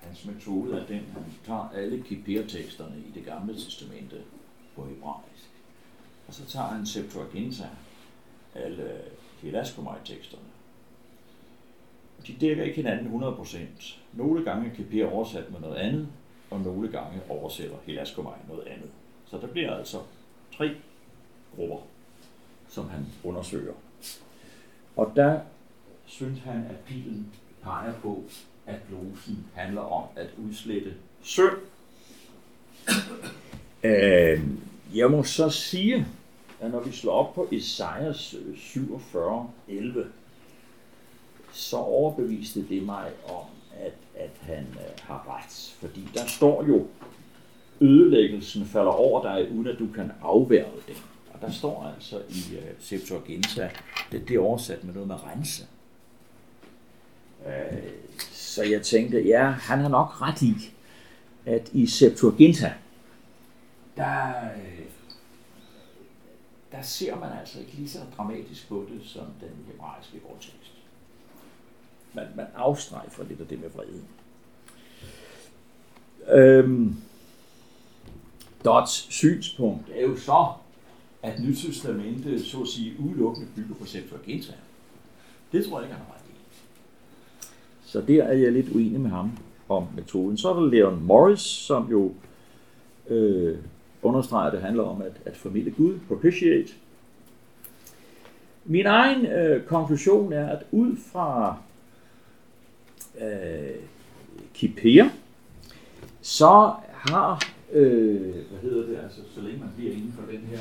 hans 0.00 0.24
metode 0.24 0.72
er 0.80 0.86
den, 0.86 1.00
han 1.12 1.24
tager 1.46 1.68
alle 1.74 2.02
kipir-teksterne 2.02 2.96
i 2.96 3.18
det 3.18 3.24
gamle 3.24 3.54
testamente 3.54 4.16
på 4.76 4.84
hebraisk. 4.84 5.50
Og 6.28 6.34
så 6.34 6.46
tager 6.46 6.66
han 6.66 6.86
Septuaginta, 6.86 7.68
alle 8.54 8.90
Hilaskomai-teksterne. 9.42 10.50
De 12.26 12.32
dækker 12.40 12.64
ikke 12.64 12.76
hinanden 12.76 13.22
100%. 13.22 13.96
Nogle 14.12 14.44
gange 14.44 14.70
er 14.70 14.74
Kipir 14.74 15.06
oversat 15.06 15.50
med 15.50 15.60
noget 15.60 15.76
andet, 15.76 16.08
og 16.50 16.60
nogle 16.60 16.88
gange 16.88 17.20
oversætter 17.28 17.76
Hilaskomai 17.86 18.38
noget 18.48 18.66
andet. 18.66 18.90
Så 19.30 19.38
der 19.38 19.46
bliver 19.46 19.74
altså 19.74 19.98
tre 20.56 20.76
grupper, 21.56 21.76
som 22.68 22.88
han 22.88 23.06
undersøger. 23.24 23.72
Og 24.96 25.12
der 25.16 25.40
synes 26.06 26.40
han, 26.40 26.56
at 26.56 26.76
pilen 26.86 27.32
peger 27.62 27.92
på, 28.02 28.24
at 28.66 28.76
glosen 28.88 29.46
handler 29.54 29.82
om 29.82 30.04
at 30.16 30.28
udslette 30.38 30.94
synd. 31.22 31.56
Øh, 33.82 34.40
jeg 34.94 35.10
må 35.10 35.22
så 35.22 35.50
sige, 35.50 36.06
at 36.60 36.70
når 36.70 36.80
vi 36.80 36.92
slår 36.92 37.12
op 37.12 37.34
på 37.34 37.48
Esajas 37.52 38.34
øh, 38.34 38.58
47, 38.58 39.50
11, 39.68 40.06
så 41.52 41.76
overbeviste 41.76 42.68
det 42.68 42.82
mig 42.82 43.10
om, 43.28 43.44
at, 43.76 43.94
at 44.14 44.30
han 44.40 44.66
øh, 44.70 44.98
har 45.02 45.36
ret. 45.36 45.76
Fordi 45.80 46.08
der 46.14 46.26
står 46.26 46.64
jo, 46.64 46.86
ødelæggelsen 47.80 48.66
falder 48.66 48.92
over 48.92 49.22
dig, 49.22 49.52
uden 49.52 49.66
at 49.66 49.78
du 49.78 49.86
kan 49.94 50.12
afværge 50.22 50.80
den. 50.88 50.96
Og 51.32 51.40
der 51.40 51.50
står 51.50 51.92
altså 51.94 52.18
i 52.28 52.56
uh, 52.56 52.64
Septuaginta, 52.78 53.70
det, 54.12 54.28
det 54.28 54.36
er 54.36 54.40
oversat 54.40 54.84
med 54.84 54.94
noget 54.94 55.08
med 55.08 55.16
rense. 55.24 55.66
Uh, 57.46 57.78
så 58.32 58.62
jeg 58.62 58.82
tænkte, 58.82 59.22
ja, 59.22 59.44
han 59.50 59.78
har 59.78 59.88
nok 59.88 60.22
ret 60.22 60.42
i, 60.42 60.54
at 61.46 61.70
i 61.72 61.86
Septuaginta, 61.86 62.72
der, 63.96 64.28
øh, 64.56 64.80
der 66.72 66.82
ser 66.82 67.16
man 67.16 67.30
altså 67.40 67.60
ikke 67.60 67.72
lige 67.72 67.88
så 67.88 67.98
dramatisk 68.16 68.68
på 68.68 68.86
det, 68.92 69.00
som 69.08 69.24
den 69.40 69.50
hebraiske 69.66 70.20
grundtekst. 70.26 70.72
Man, 72.14 72.26
man 72.36 72.46
afstrejfer 72.54 73.24
lidt 73.24 73.40
af 73.40 73.46
det 73.46 73.60
med 73.60 73.70
vreden. 73.70 74.04
Øhm, 76.28 76.96
Dots 78.64 79.06
synspunkt 79.10 79.88
er 79.94 80.02
jo 80.02 80.16
så, 80.16 80.46
at 81.22 81.40
Nytestamentet 81.40 82.46
så 82.46 82.60
at 82.60 82.68
sige 82.68 82.94
udelukkende 82.98 83.48
bygger 83.56 83.74
på 83.74 83.86
Septuaginta. 83.86 84.52
Det 85.52 85.64
tror 85.64 85.78
jeg 85.78 85.86
ikke, 85.86 85.96
han 85.96 86.06
har 86.06 86.14
ret 86.14 86.20
i. 86.28 86.34
Så 87.84 88.00
der 88.00 88.24
er 88.24 88.32
jeg 88.32 88.52
lidt 88.52 88.68
uenig 88.68 89.00
med 89.00 89.10
ham 89.10 89.30
om 89.68 89.86
metoden. 89.96 90.38
Så 90.38 90.48
er 90.50 90.54
der 90.54 90.70
Leon 90.70 91.02
Morris, 91.02 91.40
som 91.40 91.90
jo 91.90 92.12
øh, 93.08 93.58
understreger, 94.02 94.46
at 94.46 94.52
det 94.52 94.62
handler 94.62 94.82
om 94.82 95.02
at, 95.02 95.12
at 95.24 95.36
formidle 95.36 95.70
Gud, 95.70 95.98
propitiate. 96.08 96.72
Min 98.64 98.86
egen 98.86 99.26
øh, 99.26 99.64
konklusion 99.64 100.32
er, 100.32 100.48
at 100.48 100.62
ud 100.70 100.96
fra 101.12 101.56
øh, 103.20 103.74
Kipper, 104.54 105.08
så 106.20 106.72
har, 106.92 107.42
øh, 107.72 108.20
hvad 108.50 108.60
hedder 108.62 108.86
det, 108.86 108.98
altså 109.02 109.20
så 109.34 109.40
længe 109.40 109.58
man 109.60 109.68
bliver 109.76 109.92
inden 109.92 110.12
for 110.12 110.32
den 110.32 110.40
her 110.40 110.58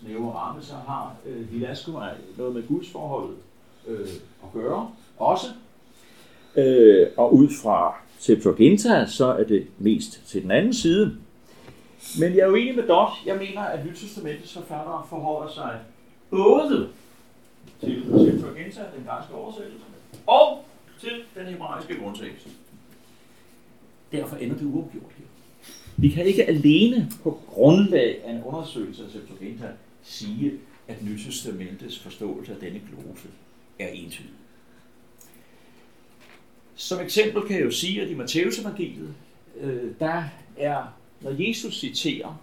snævre 0.00 0.32
ramme, 0.32 0.62
så 0.62 0.74
har 0.74 1.16
øh, 1.26 1.48
Hilasko 1.48 1.92
noget 2.36 2.54
med 2.54 2.62
Guds 2.68 2.90
forholdet 2.90 3.36
øh, 3.88 4.08
at 4.42 4.52
gøre 4.52 4.90
også. 5.18 5.46
Øh, 6.56 7.06
og 7.16 7.34
ud 7.34 7.48
fra 7.62 7.94
Septuaginta, 8.18 9.06
så 9.06 9.26
er 9.26 9.44
det 9.44 9.66
mest 9.78 10.22
til 10.26 10.42
den 10.42 10.50
anden 10.50 10.74
side. 10.74 11.16
Men 12.20 12.32
jeg 12.32 12.40
er 12.40 12.46
jo 12.46 12.54
enig 12.54 12.76
med 12.76 12.88
Dot. 12.88 13.10
Jeg 13.26 13.36
mener, 13.36 13.60
at 13.60 13.86
Nytestamentets 13.86 14.52
forfattere 14.52 15.06
forholder 15.08 15.52
sig 15.52 15.80
både 16.30 16.88
til 17.80 18.02
Septuaginta, 18.02 18.80
den 18.96 19.04
græske 19.06 19.34
oversættelse, 19.34 19.84
og 20.26 20.64
til 21.00 21.10
den 21.34 21.46
hebraiske 21.46 21.98
grundtekst. 21.98 22.48
Derfor 24.12 24.36
ender 24.36 24.56
det 24.56 24.64
uafgjort 24.64 25.12
her. 25.18 25.24
Vi 25.96 26.08
kan 26.08 26.26
ikke 26.26 26.44
alene 26.44 27.10
på 27.22 27.40
grundlag 27.46 28.24
af 28.24 28.32
en 28.32 28.42
undersøgelse 28.42 29.04
af 29.04 29.10
Septuaginta 29.10 29.68
sige, 30.02 30.52
at 30.88 31.02
Nytestamentets 31.04 31.98
forståelse 31.98 32.52
af 32.52 32.58
denne 32.60 32.80
glose 32.90 33.28
er 33.78 33.88
entydig. 33.88 34.30
Som 36.74 37.00
eksempel 37.00 37.42
kan 37.42 37.56
jeg 37.56 37.64
jo 37.64 37.70
sige, 37.70 38.02
at 38.02 38.10
i 38.10 38.14
Matteus 38.14 38.58
evangeliet, 38.58 39.14
øh, 39.60 39.90
der 40.00 40.24
er, 40.56 40.84
når 41.20 41.48
Jesus 41.48 41.74
citerer, 41.74 42.40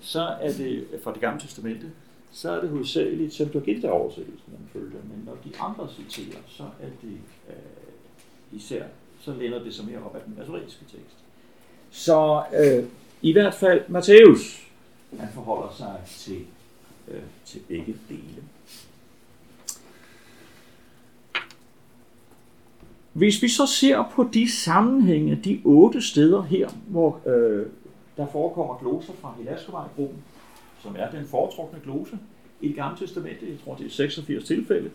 så 0.00 0.22
er 0.22 0.52
det 0.52 0.86
fra 1.02 1.12
det 1.12 1.20
gamle 1.20 1.40
testamente, 1.40 1.90
så 2.32 2.50
er 2.50 2.60
det 2.60 2.70
hovedsageligt 2.70 3.34
Septuaginta 3.34 3.88
oversættelsen, 3.88 4.52
man 4.52 4.68
følger. 4.72 4.98
Men 5.02 5.22
når 5.24 5.36
de 5.44 5.58
andre 5.58 5.88
citerer, 5.96 6.38
så 6.48 6.62
er 6.62 6.88
det 7.02 7.18
øh, 7.48 7.56
især, 8.52 8.84
så 9.20 9.34
lænder 9.34 9.64
det 9.64 9.74
sig 9.74 9.84
mere 9.84 9.98
op 9.98 10.14
af 10.14 10.20
den 10.26 10.34
masoriske 10.38 10.84
tekst. 10.84 11.25
Så 11.96 12.42
øh, 12.54 12.84
i 13.22 13.32
hvert 13.32 13.54
fald 13.54 13.82
Matthæus, 13.88 14.68
han 15.18 15.28
forholder 15.34 15.74
sig 15.76 16.00
til, 16.06 16.40
øh, 17.08 17.22
til 17.44 17.60
begge 17.68 17.96
dele. 18.08 18.42
Hvis 23.12 23.42
vi 23.42 23.48
så 23.48 23.66
ser 23.66 24.12
på 24.12 24.28
de 24.34 24.52
sammenhænge, 24.52 25.40
de 25.44 25.60
otte 25.64 26.02
steder 26.02 26.42
her, 26.42 26.68
hvor 26.86 27.20
øh, 27.26 27.66
der 28.16 28.26
forekommer 28.32 28.78
gloser 28.78 29.12
fra 29.20 29.34
Hilaskevej-gruppen, 29.38 30.18
som 30.82 30.96
er 30.98 31.10
den 31.10 31.26
foretrukne 31.26 31.80
glose 31.84 32.18
i 32.60 32.68
det 32.68 32.76
gamle 32.76 32.98
testamente, 32.98 33.46
jeg 33.48 33.56
tror 33.64 33.74
det 33.74 33.86
er 33.86 33.90
86 33.90 34.44
tilfælde, 34.44 34.90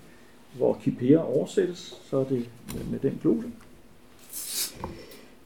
hvor 0.53 0.79
Kipea 0.83 1.17
oversættes, 1.17 2.01
så 2.09 2.17
er 2.17 2.23
det 2.23 2.49
med 2.91 2.99
den 2.99 3.19
glose. 3.21 3.47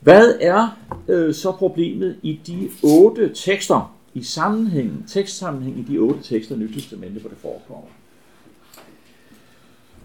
Hvad 0.06 0.38
er 0.42 0.78
øh, 1.08 1.34
så 1.34 1.52
problemet 1.52 2.20
i 2.24 2.40
de 2.48 2.72
otte 2.84 3.34
tekster, 3.34 3.96
i 4.14 4.24
sammenhæng, 4.24 5.10
tekstsammenhæng 5.10 5.80
i 5.80 5.84
de 5.94 5.98
otte 5.98 6.24
tekster 6.24 6.56
i 6.56 6.60
Nyt 6.60 6.92
hvor 6.94 7.30
det 7.30 7.38
forekommer? 7.38 7.88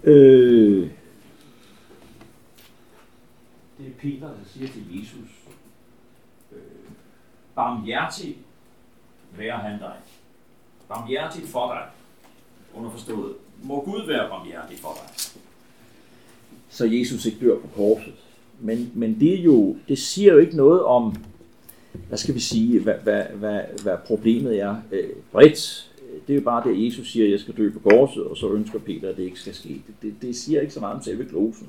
Øh, 0.05 0.91
det 3.79 3.87
er 3.87 3.91
Peter, 3.99 4.27
der 4.27 4.45
siger 4.47 4.69
til 4.69 4.99
Jesus, 4.99 5.31
øh, 6.53 6.59
barmhjertig 7.55 8.37
være 9.37 9.57
han 9.57 9.79
dig. 9.79 9.97
Barmhjertig 10.89 11.49
for 11.49 11.73
dig. 11.73 11.87
Underforstået. 12.75 13.35
Må 13.63 13.81
Gud 13.81 14.07
være 14.07 14.29
barmhjertig 14.29 14.79
for 14.79 14.99
dig. 15.03 15.15
Så 16.69 16.85
Jesus 16.85 17.27
ikke 17.27 17.47
dør 17.47 17.59
på 17.59 17.69
korset. 17.77 18.15
Men, 18.61 18.93
men 18.95 19.21
det, 19.21 19.41
er 19.41 19.43
jo, 19.43 19.77
det 19.89 19.99
siger 19.99 20.33
jo 20.33 20.39
ikke 20.39 20.57
noget 20.57 20.83
om, 20.83 21.15
hvad 22.09 22.19
skal 22.19 22.35
vi 22.35 22.41
sige, 22.41 22.81
hvad, 22.81 22.95
hvad, 23.03 23.23
hvad, 23.23 23.61
hvad 23.83 23.97
problemet 24.07 24.61
er 24.61 24.77
øh, 24.93 25.11
bredt. 25.33 25.91
Det 26.27 26.33
er 26.33 26.37
jo 26.37 26.45
bare 26.45 26.69
det, 26.69 26.87
Jesus 26.87 27.13
siger, 27.13 27.27
at 27.27 27.33
jeg 27.33 27.41
skal 27.41 27.57
dø 27.57 27.71
på 27.71 27.79
korset, 27.79 28.25
og 28.25 28.37
så 28.37 28.53
ønsker 28.53 28.79
Peter, 28.79 29.09
at 29.09 29.17
det 29.17 29.23
ikke 29.23 29.41
skal 29.41 29.55
ske. 29.55 29.69
Det, 29.69 29.95
det, 30.03 30.15
det 30.23 30.37
siger 30.37 30.61
ikke 30.61 30.73
så 30.73 30.81
meget 30.81 30.97
om 30.97 31.03
selve 31.03 31.25
glosen. 31.25 31.69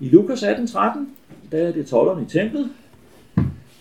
I 0.00 0.08
Lukas 0.08 0.42
18.13, 0.42 0.78
der 1.52 1.58
er 1.58 1.72
det 1.72 1.86
tolleren 1.86 2.26
i 2.26 2.28
templet, 2.28 2.70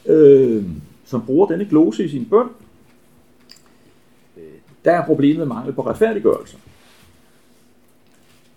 øh, 0.05 0.63
som 1.05 1.25
bruger 1.25 1.47
denne 1.47 1.65
glose 1.65 2.05
i 2.05 2.09
sin 2.09 2.25
bøn. 2.25 2.47
Øh, 4.37 4.43
der 4.85 4.91
er 4.91 5.05
problemet 5.05 5.47
mangel 5.47 5.73
på 5.73 5.81
retfærdiggørelse. 5.81 6.57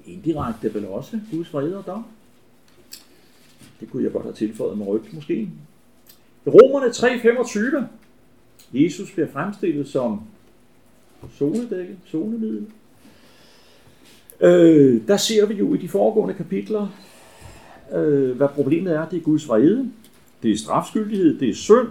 Indirekte 0.06 0.74
vel 0.74 0.86
også 0.86 1.20
Guds 1.30 1.54
vrede 1.54 1.78
og 1.78 1.86
dom. 1.86 2.04
Det 3.82 3.90
kunne 3.90 4.04
jeg 4.04 4.12
godt 4.12 4.24
have 4.24 4.34
tilføjet 4.34 4.78
med 4.78 4.86
ryg 4.86 5.02
måske. 5.12 5.34
I 5.34 5.50
Romerne 6.46 6.86
3.25, 6.86 7.84
Jesus 8.74 9.12
bliver 9.12 9.28
fremstillet 9.28 9.88
som 9.88 10.20
zonedække, 11.38 11.96
zonemiddel. 12.06 12.66
Øh, 14.40 15.08
der 15.08 15.16
ser 15.16 15.46
vi 15.46 15.54
jo 15.54 15.74
i 15.74 15.76
de 15.76 15.88
foregående 15.88 16.34
kapitler, 16.34 16.88
øh, 17.94 18.36
hvad 18.36 18.48
problemet 18.48 18.92
er. 18.92 19.08
Det 19.08 19.16
er 19.16 19.22
Guds 19.22 19.48
vrede, 19.48 19.90
det 20.42 20.50
er 20.50 20.56
strafskyldighed, 20.56 21.38
det 21.38 21.48
er 21.48 21.54
synd, 21.54 21.88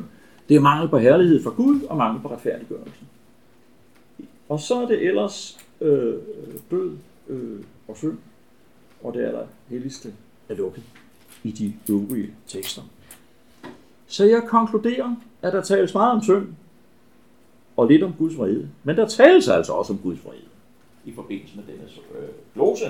det 0.50 0.56
er 0.56 0.62
mangel 0.62 0.90
på 0.90 0.98
herlighed 0.98 1.44
for 1.44 1.52
Gud 1.52 1.82
og 1.82 1.98
mangel 1.98 2.22
på 2.22 2.34
retfærdiggørelse. 2.34 3.06
Og 4.50 4.60
så 4.60 4.76
er 4.76 4.88
det 4.88 5.08
ellers 5.08 5.60
øh, 5.82 6.08
øh 6.08 6.14
død 6.72 6.92
øh, 7.30 7.60
og 7.88 7.98
synd, 7.98 8.18
og 9.04 9.14
det 9.14 9.28
er 9.28 9.32
der 9.32 9.44
helligste 9.70 10.14
er 10.50 10.56
lukket 10.56 10.84
i 11.44 11.52
de 11.52 11.74
øvrige 11.90 12.30
tekster. 12.48 12.82
Så 14.08 14.26
jeg 14.26 14.44
konkluderer, 14.48 15.16
at 15.42 15.54
der 15.54 15.62
tales 15.62 15.94
meget 15.94 16.12
om 16.12 16.24
synd, 16.24 16.48
og 17.78 17.88
lidt 17.88 18.04
om 18.04 18.14
Guds 18.14 18.38
vrede. 18.38 18.70
Men 18.84 18.98
der 18.98 19.08
tales 19.08 19.48
altså 19.48 19.74
også 19.74 19.94
om 19.94 20.00
Guds 20.00 20.26
vrede 20.26 20.38
i 21.06 21.14
forbindelse 21.14 21.56
med 21.56 21.64
denne 21.64 21.84
øh, 22.20 22.30
glose. 22.54 22.86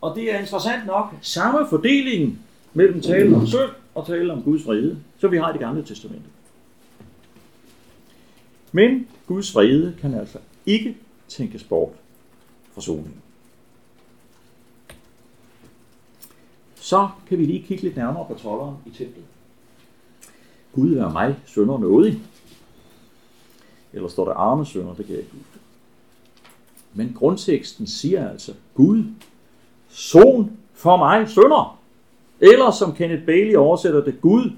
Og 0.00 0.16
det 0.16 0.34
er 0.34 0.38
interessant 0.38 0.86
nok 0.86 1.14
samme 1.20 1.66
fordeling 1.70 2.38
mellem 2.74 3.00
tale 3.00 3.36
om 3.36 3.46
synd 3.46 3.70
og 3.94 4.06
tale 4.06 4.32
om 4.32 4.42
Guds 4.42 4.66
vrede, 4.66 4.98
som 5.18 5.32
vi 5.32 5.36
har 5.36 5.50
i 5.50 5.52
det 5.52 5.60
gamle 5.60 5.84
testamente. 5.84 6.28
Men 8.72 9.08
Guds 9.26 9.54
vrede 9.54 9.96
kan 10.00 10.14
altså 10.14 10.38
ikke 10.66 10.96
tænkes 11.28 11.64
bort 11.64 11.92
fra 12.72 12.80
solen. 12.80 13.23
Så 16.84 17.08
kan 17.28 17.38
vi 17.38 17.44
lige 17.44 17.62
kigge 17.62 17.82
lidt 17.82 17.96
nærmere 17.96 18.26
på 18.28 18.34
tolleren 18.34 18.76
i 18.86 18.90
templet. 18.90 19.24
Gud 20.74 20.96
er 20.96 21.12
mig, 21.12 21.36
sønder 21.46 21.78
nådig. 21.78 22.22
Eller 23.92 24.08
står 24.08 24.24
der 24.24 24.32
arme 24.32 24.66
sønder, 24.66 24.94
det 24.94 25.06
kan 25.06 25.14
jeg 25.14 25.22
ikke 25.22 25.32
huske. 25.32 25.58
Men 26.94 27.16
grundteksten 27.18 27.86
siger 27.86 28.30
altså, 28.30 28.54
Gud, 28.74 29.04
son 29.88 30.56
for 30.74 30.96
mig, 30.96 31.28
sønder. 31.28 31.80
Eller 32.40 32.70
som 32.70 32.94
Kenneth 32.94 33.26
Bailey 33.26 33.56
oversætter 33.56 34.04
det, 34.04 34.20
Gud 34.20 34.52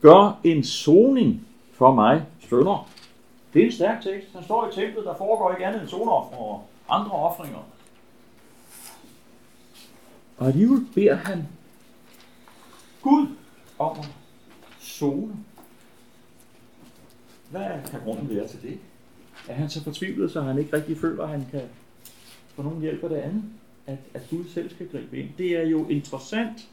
gør 0.00 0.40
en 0.44 0.64
soning 0.64 1.46
for 1.72 1.94
mig, 1.94 2.26
sønder. 2.48 2.88
Det 3.54 3.62
er 3.62 3.66
en 3.66 3.72
stærk 3.72 4.02
tekst. 4.02 4.28
Han 4.34 4.44
står 4.44 4.68
i 4.68 4.72
templet, 4.72 5.04
der 5.04 5.14
foregår 5.18 5.50
ikke 5.50 5.66
andet 5.66 5.80
end 5.80 5.88
sonoffer 5.88 6.36
og 6.36 6.64
andre 6.88 7.10
offringer. 7.10 7.58
Og 10.38 10.46
alligevel 10.46 10.86
beder 10.94 11.14
han 11.14 11.46
Gud 13.06 13.26
om 13.78 13.98
at 13.98 14.08
zone. 14.80 15.36
Hvad 17.50 17.66
kan 17.90 18.00
grunden 18.00 18.36
være 18.36 18.48
til 18.48 18.62
det? 18.62 18.78
Er 19.48 19.54
han 19.54 19.70
så 19.70 19.82
fortvivlet, 19.84 20.30
så 20.30 20.40
han 20.40 20.58
ikke 20.58 20.76
rigtig 20.76 20.98
føler, 20.98 21.22
at 21.22 21.28
han 21.28 21.46
kan 21.50 21.62
få 22.54 22.62
nogen 22.62 22.80
hjælp 22.80 23.02
af 23.02 23.08
det 23.08 23.16
andet? 23.16 23.42
At, 23.86 23.98
at 24.14 24.22
Gud 24.30 24.44
selv 24.44 24.70
skal 24.70 24.88
gribe 24.88 25.18
ind. 25.18 25.28
Det 25.38 25.50
er 25.50 25.62
jo 25.62 25.88
interessant, 25.88 26.68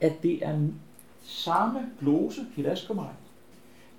at 0.00 0.22
det 0.22 0.46
er 0.46 0.68
samme 1.24 1.90
glose, 2.00 2.46
hilaskomaj, 2.56 3.12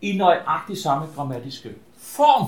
i 0.02 0.18
nøjagtig 0.18 0.78
samme 0.78 1.08
grammatiske 1.16 1.76
form, 1.94 2.48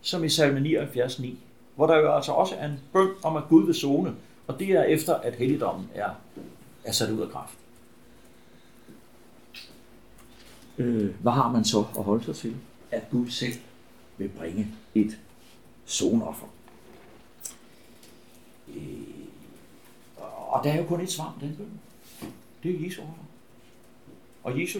som 0.00 0.24
i 0.24 0.28
salme 0.28 0.60
79.9, 0.60 1.26
hvor 1.74 1.86
der 1.86 1.96
jo 1.96 2.14
altså 2.14 2.32
også 2.32 2.54
er 2.58 2.66
en 2.66 2.80
bøn 2.92 3.10
om, 3.22 3.36
at 3.36 3.48
Gud 3.48 3.66
vil 3.66 3.74
zone, 3.74 4.14
og 4.46 4.58
det 4.58 4.70
er 4.70 4.82
efter, 4.82 5.14
at 5.14 5.34
helligdommen 5.34 5.90
er, 5.94 6.10
er 6.84 6.92
sat 6.92 7.10
ud 7.10 7.20
af 7.20 7.28
kraft. 7.28 7.58
Øh, 10.78 11.14
hvad 11.22 11.32
har 11.32 11.52
man 11.52 11.64
så 11.64 11.84
at 11.98 12.04
holde 12.04 12.24
sig 12.24 12.36
til? 12.36 12.56
At 12.90 13.10
Gud 13.10 13.28
selv 13.28 13.54
vil 14.18 14.28
bringe 14.28 14.68
et 14.94 15.18
zonoffer. 15.86 16.46
Øh, 18.68 19.00
og 20.26 20.64
der 20.64 20.72
er 20.72 20.76
jo 20.76 20.84
kun 20.84 21.00
et 21.00 21.10
svar 21.12 21.36
på 21.40 21.46
den 21.46 21.56
bøn. 21.56 21.80
Det 22.62 22.74
er 22.74 22.86
Jesu 22.86 23.02
offer. 23.02 23.24
Og 24.44 24.60
Jesu, 24.62 24.78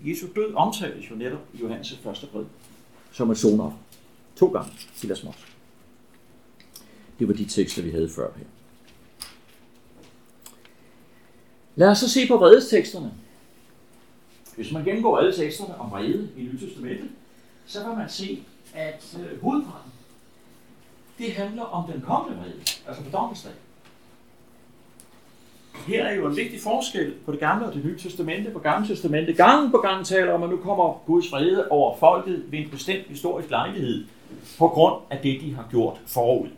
Jesu 0.00 0.26
død 0.36 0.54
omtales 0.54 1.10
jo 1.10 1.14
netop 1.14 1.40
i 1.54 1.56
Johannes 1.56 1.98
første 2.02 2.26
brev 2.26 2.46
som 3.12 3.30
et 3.30 3.38
zonoffer. 3.38 3.78
To 4.36 4.46
gange, 4.46 4.72
Silas 4.94 5.24
Mos. 5.24 5.46
Det 7.18 7.28
var 7.28 7.34
de 7.34 7.44
tekster, 7.44 7.82
vi 7.82 7.90
havde 7.90 8.08
før 8.08 8.32
her. 8.36 8.44
Lad 11.76 11.88
os 11.88 11.98
så 11.98 12.10
se 12.10 12.28
på 12.28 12.36
vredesteksterne. 12.36 13.12
Hvis 14.56 14.72
man 14.72 14.84
gennemgår 14.84 15.18
alle 15.18 15.32
teksterne 15.32 15.80
om 15.80 15.90
vrede 15.90 16.28
i 16.36 16.42
Nye 16.42 16.58
Testamentet, 16.60 17.08
så 17.66 17.82
kan 17.82 17.96
man 17.96 18.08
se, 18.08 18.42
at 18.74 19.18
øh, 19.20 19.42
hovedparten, 19.42 19.92
det 21.18 21.32
handler 21.32 21.62
om 21.62 21.92
den 21.92 22.00
kommende 22.00 22.38
vrede, 22.38 22.60
altså 22.86 23.02
på 23.02 23.10
dommedag. 23.12 23.52
Her 25.86 26.04
er 26.04 26.14
jo 26.14 26.26
en 26.26 26.36
vigtig 26.36 26.60
forskel 26.60 27.14
på 27.24 27.32
det 27.32 27.40
gamle 27.40 27.66
og 27.66 27.74
det 27.74 27.84
nye 27.84 27.98
testamente. 27.98 28.50
På 28.50 28.58
gamle 28.58 28.88
testamente 28.88 29.32
gang 29.32 29.70
på 29.70 29.78
gang 29.78 30.06
taler 30.06 30.32
om, 30.32 30.42
at 30.42 30.50
nu 30.50 30.56
kommer 30.56 31.02
Guds 31.06 31.32
vrede 31.32 31.68
over 31.68 31.96
folket 31.96 32.44
ved 32.52 32.58
en 32.58 32.70
bestemt 32.70 33.06
historisk 33.08 33.50
lejlighed, 33.50 34.04
på 34.58 34.68
grund 34.68 35.02
af 35.10 35.18
det, 35.22 35.40
de 35.40 35.54
har 35.54 35.68
gjort 35.70 36.00
forud. 36.06 36.48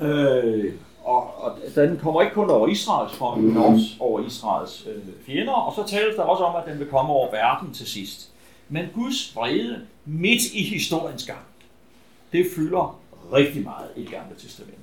Øh, 0.00 0.72
og, 1.08 1.42
og 1.44 1.58
den 1.74 1.98
kommer 1.98 2.22
ikke 2.22 2.34
kun 2.34 2.50
over 2.50 2.68
Israels 2.68 3.12
folk, 3.12 3.40
men 3.40 3.56
også 3.56 3.86
over 4.00 4.26
Israels 4.26 4.86
øh, 4.86 5.02
fjender, 5.26 5.52
og 5.52 5.74
så 5.74 5.96
tales 5.96 6.16
der 6.16 6.22
også 6.22 6.44
om, 6.44 6.56
at 6.56 6.62
den 6.66 6.78
vil 6.78 6.88
komme 6.88 7.12
over 7.12 7.30
verden 7.30 7.74
til 7.74 7.86
sidst. 7.86 8.32
Men 8.68 8.86
Guds 8.94 9.36
vrede 9.36 9.86
midt 10.04 10.42
i 10.52 10.62
historiens 10.62 11.26
gang, 11.26 11.44
det 12.32 12.46
fylder 12.56 13.00
rigtig 13.32 13.64
meget 13.64 13.90
i 13.96 14.00
det 14.00 14.10
gamle 14.10 14.36
testament. 14.38 14.78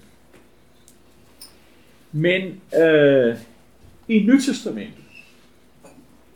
Men 2.11 2.61
øh, 2.81 3.37
i 4.07 4.19
Nytestamentet, 4.19 5.03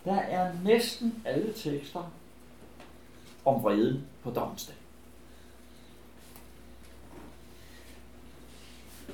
der 0.06 0.16
er 0.16 0.52
næsten 0.66 1.16
alle 1.26 1.54
tekster 1.54 2.12
om 3.46 3.64
vreden 3.64 4.04
på 4.24 4.30
domsdag. 4.30 4.76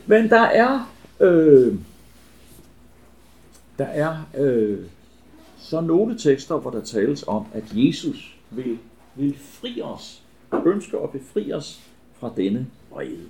Men 0.07 0.29
der 0.29 0.41
er, 0.41 0.93
øh, 1.19 1.75
der 3.77 3.85
er 3.85 4.17
øh, 4.37 4.79
så 5.57 5.81
nogle 5.81 6.17
tekster, 6.17 6.57
hvor 6.57 6.71
der 6.71 6.81
tales 6.81 7.23
om, 7.27 7.45
at 7.53 7.63
Jesus 7.73 8.37
vil, 8.51 8.77
vil 9.15 9.37
fri 9.39 9.81
os, 9.81 10.23
ønsker 10.65 10.99
at 10.99 11.09
befri 11.09 11.53
os 11.53 11.81
fra 12.13 12.33
denne 12.37 12.67
vrede. 12.91 13.29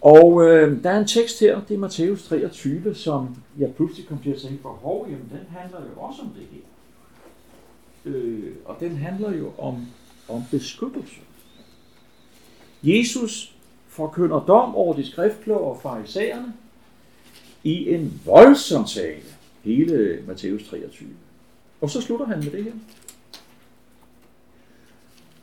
Og 0.00 0.48
øh, 0.48 0.82
der 0.82 0.90
er 0.90 0.98
en 0.98 1.06
tekst 1.06 1.40
her, 1.40 1.60
det 1.60 1.74
er 1.74 1.78
Matthæus 1.78 2.22
23, 2.22 2.94
som 2.94 3.36
jeg 3.58 3.74
pludselig 3.74 4.08
kom 4.08 4.18
til 4.22 4.30
at 4.30 4.38
tænke 4.38 4.62
på, 4.62 4.68
hov, 4.68 5.06
jamen 5.10 5.28
den 5.32 5.56
handler 5.56 5.78
jo 5.80 6.00
også 6.00 6.22
om 6.22 6.28
det 6.28 6.46
her. 6.52 6.60
Øh, 8.04 8.52
og 8.64 8.76
den 8.80 8.96
handler 8.96 9.32
jo 9.32 9.52
om, 9.58 9.86
om 10.28 10.42
beskyttelse. 10.50 11.20
Jesus 12.82 13.56
forkynder 13.90 14.44
dom 14.46 14.74
over 14.74 14.94
de 14.94 15.06
skriftkloge 15.06 15.60
og 15.60 15.80
farisæerne 15.82 16.52
i 17.64 17.94
en 17.94 18.20
voldsom 18.24 18.84
tale, 18.84 19.22
hele 19.64 20.24
Matthæus 20.26 20.68
23. 20.68 21.08
Og 21.80 21.90
så 21.90 22.00
slutter 22.00 22.26
han 22.26 22.38
med 22.38 22.50
det 22.50 22.64
her. 22.64 22.72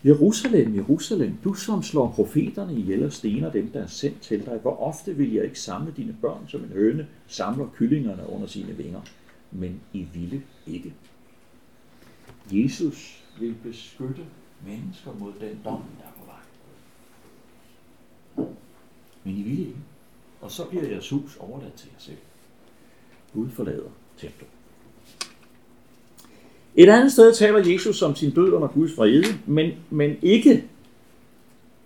Jerusalem, 0.06 0.76
Jerusalem, 0.76 1.38
du 1.44 1.54
som 1.54 1.84
slår 1.84 2.12
profeterne 2.12 2.74
ihjel 2.74 3.04
og 3.04 3.14
stener 3.14 3.52
dem, 3.52 3.72
der 3.72 3.84
er 3.84 3.88
sendt 3.88 4.22
til 4.22 4.46
dig, 4.46 4.58
hvor 4.62 4.78
ofte 4.82 5.16
vil 5.16 5.34
jeg 5.34 5.44
ikke 5.44 5.60
samle 5.60 5.94
dine 5.98 6.18
børn, 6.22 6.46
som 6.48 6.64
en 6.64 6.70
høne 6.70 7.08
samler 7.28 7.68
kyllingerne 7.76 8.30
under 8.30 8.48
sine 8.48 8.74
vinger, 8.74 9.02
men 9.52 9.82
I 9.94 10.06
ville 10.14 10.44
ikke. 10.68 10.94
Jesus 12.52 13.24
vil 13.40 13.56
beskytte 13.64 14.22
mennesker 14.66 15.12
mod 15.20 15.34
den 15.40 15.60
dom, 15.66 15.82
der 16.00 16.04
er 16.04 16.14
på 16.18 16.26
vej. 16.26 16.38
Men 19.28 19.38
I 19.38 19.42
ville 19.42 19.62
ikke. 19.62 19.80
Og 20.42 20.52
så 20.52 20.66
bliver 20.66 20.88
jeres 20.88 21.10
hus 21.10 21.38
overladt 21.40 21.74
til 21.74 21.90
jer 21.94 22.00
selv. 22.00 22.18
Gud 23.34 23.50
forlader 23.50 23.90
templet. 24.18 24.50
Et 26.76 26.90
andet 26.90 27.12
sted 27.12 27.34
taler 27.34 27.72
Jesus 27.72 28.02
om 28.02 28.16
sin 28.16 28.32
død 28.32 28.52
under 28.52 28.68
Guds 28.68 28.98
vrede, 28.98 29.40
men, 29.46 29.72
men 29.90 30.16
ikke, 30.22 30.64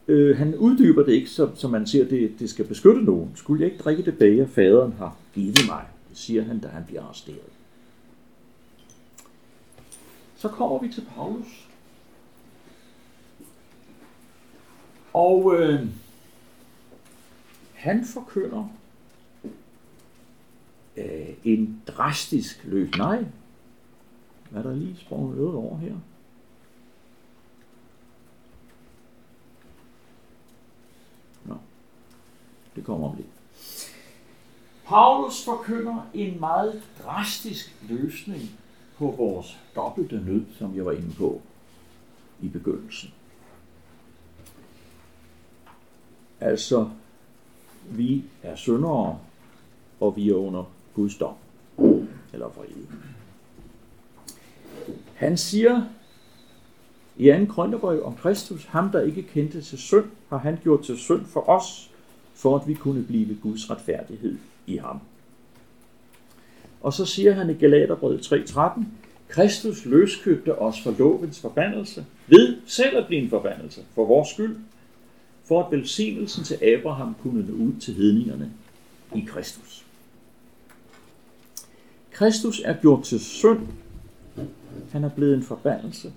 øh, 0.08 0.38
han 0.38 0.56
uddyber 0.56 1.04
det 1.04 1.14
ikke, 1.14 1.30
så, 1.30 1.50
så 1.56 1.68
man 1.68 1.88
siger, 1.88 2.04
at 2.04 2.12
det, 2.12 2.40
det 2.40 2.50
skal 2.50 2.66
beskytte 2.66 3.04
nogen. 3.04 3.32
Skulle 3.36 3.64
jeg 3.64 3.72
ikke 3.72 3.84
drikke 3.84 4.06
det 4.06 4.18
bager, 4.18 4.48
faderen 4.48 4.94
har 4.94 5.16
givet 5.34 5.66
mig? 5.68 5.86
Det 6.10 6.18
siger 6.18 6.44
han, 6.44 6.60
da 6.60 6.68
han 6.68 6.84
bliver 6.88 7.04
arresteret. 7.04 7.40
Så 10.36 10.48
kommer 10.48 10.80
vi 10.80 10.94
til 10.94 11.06
Paulus. 11.16 11.68
Og 15.14 15.56
øh, 15.60 15.88
han 17.82 18.06
forkynder 18.06 18.68
øh, 20.98 21.30
en 21.44 21.84
drastisk 21.88 22.64
løs. 22.64 22.98
Nej, 22.98 23.26
er 24.56 24.62
der 24.62 24.76
lige 24.76 24.98
sprunget 24.98 25.38
noget 25.38 25.56
over 25.56 25.78
her? 25.78 25.96
Nå, 31.46 31.56
det 32.76 32.86
kommer 32.86 33.10
om 33.10 33.18
lidt. 33.18 33.28
Paulus 34.86 35.46
forkynder 35.46 36.08
en 36.14 36.40
meget 36.40 36.84
drastisk 37.04 37.76
løsning 37.90 38.42
på 38.98 39.12
vores 39.18 39.60
dobbelte 39.76 40.16
nød, 40.16 40.46
som 40.58 40.76
jeg 40.76 40.86
var 40.86 40.92
inde 40.92 41.16
på 41.18 41.42
i 42.42 42.48
begyndelsen. 42.48 43.14
Altså, 46.40 46.90
vi 47.90 48.24
er 48.44 48.56
syndere, 48.56 49.20
og 50.00 50.16
vi 50.16 50.30
er 50.30 50.36
under 50.36 50.64
Guds 50.96 51.18
dom, 51.18 51.34
eller 52.34 52.48
vrede. 52.48 52.88
Han 55.14 55.38
siger 55.38 55.82
i 57.18 57.46
2. 57.48 57.54
Krønterbrev 57.54 58.06
om 58.06 58.16
Kristus, 58.16 58.66
ham 58.66 58.90
der 58.90 59.02
ikke 59.02 59.22
kendte 59.22 59.62
til 59.62 59.78
synd, 59.78 60.06
har 60.30 60.38
han 60.38 60.58
gjort 60.64 60.84
til 60.84 60.98
synd 60.98 61.26
for 61.26 61.50
os, 61.50 61.92
for 62.34 62.58
at 62.58 62.68
vi 62.68 62.74
kunne 62.74 63.04
blive 63.04 63.38
Guds 63.44 63.70
retfærdighed 63.70 64.38
i 64.68 64.78
ham. 64.78 65.00
Og 66.82 66.94
så 66.94 67.06
siger 67.06 67.34
han 67.34 67.50
i 67.50 67.54
Galaterbrevet 67.54 68.34
3.13, 68.34 68.82
Kristus 69.28 69.86
løskøbte 69.86 70.60
os 70.60 70.82
for 70.84 70.96
lovens 71.00 71.40
forbandelse, 71.40 72.06
ved 72.28 72.58
selv 72.66 72.98
at 72.98 73.08
blive 73.08 73.22
en 73.22 73.30
forbandelse 73.30 73.82
for 73.96 74.06
vores 74.06 74.30
skyld, 74.30 74.58
for 75.52 75.64
at 75.64 75.72
velsignelsen 75.72 76.44
til 76.44 76.64
Abraham 76.64 77.16
kunne 77.22 77.48
nå 77.48 77.54
ud 77.54 77.80
til 77.80 77.94
hedningerne 77.94 78.52
i 79.16 79.20
Kristus. 79.28 79.86
Kristus 82.12 82.62
er 82.66 82.74
gjort 82.74 83.04
til 83.04 83.20
synd 83.20 83.68
han 84.92 85.04
er 85.04 85.10
blevet 85.10 85.34
en 85.34 85.44
forbandelse. 85.44 86.14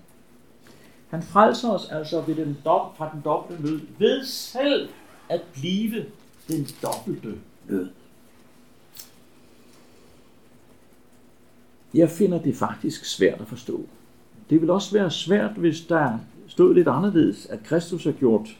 Han 1.08 1.22
frelser 1.22 1.70
os 1.70 1.88
altså 1.88 2.20
ved 2.20 2.34
den 2.34 2.56
dom, 2.64 2.88
fra 2.96 3.10
den 3.12 3.20
dobbelte 3.24 3.62
nød, 3.62 3.80
ved 3.98 4.24
selv 4.24 4.88
at 5.28 5.40
blive 5.52 6.04
den 6.48 6.68
dobbelte 6.82 7.34
nød. 7.68 7.88
Jeg 11.94 12.10
finder 12.10 12.42
det 12.42 12.56
faktisk 12.56 13.04
svært 13.04 13.40
at 13.40 13.46
forstå. 13.46 13.86
Det 14.50 14.60
vil 14.60 14.70
også 14.70 14.92
være 14.92 15.10
svært, 15.10 15.52
hvis 15.52 15.80
der 15.80 16.18
stod 16.48 16.74
lidt 16.74 16.88
anderledes, 16.88 17.46
at 17.46 17.64
Kristus 17.64 18.06
er 18.06 18.12
gjort 18.12 18.56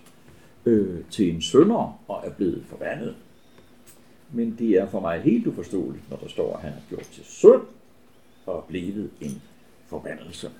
øh, 0.66 1.04
til 1.10 1.34
en 1.34 1.42
sønder 1.42 2.00
og 2.08 2.22
er 2.24 2.30
blevet 2.30 2.64
forbandet. 2.66 3.14
Men 4.32 4.56
det 4.58 4.70
er 4.70 4.88
for 4.88 5.00
mig 5.00 5.20
helt 5.20 5.46
uforståeligt, 5.46 6.10
når 6.10 6.16
der 6.16 6.28
står, 6.28 6.56
at 6.56 6.62
han 6.62 6.72
er 6.72 6.88
gjort 6.88 7.06
til 7.12 7.24
synd 7.24 7.62
og 8.46 8.64
blevet 8.68 9.10
en 9.20 9.42
forbandelse. 9.86 10.50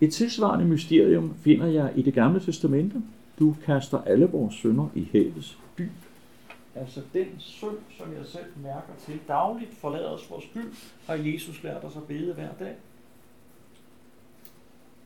Et 0.00 0.12
tilsvarende 0.12 0.64
mysterium 0.64 1.34
finder 1.34 1.66
jeg 1.66 1.92
i 1.96 2.02
det 2.02 2.14
gamle 2.14 2.40
testamente. 2.40 3.02
Du 3.38 3.56
kaster 3.64 4.02
alle 4.02 4.26
vores 4.26 4.54
synder 4.54 4.88
i 4.94 5.08
havets 5.12 5.58
dyb. 5.78 5.90
Altså 6.74 7.00
den 7.12 7.26
synd, 7.38 7.76
som 7.98 8.12
jeg 8.12 8.26
selv 8.26 8.44
mærker 8.62 8.92
til 9.06 9.18
dagligt, 9.28 9.74
forlader 9.74 10.08
os 10.08 10.30
vores 10.30 10.44
skyld, 10.44 10.72
har 11.06 11.14
Jesus 11.14 11.62
lært 11.62 11.84
os 11.84 11.96
at 11.96 12.02
bede 12.02 12.34
hver 12.34 12.48
dag. 12.58 12.74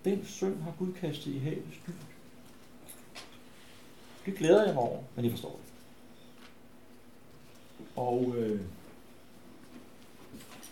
Den 0.04 0.24
synd 0.24 0.62
har 0.62 0.72
Gud 0.78 0.92
kastet 0.92 1.34
i 1.34 1.38
havets 1.38 1.78
dyb. 1.86 1.94
Det 4.26 4.34
glæder 4.34 4.64
jeg 4.64 4.74
mig 4.74 4.82
over, 4.82 5.02
men 5.16 5.24
jeg 5.24 5.32
forstår 5.32 5.60
det. 5.62 5.72
Og 7.96 8.34
øh, 8.36 8.60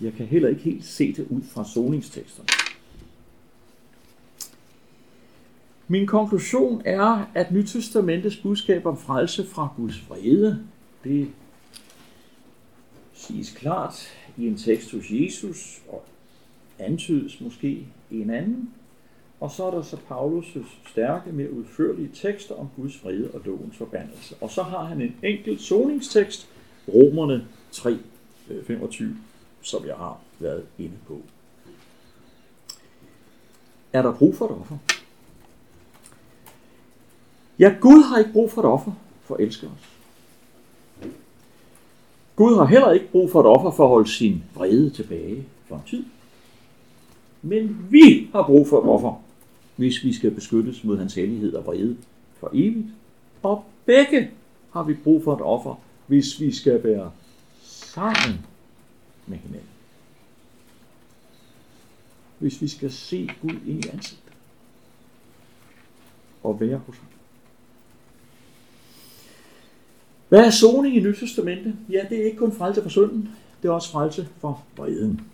jeg 0.01 0.12
kan 0.12 0.26
heller 0.26 0.49
ikke 0.49 0.62
helt 0.62 0.85
se 0.85 1.12
det 1.12 1.26
ud 1.31 1.43
fra 1.43 1.64
soningsteksterne. 1.64 2.49
Min 5.89 6.07
konklusion 6.07 6.83
er, 6.85 7.31
at 7.35 7.53
Nytestamentets 7.53 8.37
budskab 8.37 8.87
om 8.87 8.99
frelse 8.99 9.47
fra 9.47 9.68
Guds 9.76 10.09
vrede, 10.09 10.66
det 11.05 11.31
siges 13.12 13.51
klart 13.51 14.09
i 14.37 14.47
en 14.47 14.57
tekst 14.57 14.93
hos 14.93 15.05
Jesus, 15.11 15.83
og 15.89 16.05
antydes 16.78 17.41
måske 17.41 17.87
i 18.11 18.20
en 18.20 18.31
anden. 18.31 18.74
Og 19.41 19.51
så 19.51 19.64
er 19.64 19.70
der 19.70 19.82
så 19.82 19.97
Paulus' 20.11 20.91
stærke, 20.91 21.32
mere 21.32 21.53
udførlige 21.53 22.11
tekster 22.14 22.55
om 22.55 22.68
Guds 22.76 23.05
vrede 23.05 23.30
og 23.34 23.41
lovens 23.45 23.76
forbandelse. 23.76 24.34
Og 24.41 24.51
så 24.51 24.62
har 24.62 24.84
han 24.84 25.01
en 25.01 25.16
enkelt 25.22 25.61
soningstekst, 25.61 26.49
Romerne 26.88 27.47
3, 27.72 27.99
25, 28.66 29.09
øh, 29.09 29.14
som 29.62 29.86
jeg 29.86 29.97
har 29.97 30.20
været 30.38 30.66
inde 30.78 30.97
på. 31.07 31.20
Er 33.93 34.03
der 34.03 34.14
brug 34.14 34.34
for 34.34 34.45
et 34.45 34.51
offer? 34.51 34.76
Ja, 37.59 37.74
Gud 37.80 38.03
har 38.03 38.18
ikke 38.18 38.32
brug 38.32 38.51
for 38.51 38.61
et 38.61 38.66
offer 38.66 38.93
for 39.22 39.34
at 39.34 39.41
elske 39.41 39.66
os. 39.66 39.91
Gud 42.36 42.57
har 42.57 42.64
heller 42.64 42.91
ikke 42.91 43.09
brug 43.11 43.30
for 43.30 43.41
et 43.41 43.47
offer 43.47 43.70
for 43.70 43.84
at 43.84 43.88
holde 43.88 44.09
sin 44.09 44.45
vrede 44.55 44.91
tilbage 44.91 45.45
for 45.68 45.76
en 45.76 45.82
tid. 45.86 46.05
Men 47.43 47.86
vi 47.91 48.28
har 48.32 48.43
brug 48.43 48.68
for 48.68 48.78
et 48.78 48.88
offer, 48.88 49.22
hvis 49.81 50.05
vi 50.05 50.12
skal 50.12 50.31
beskyttes 50.31 50.85
mod 50.85 50.99
hans 50.99 51.14
hellighed 51.14 51.55
og 51.55 51.66
vrede 51.66 51.97
for 52.41 52.51
evigt. 52.55 52.87
Og 53.43 53.64
begge 53.87 54.31
har 54.72 54.83
vi 54.83 54.95
brug 54.95 55.24
for 55.24 55.35
et 55.35 55.41
offer, 55.41 55.81
hvis 56.07 56.41
vi 56.41 56.53
skal 56.53 56.85
være 56.85 57.12
sammen 57.62 58.47
med 59.26 59.39
hinanden. 59.39 59.68
Hvis 62.39 62.62
vi 62.62 62.68
skal 62.68 62.93
se 62.93 63.31
Gud 63.43 63.51
ind 63.66 63.85
i 63.85 63.89
ansigtet 63.89 64.33
og 66.43 66.61
være 66.61 66.81
hos 66.87 66.97
ham. 66.97 67.07
Hvad 70.28 70.47
er 70.47 70.51
soning 70.51 70.97
i 70.97 71.01
Nyt 71.01 71.16
Testamente? 71.16 71.76
Ja, 71.91 72.07
det 72.11 72.20
er 72.20 72.24
ikke 72.24 72.39
kun 72.39 72.53
frelse 72.53 72.83
for 72.83 72.91
synden, 72.91 73.28
det 73.62 73.68
er 73.68 73.72
også 73.72 73.91
frelse 73.91 74.28
for 74.41 74.64
vreden. 74.76 75.30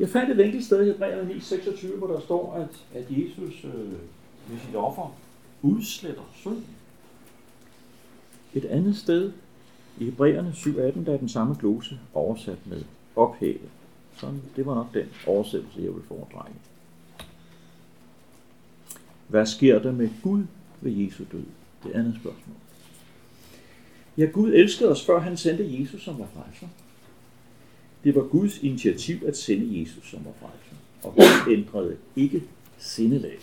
Jeg 0.00 0.08
fandt 0.08 0.30
et 0.30 0.46
enkelt 0.46 0.64
sted 0.64 0.86
i 0.86 0.86
Hebræerne 0.86 1.34
9:26, 1.34 1.96
hvor 1.96 2.06
der 2.06 2.20
står, 2.20 2.54
at, 2.54 3.00
at 3.00 3.06
Jesus 3.10 3.64
øh, 3.64 3.92
med 4.48 4.58
sit 4.66 4.74
offer 4.74 5.16
udsletter 5.62 6.22
synd. 6.34 6.62
Et 8.54 8.64
andet 8.64 8.96
sted 8.96 9.32
i 9.98 10.04
Hebræerne 10.04 10.50
7:18, 10.50 11.04
der 11.04 11.12
er 11.12 11.16
den 11.16 11.28
samme 11.28 11.56
glose 11.60 11.98
oversat 12.14 12.66
med 12.66 12.82
ophæve. 13.16 13.58
Sådan, 14.16 14.42
det 14.56 14.66
var 14.66 14.74
nok 14.74 14.94
den 14.94 15.06
oversættelse, 15.26 15.80
jeg 15.82 15.94
vil 15.94 16.02
foretrække. 16.08 16.58
Hvad 19.28 19.46
sker 19.46 19.78
der 19.78 19.92
med 19.92 20.08
Gud 20.22 20.42
ved 20.80 20.92
Jesu 20.92 21.24
død? 21.32 21.44
Det 21.84 21.92
andet 21.92 22.14
spørgsmål. 22.20 22.56
Ja, 24.16 24.24
Gud 24.24 24.52
elskede 24.52 24.90
os, 24.90 25.06
før 25.06 25.20
han 25.20 25.36
sendte 25.36 25.80
Jesus, 25.80 26.02
som 26.02 26.18
var 26.18 26.28
frelser. 26.34 26.66
Det 28.08 28.16
var 28.16 28.22
Guds 28.22 28.62
initiativ 28.62 29.16
at 29.26 29.36
sende 29.36 29.80
Jesus, 29.80 30.10
som 30.10 30.20
var 30.24 30.32
frelser. 30.40 30.76
Og 31.02 31.14
Gud 31.14 31.52
ændrede 31.54 31.96
ikke 32.16 32.44
sindelag. 32.78 33.38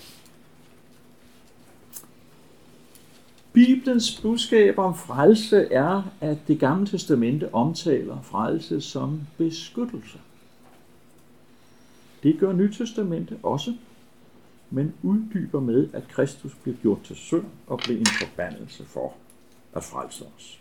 Bibelens 3.54 4.22
budskab 4.22 4.78
om 4.78 4.96
frelse 4.96 5.58
er, 5.58 6.04
at 6.22 6.38
det 6.48 6.60
gamle 6.60 6.88
testamente 6.88 7.54
omtaler 7.54 8.22
frelse 8.22 8.82
som 8.82 9.22
beskyttelse. 9.38 10.20
Det 12.24 12.40
gør 12.40 12.54
Nytestamentet 12.54 13.40
også, 13.44 13.74
men 14.70 14.94
uddyber 15.04 15.60
med, 15.60 15.90
at 15.94 16.08
Kristus 16.08 16.56
blev 16.64 16.76
gjort 16.82 17.04
til 17.04 17.16
synd 17.16 17.46
og 17.68 17.80
blev 17.80 17.98
en 17.98 18.06
forbandelse 18.06 18.86
for 18.86 19.14
at 19.74 19.84
frelse 19.84 20.26
os. 20.38 20.60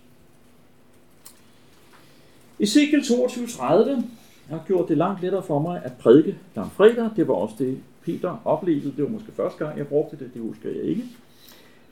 Ezekiel 2.58 3.00
22.30 3.00 4.02
har 4.50 4.64
gjort 4.66 4.88
det 4.88 4.98
langt 4.98 5.22
lettere 5.22 5.42
for 5.42 5.58
mig 5.58 5.82
at 5.84 5.92
prædike 5.92 6.38
langfredag. 6.54 7.10
Det 7.16 7.28
var 7.28 7.34
også 7.34 7.54
det, 7.58 7.78
Peter 8.02 8.42
oplevede. 8.44 8.92
Det 8.96 9.04
var 9.04 9.10
måske 9.10 9.32
første 9.32 9.64
gang, 9.64 9.78
jeg 9.78 9.88
brugte 9.88 10.16
det. 10.16 10.30
Det 10.34 10.42
husker 10.42 10.68
jeg 10.70 10.82
ikke. 10.82 11.04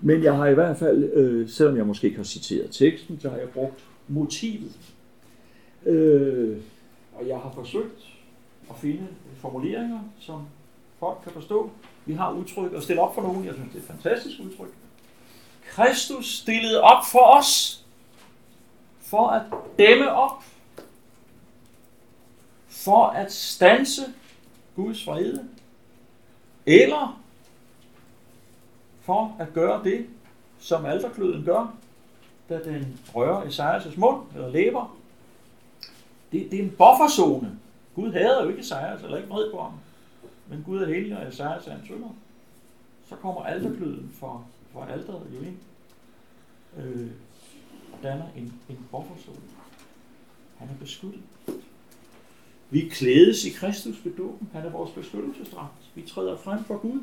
Men 0.01 0.23
jeg 0.23 0.37
har 0.37 0.47
i 0.47 0.55
hvert 0.55 0.77
fald, 0.77 1.05
øh, 1.13 1.49
selvom 1.49 1.77
jeg 1.77 1.87
måske 1.87 2.07
ikke 2.07 2.17
har 2.17 2.25
citeret 2.25 2.71
teksten, 2.71 3.21
så 3.21 3.31
har 3.31 3.37
jeg 3.37 3.49
brugt 3.49 3.85
motivet. 4.09 4.73
Øh, 5.87 6.57
og 7.15 7.29
jeg 7.29 7.39
har 7.39 7.53
forsøgt 7.55 8.03
at 8.71 8.77
finde 8.81 9.07
formuleringer, 9.37 10.01
som 10.21 10.43
folk 10.99 11.19
kan 11.25 11.33
forstå. 11.33 11.71
Vi 12.07 12.13
har 12.13 12.33
udtryk 12.33 12.73
og 12.73 12.83
stille 12.83 13.03
op 13.03 13.15
for 13.15 13.23
nogen. 13.23 13.45
Jeg 13.45 13.55
synes, 13.55 13.69
det 13.73 13.79
er 13.79 13.83
et 13.83 14.03
fantastisk 14.03 14.41
udtryk. 14.41 14.73
Kristus 15.69 16.39
stillede 16.39 16.81
op 16.81 17.05
for 17.13 17.39
os, 17.39 17.85
for 19.01 19.29
at 19.29 19.43
dæmme 19.79 20.13
op 20.13 20.45
for 22.85 23.07
at 23.07 23.33
stanse 23.33 24.03
Guds 24.77 25.07
vrede, 25.07 25.49
eller 26.67 27.23
for 29.01 29.37
at 29.39 29.53
gøre 29.53 29.85
det, 29.85 30.07
som 30.59 30.87
alterkløden 30.87 31.45
gør, 31.45 31.75
da 32.49 32.65
den 32.65 33.01
rører 33.15 33.43
Esajas 33.47 33.97
mund 33.97 34.27
eller 34.35 34.49
læber. 34.49 34.97
Det, 36.33 36.51
det 36.51 36.59
er 36.59 36.63
en 36.63 36.71
bufferzone. 36.71 37.59
Gud 37.95 38.13
hader 38.13 38.43
jo 38.43 38.49
ikke 38.49 38.61
Esajas 38.61 39.03
eller 39.03 39.17
ikke 39.17 39.29
vred 39.29 39.51
på 39.51 39.63
ham. 39.63 39.73
Men 40.49 40.63
Gud 40.63 40.83
er 40.83 40.87
hellig, 40.87 41.17
og 41.17 41.29
Esajas 41.29 41.67
er 41.67 41.75
en 41.75 41.85
synder. 41.85 42.09
Så 43.09 43.17
kommer 43.17 43.43
alterkløden 43.43 44.13
for, 44.21 44.47
for 44.73 44.85
alteret 44.85 45.27
jo 45.35 45.41
ind. 45.41 45.57
Øh, 46.79 47.11
danner 48.03 48.27
en, 48.37 48.53
en 48.69 48.87
bufferzone. 48.91 49.39
Han 50.59 50.69
er 50.69 50.75
beskyttet. 50.81 51.23
Vi 52.73 52.81
klædes 52.81 53.45
i 53.45 53.51
Kristus 53.51 54.05
ved 54.05 54.13
dåben. 54.13 54.49
Han 54.53 54.67
er 54.67 54.71
vores 54.71 54.91
beskyttelsesdragt. 54.91 55.73
Vi 55.95 56.03
træder 56.03 56.37
frem 56.37 56.65
for 56.65 56.77
Gud. 56.77 57.01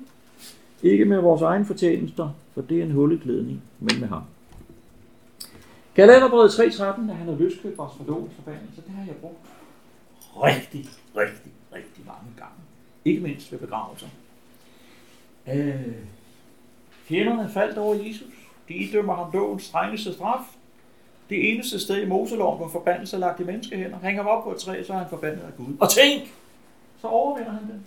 Ikke 0.83 1.05
med 1.05 1.17
vores 1.17 1.41
egen 1.41 1.65
fortjenester, 1.65 2.29
for 2.53 2.61
det 2.61 2.79
er 2.79 2.83
en 2.83 2.91
hulleklædning, 2.91 3.61
men 3.79 3.99
med 3.99 4.07
ham. 4.07 4.23
Galaterbrevet 5.95 6.49
3.13, 6.49 6.83
at 6.83 7.15
han 7.15 7.27
har 7.27 7.35
løskøbt 7.35 7.77
vores 7.77 7.93
forbandelse, 8.35 8.81
det 8.81 8.91
har 8.95 9.05
jeg 9.05 9.15
brugt 9.15 9.47
rigtig, 10.43 10.85
rigtig, 11.17 11.51
rigtig 11.73 12.05
mange 12.05 12.29
gange. 12.37 12.55
Ikke 13.05 13.21
mindst 13.21 13.51
ved 13.51 13.59
begravelser. 13.59 14.07
Øh, 15.47 15.95
fjenderne 16.91 17.49
faldt 17.49 17.77
over 17.77 17.95
Jesus. 17.95 18.33
De 18.67 18.73
idømmer 18.73 19.15
ham 19.15 19.31
lovens 19.33 19.63
strengeste 19.63 20.13
straf. 20.13 20.55
Det 21.29 21.53
eneste 21.53 21.79
sted 21.79 22.01
i 22.01 22.05
Moseloven, 22.05 22.57
hvor 22.57 22.67
forbandelse 22.67 23.15
er 23.15 23.19
lagt 23.19 23.39
i 23.39 23.43
menneskehænder. 23.43 23.99
Hænger 23.99 24.23
op 24.23 24.43
på 24.43 24.51
et 24.51 24.57
træ, 24.57 24.83
så 24.83 24.93
er 24.93 24.97
han 24.97 25.09
forbandet 25.09 25.41
af 25.41 25.57
Gud. 25.57 25.73
Og 25.79 25.89
tænk, 25.89 26.33
så 27.01 27.07
overvinder 27.07 27.51
han 27.51 27.61
den. 27.61 27.85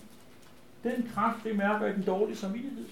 Den 0.93 1.09
kraft, 1.15 1.45
det 1.45 1.57
mærker 1.57 1.87
i 1.87 1.93
den 1.93 2.03
dårlige 2.03 2.37
samvittighed. 2.37 2.85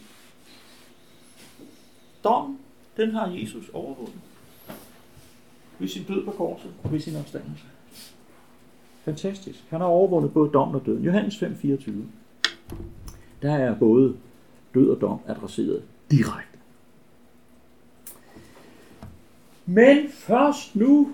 Dom, 2.25 2.59
den 2.97 3.11
har 3.11 3.27
Jesus 3.27 3.69
overvundet. 3.69 4.21
Ved 5.79 5.89
sin 5.89 6.05
død 6.05 6.25
på 6.25 6.31
korset 6.31 6.71
og 6.85 6.93
ved 6.93 7.01
sin 7.01 7.17
opstandelse. 7.17 7.65
Fantastisk. 9.05 9.65
Han 9.69 9.81
har 9.81 9.89
overvundet 9.89 10.33
både 10.33 10.51
dom 10.51 10.75
og 10.75 10.87
døden. 10.87 11.05
Johannes 11.05 11.43
5:24. 11.43 11.91
Der 13.43 13.55
er 13.55 13.79
både 13.79 14.17
død 14.75 14.91
og 14.91 15.01
dom 15.01 15.19
adresseret 15.27 15.83
direkte. 16.11 16.50
Men 19.75 20.09
først 20.09 20.77
nu, 20.77 21.13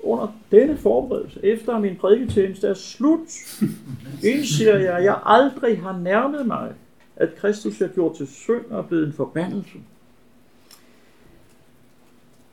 under 0.00 0.28
denne 0.50 0.76
forberedelse, 0.76 1.44
efter 1.44 1.78
min 1.78 1.96
prædiketjeneste 1.96 2.66
er 2.66 2.74
slut, 2.74 3.28
indser 4.32 4.78
jeg, 4.78 4.96
at 4.96 5.04
jeg 5.04 5.20
aldrig 5.24 5.82
har 5.82 5.98
nærmet 5.98 6.46
mig, 6.46 6.74
at 7.16 7.34
Kristus 7.36 7.80
er 7.80 7.88
gjort 7.88 8.16
til 8.16 8.26
synd 8.26 8.64
og 8.70 8.88
blevet 8.88 9.06
en 9.06 9.12
forbandelse. 9.12 9.78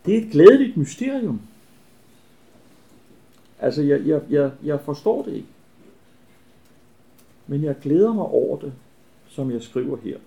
Det 0.06 0.18
er 0.18 0.22
et 0.22 0.32
glædeligt 0.32 0.78
mysterium. 0.78 1.41
Altså, 3.60 3.82
jeg, 3.82 4.06
jeg, 4.06 4.22
jeg, 4.30 4.52
jeg 4.64 4.80
forstår 4.82 5.24
det 5.24 5.34
ikke. 5.34 5.47
Men 7.47 7.64
jeg 7.64 7.76
glæder 7.82 8.14
mig 8.14 8.26
over 8.26 8.60
det, 8.60 8.74
som 9.30 9.52
jeg 9.52 9.62
skriver 9.62 9.97
her. 10.04 10.18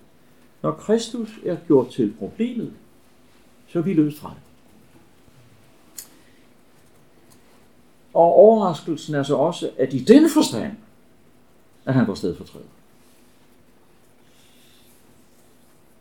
Når 0.61 0.71
Kristus 0.71 1.39
er 1.45 1.57
gjort 1.67 1.89
til 1.89 2.13
problemet, 2.19 2.73
så 3.67 3.79
er 3.79 3.83
vi 3.83 3.93
løst 3.93 4.19
fra 4.19 4.29
det. 4.29 4.44
Og 8.15 8.33
overraskelsen 8.33 9.15
er 9.15 9.23
så 9.23 9.35
også, 9.35 9.71
at 9.77 9.93
i 9.93 9.99
den 9.99 10.29
forstand, 10.29 10.71
at 11.85 11.93
han 11.93 12.07
var 12.07 12.13
stedfortræder. 12.13 12.65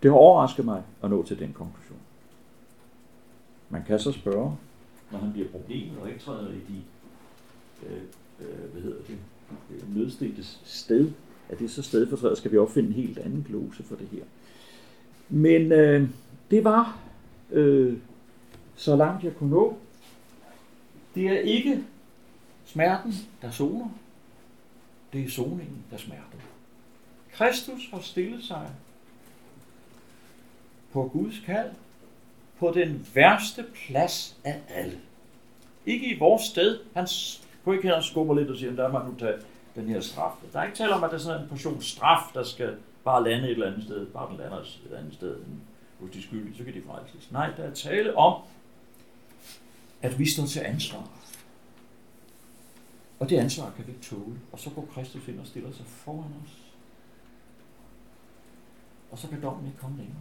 Det 0.03 0.11
har 0.11 0.19
overrasket 0.19 0.65
mig 0.65 0.83
at 1.03 1.11
nå 1.11 1.23
til 1.23 1.39
den 1.39 1.53
konklusion. 1.53 1.99
Man 3.71 3.85
kan 3.87 3.99
så 3.99 4.13
spørge, 4.13 4.57
når 5.11 5.19
han 5.19 5.33
bliver 5.33 5.49
problemet 5.49 5.99
og 6.03 6.09
ikke 6.09 6.21
træder 6.21 6.51
i 6.51 6.55
de 6.69 6.83
øh, 7.87 8.03
øh, 8.41 8.73
hvad 8.73 8.83
hedder 8.83 9.03
det, 9.07 9.19
øh, 9.71 9.97
nødstiltes 9.97 10.61
sted, 10.65 11.11
at 11.49 11.59
det 11.59 11.65
er 11.65 11.69
så 11.69 11.83
stedfortræder, 11.83 12.35
skal 12.35 12.53
vi 12.53 12.59
opfinde 12.59 12.89
en 12.89 12.95
helt 12.95 13.19
anden 13.19 13.47
glose 13.49 13.83
for 13.83 13.97
det 13.97 14.09
her. 14.13 14.23
Men 15.29 15.73
øh, 15.73 16.09
det 16.51 16.65
var 16.65 16.99
øh, 17.51 17.97
så 18.77 18.97
langt 18.97 19.25
jeg 19.25 19.37
kunne 19.37 19.51
nå. 19.51 19.77
Det 21.15 21.27
er 21.27 21.39
ikke 21.39 21.85
smerten, 22.75 23.15
der 23.43 23.51
soner. 23.51 23.89
Det 25.13 25.25
er 25.25 25.31
soningen, 25.31 25.85
der 25.91 25.97
smerter. 25.97 26.39
Kristus 27.33 27.89
har 27.91 28.01
stillet 28.01 28.45
sig 28.45 28.71
på 30.93 31.11
Guds 31.13 31.35
kald 31.47 31.71
på 32.59 32.73
den 32.75 33.07
værste 33.15 33.65
plads 33.75 34.37
af 34.45 34.61
alle. 34.69 34.99
Ikke 35.87 36.15
i 36.15 36.19
vores 36.19 36.43
sted. 36.43 36.79
Han 36.95 37.07
kunne 37.65 37.77
ikke 37.77 37.89
have 37.89 38.03
skubber 38.03 38.35
lidt 38.35 38.51
og 38.51 38.57
siger, 38.57 38.73
der 38.73 38.93
må 38.93 38.99
nu 38.99 39.15
tage 39.19 39.39
den 39.75 39.89
her 39.89 40.01
straf. 40.01 40.33
Der 40.53 40.61
er 40.61 40.65
ikke 40.65 40.77
tale 40.77 40.95
om, 40.95 41.05
at 41.05 41.11
der 41.11 41.17
er 41.17 41.21
sådan 41.21 41.43
en 41.43 41.49
portion 41.49 41.83
straf, 41.83 42.33
der 42.35 42.43
skal 42.43 42.77
bare 43.05 43.25
lande 43.25 43.45
et 43.45 43.51
eller 43.53 43.67
andet 43.67 43.85
sted. 43.85 44.07
Bare 44.07 44.31
den 44.31 44.37
lander 44.37 44.59
et 44.59 44.95
andet 44.99 45.15
sted 45.15 45.37
end 45.37 45.61
hos 46.01 46.11
de 46.11 46.23
skyldige, 46.23 46.57
så 46.57 46.65
kan 46.65 46.75
de 46.75 46.83
frelses. 46.87 47.33
Nej, 47.33 47.51
der 47.57 47.63
er 47.63 47.75
tale 47.75 48.17
om, 48.17 48.43
at 50.03 50.19
vi 50.19 50.27
står 50.31 50.47
til 50.47 50.61
ansvar. 50.61 51.09
Og 53.19 53.31
det 53.31 53.39
ansvar 53.39 53.71
kan 53.71 53.87
vi 53.87 53.93
ikke 53.93 54.05
tåle. 54.05 54.41
Og 54.53 54.59
så 54.59 54.71
går 54.71 54.89
Kristus 54.95 55.29
ind 55.29 55.41
og 55.41 55.47
stiller 55.47 55.73
sig 55.73 55.87
foran 55.87 56.33
os. 56.45 56.75
Og 59.11 59.19
så 59.19 59.29
kan 59.29 59.43
dommen 59.43 59.67
ikke 59.67 59.79
komme 59.79 59.97
længere. 59.97 60.21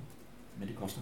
Men 0.59 0.67
det 0.67 0.75
koster 0.77 1.01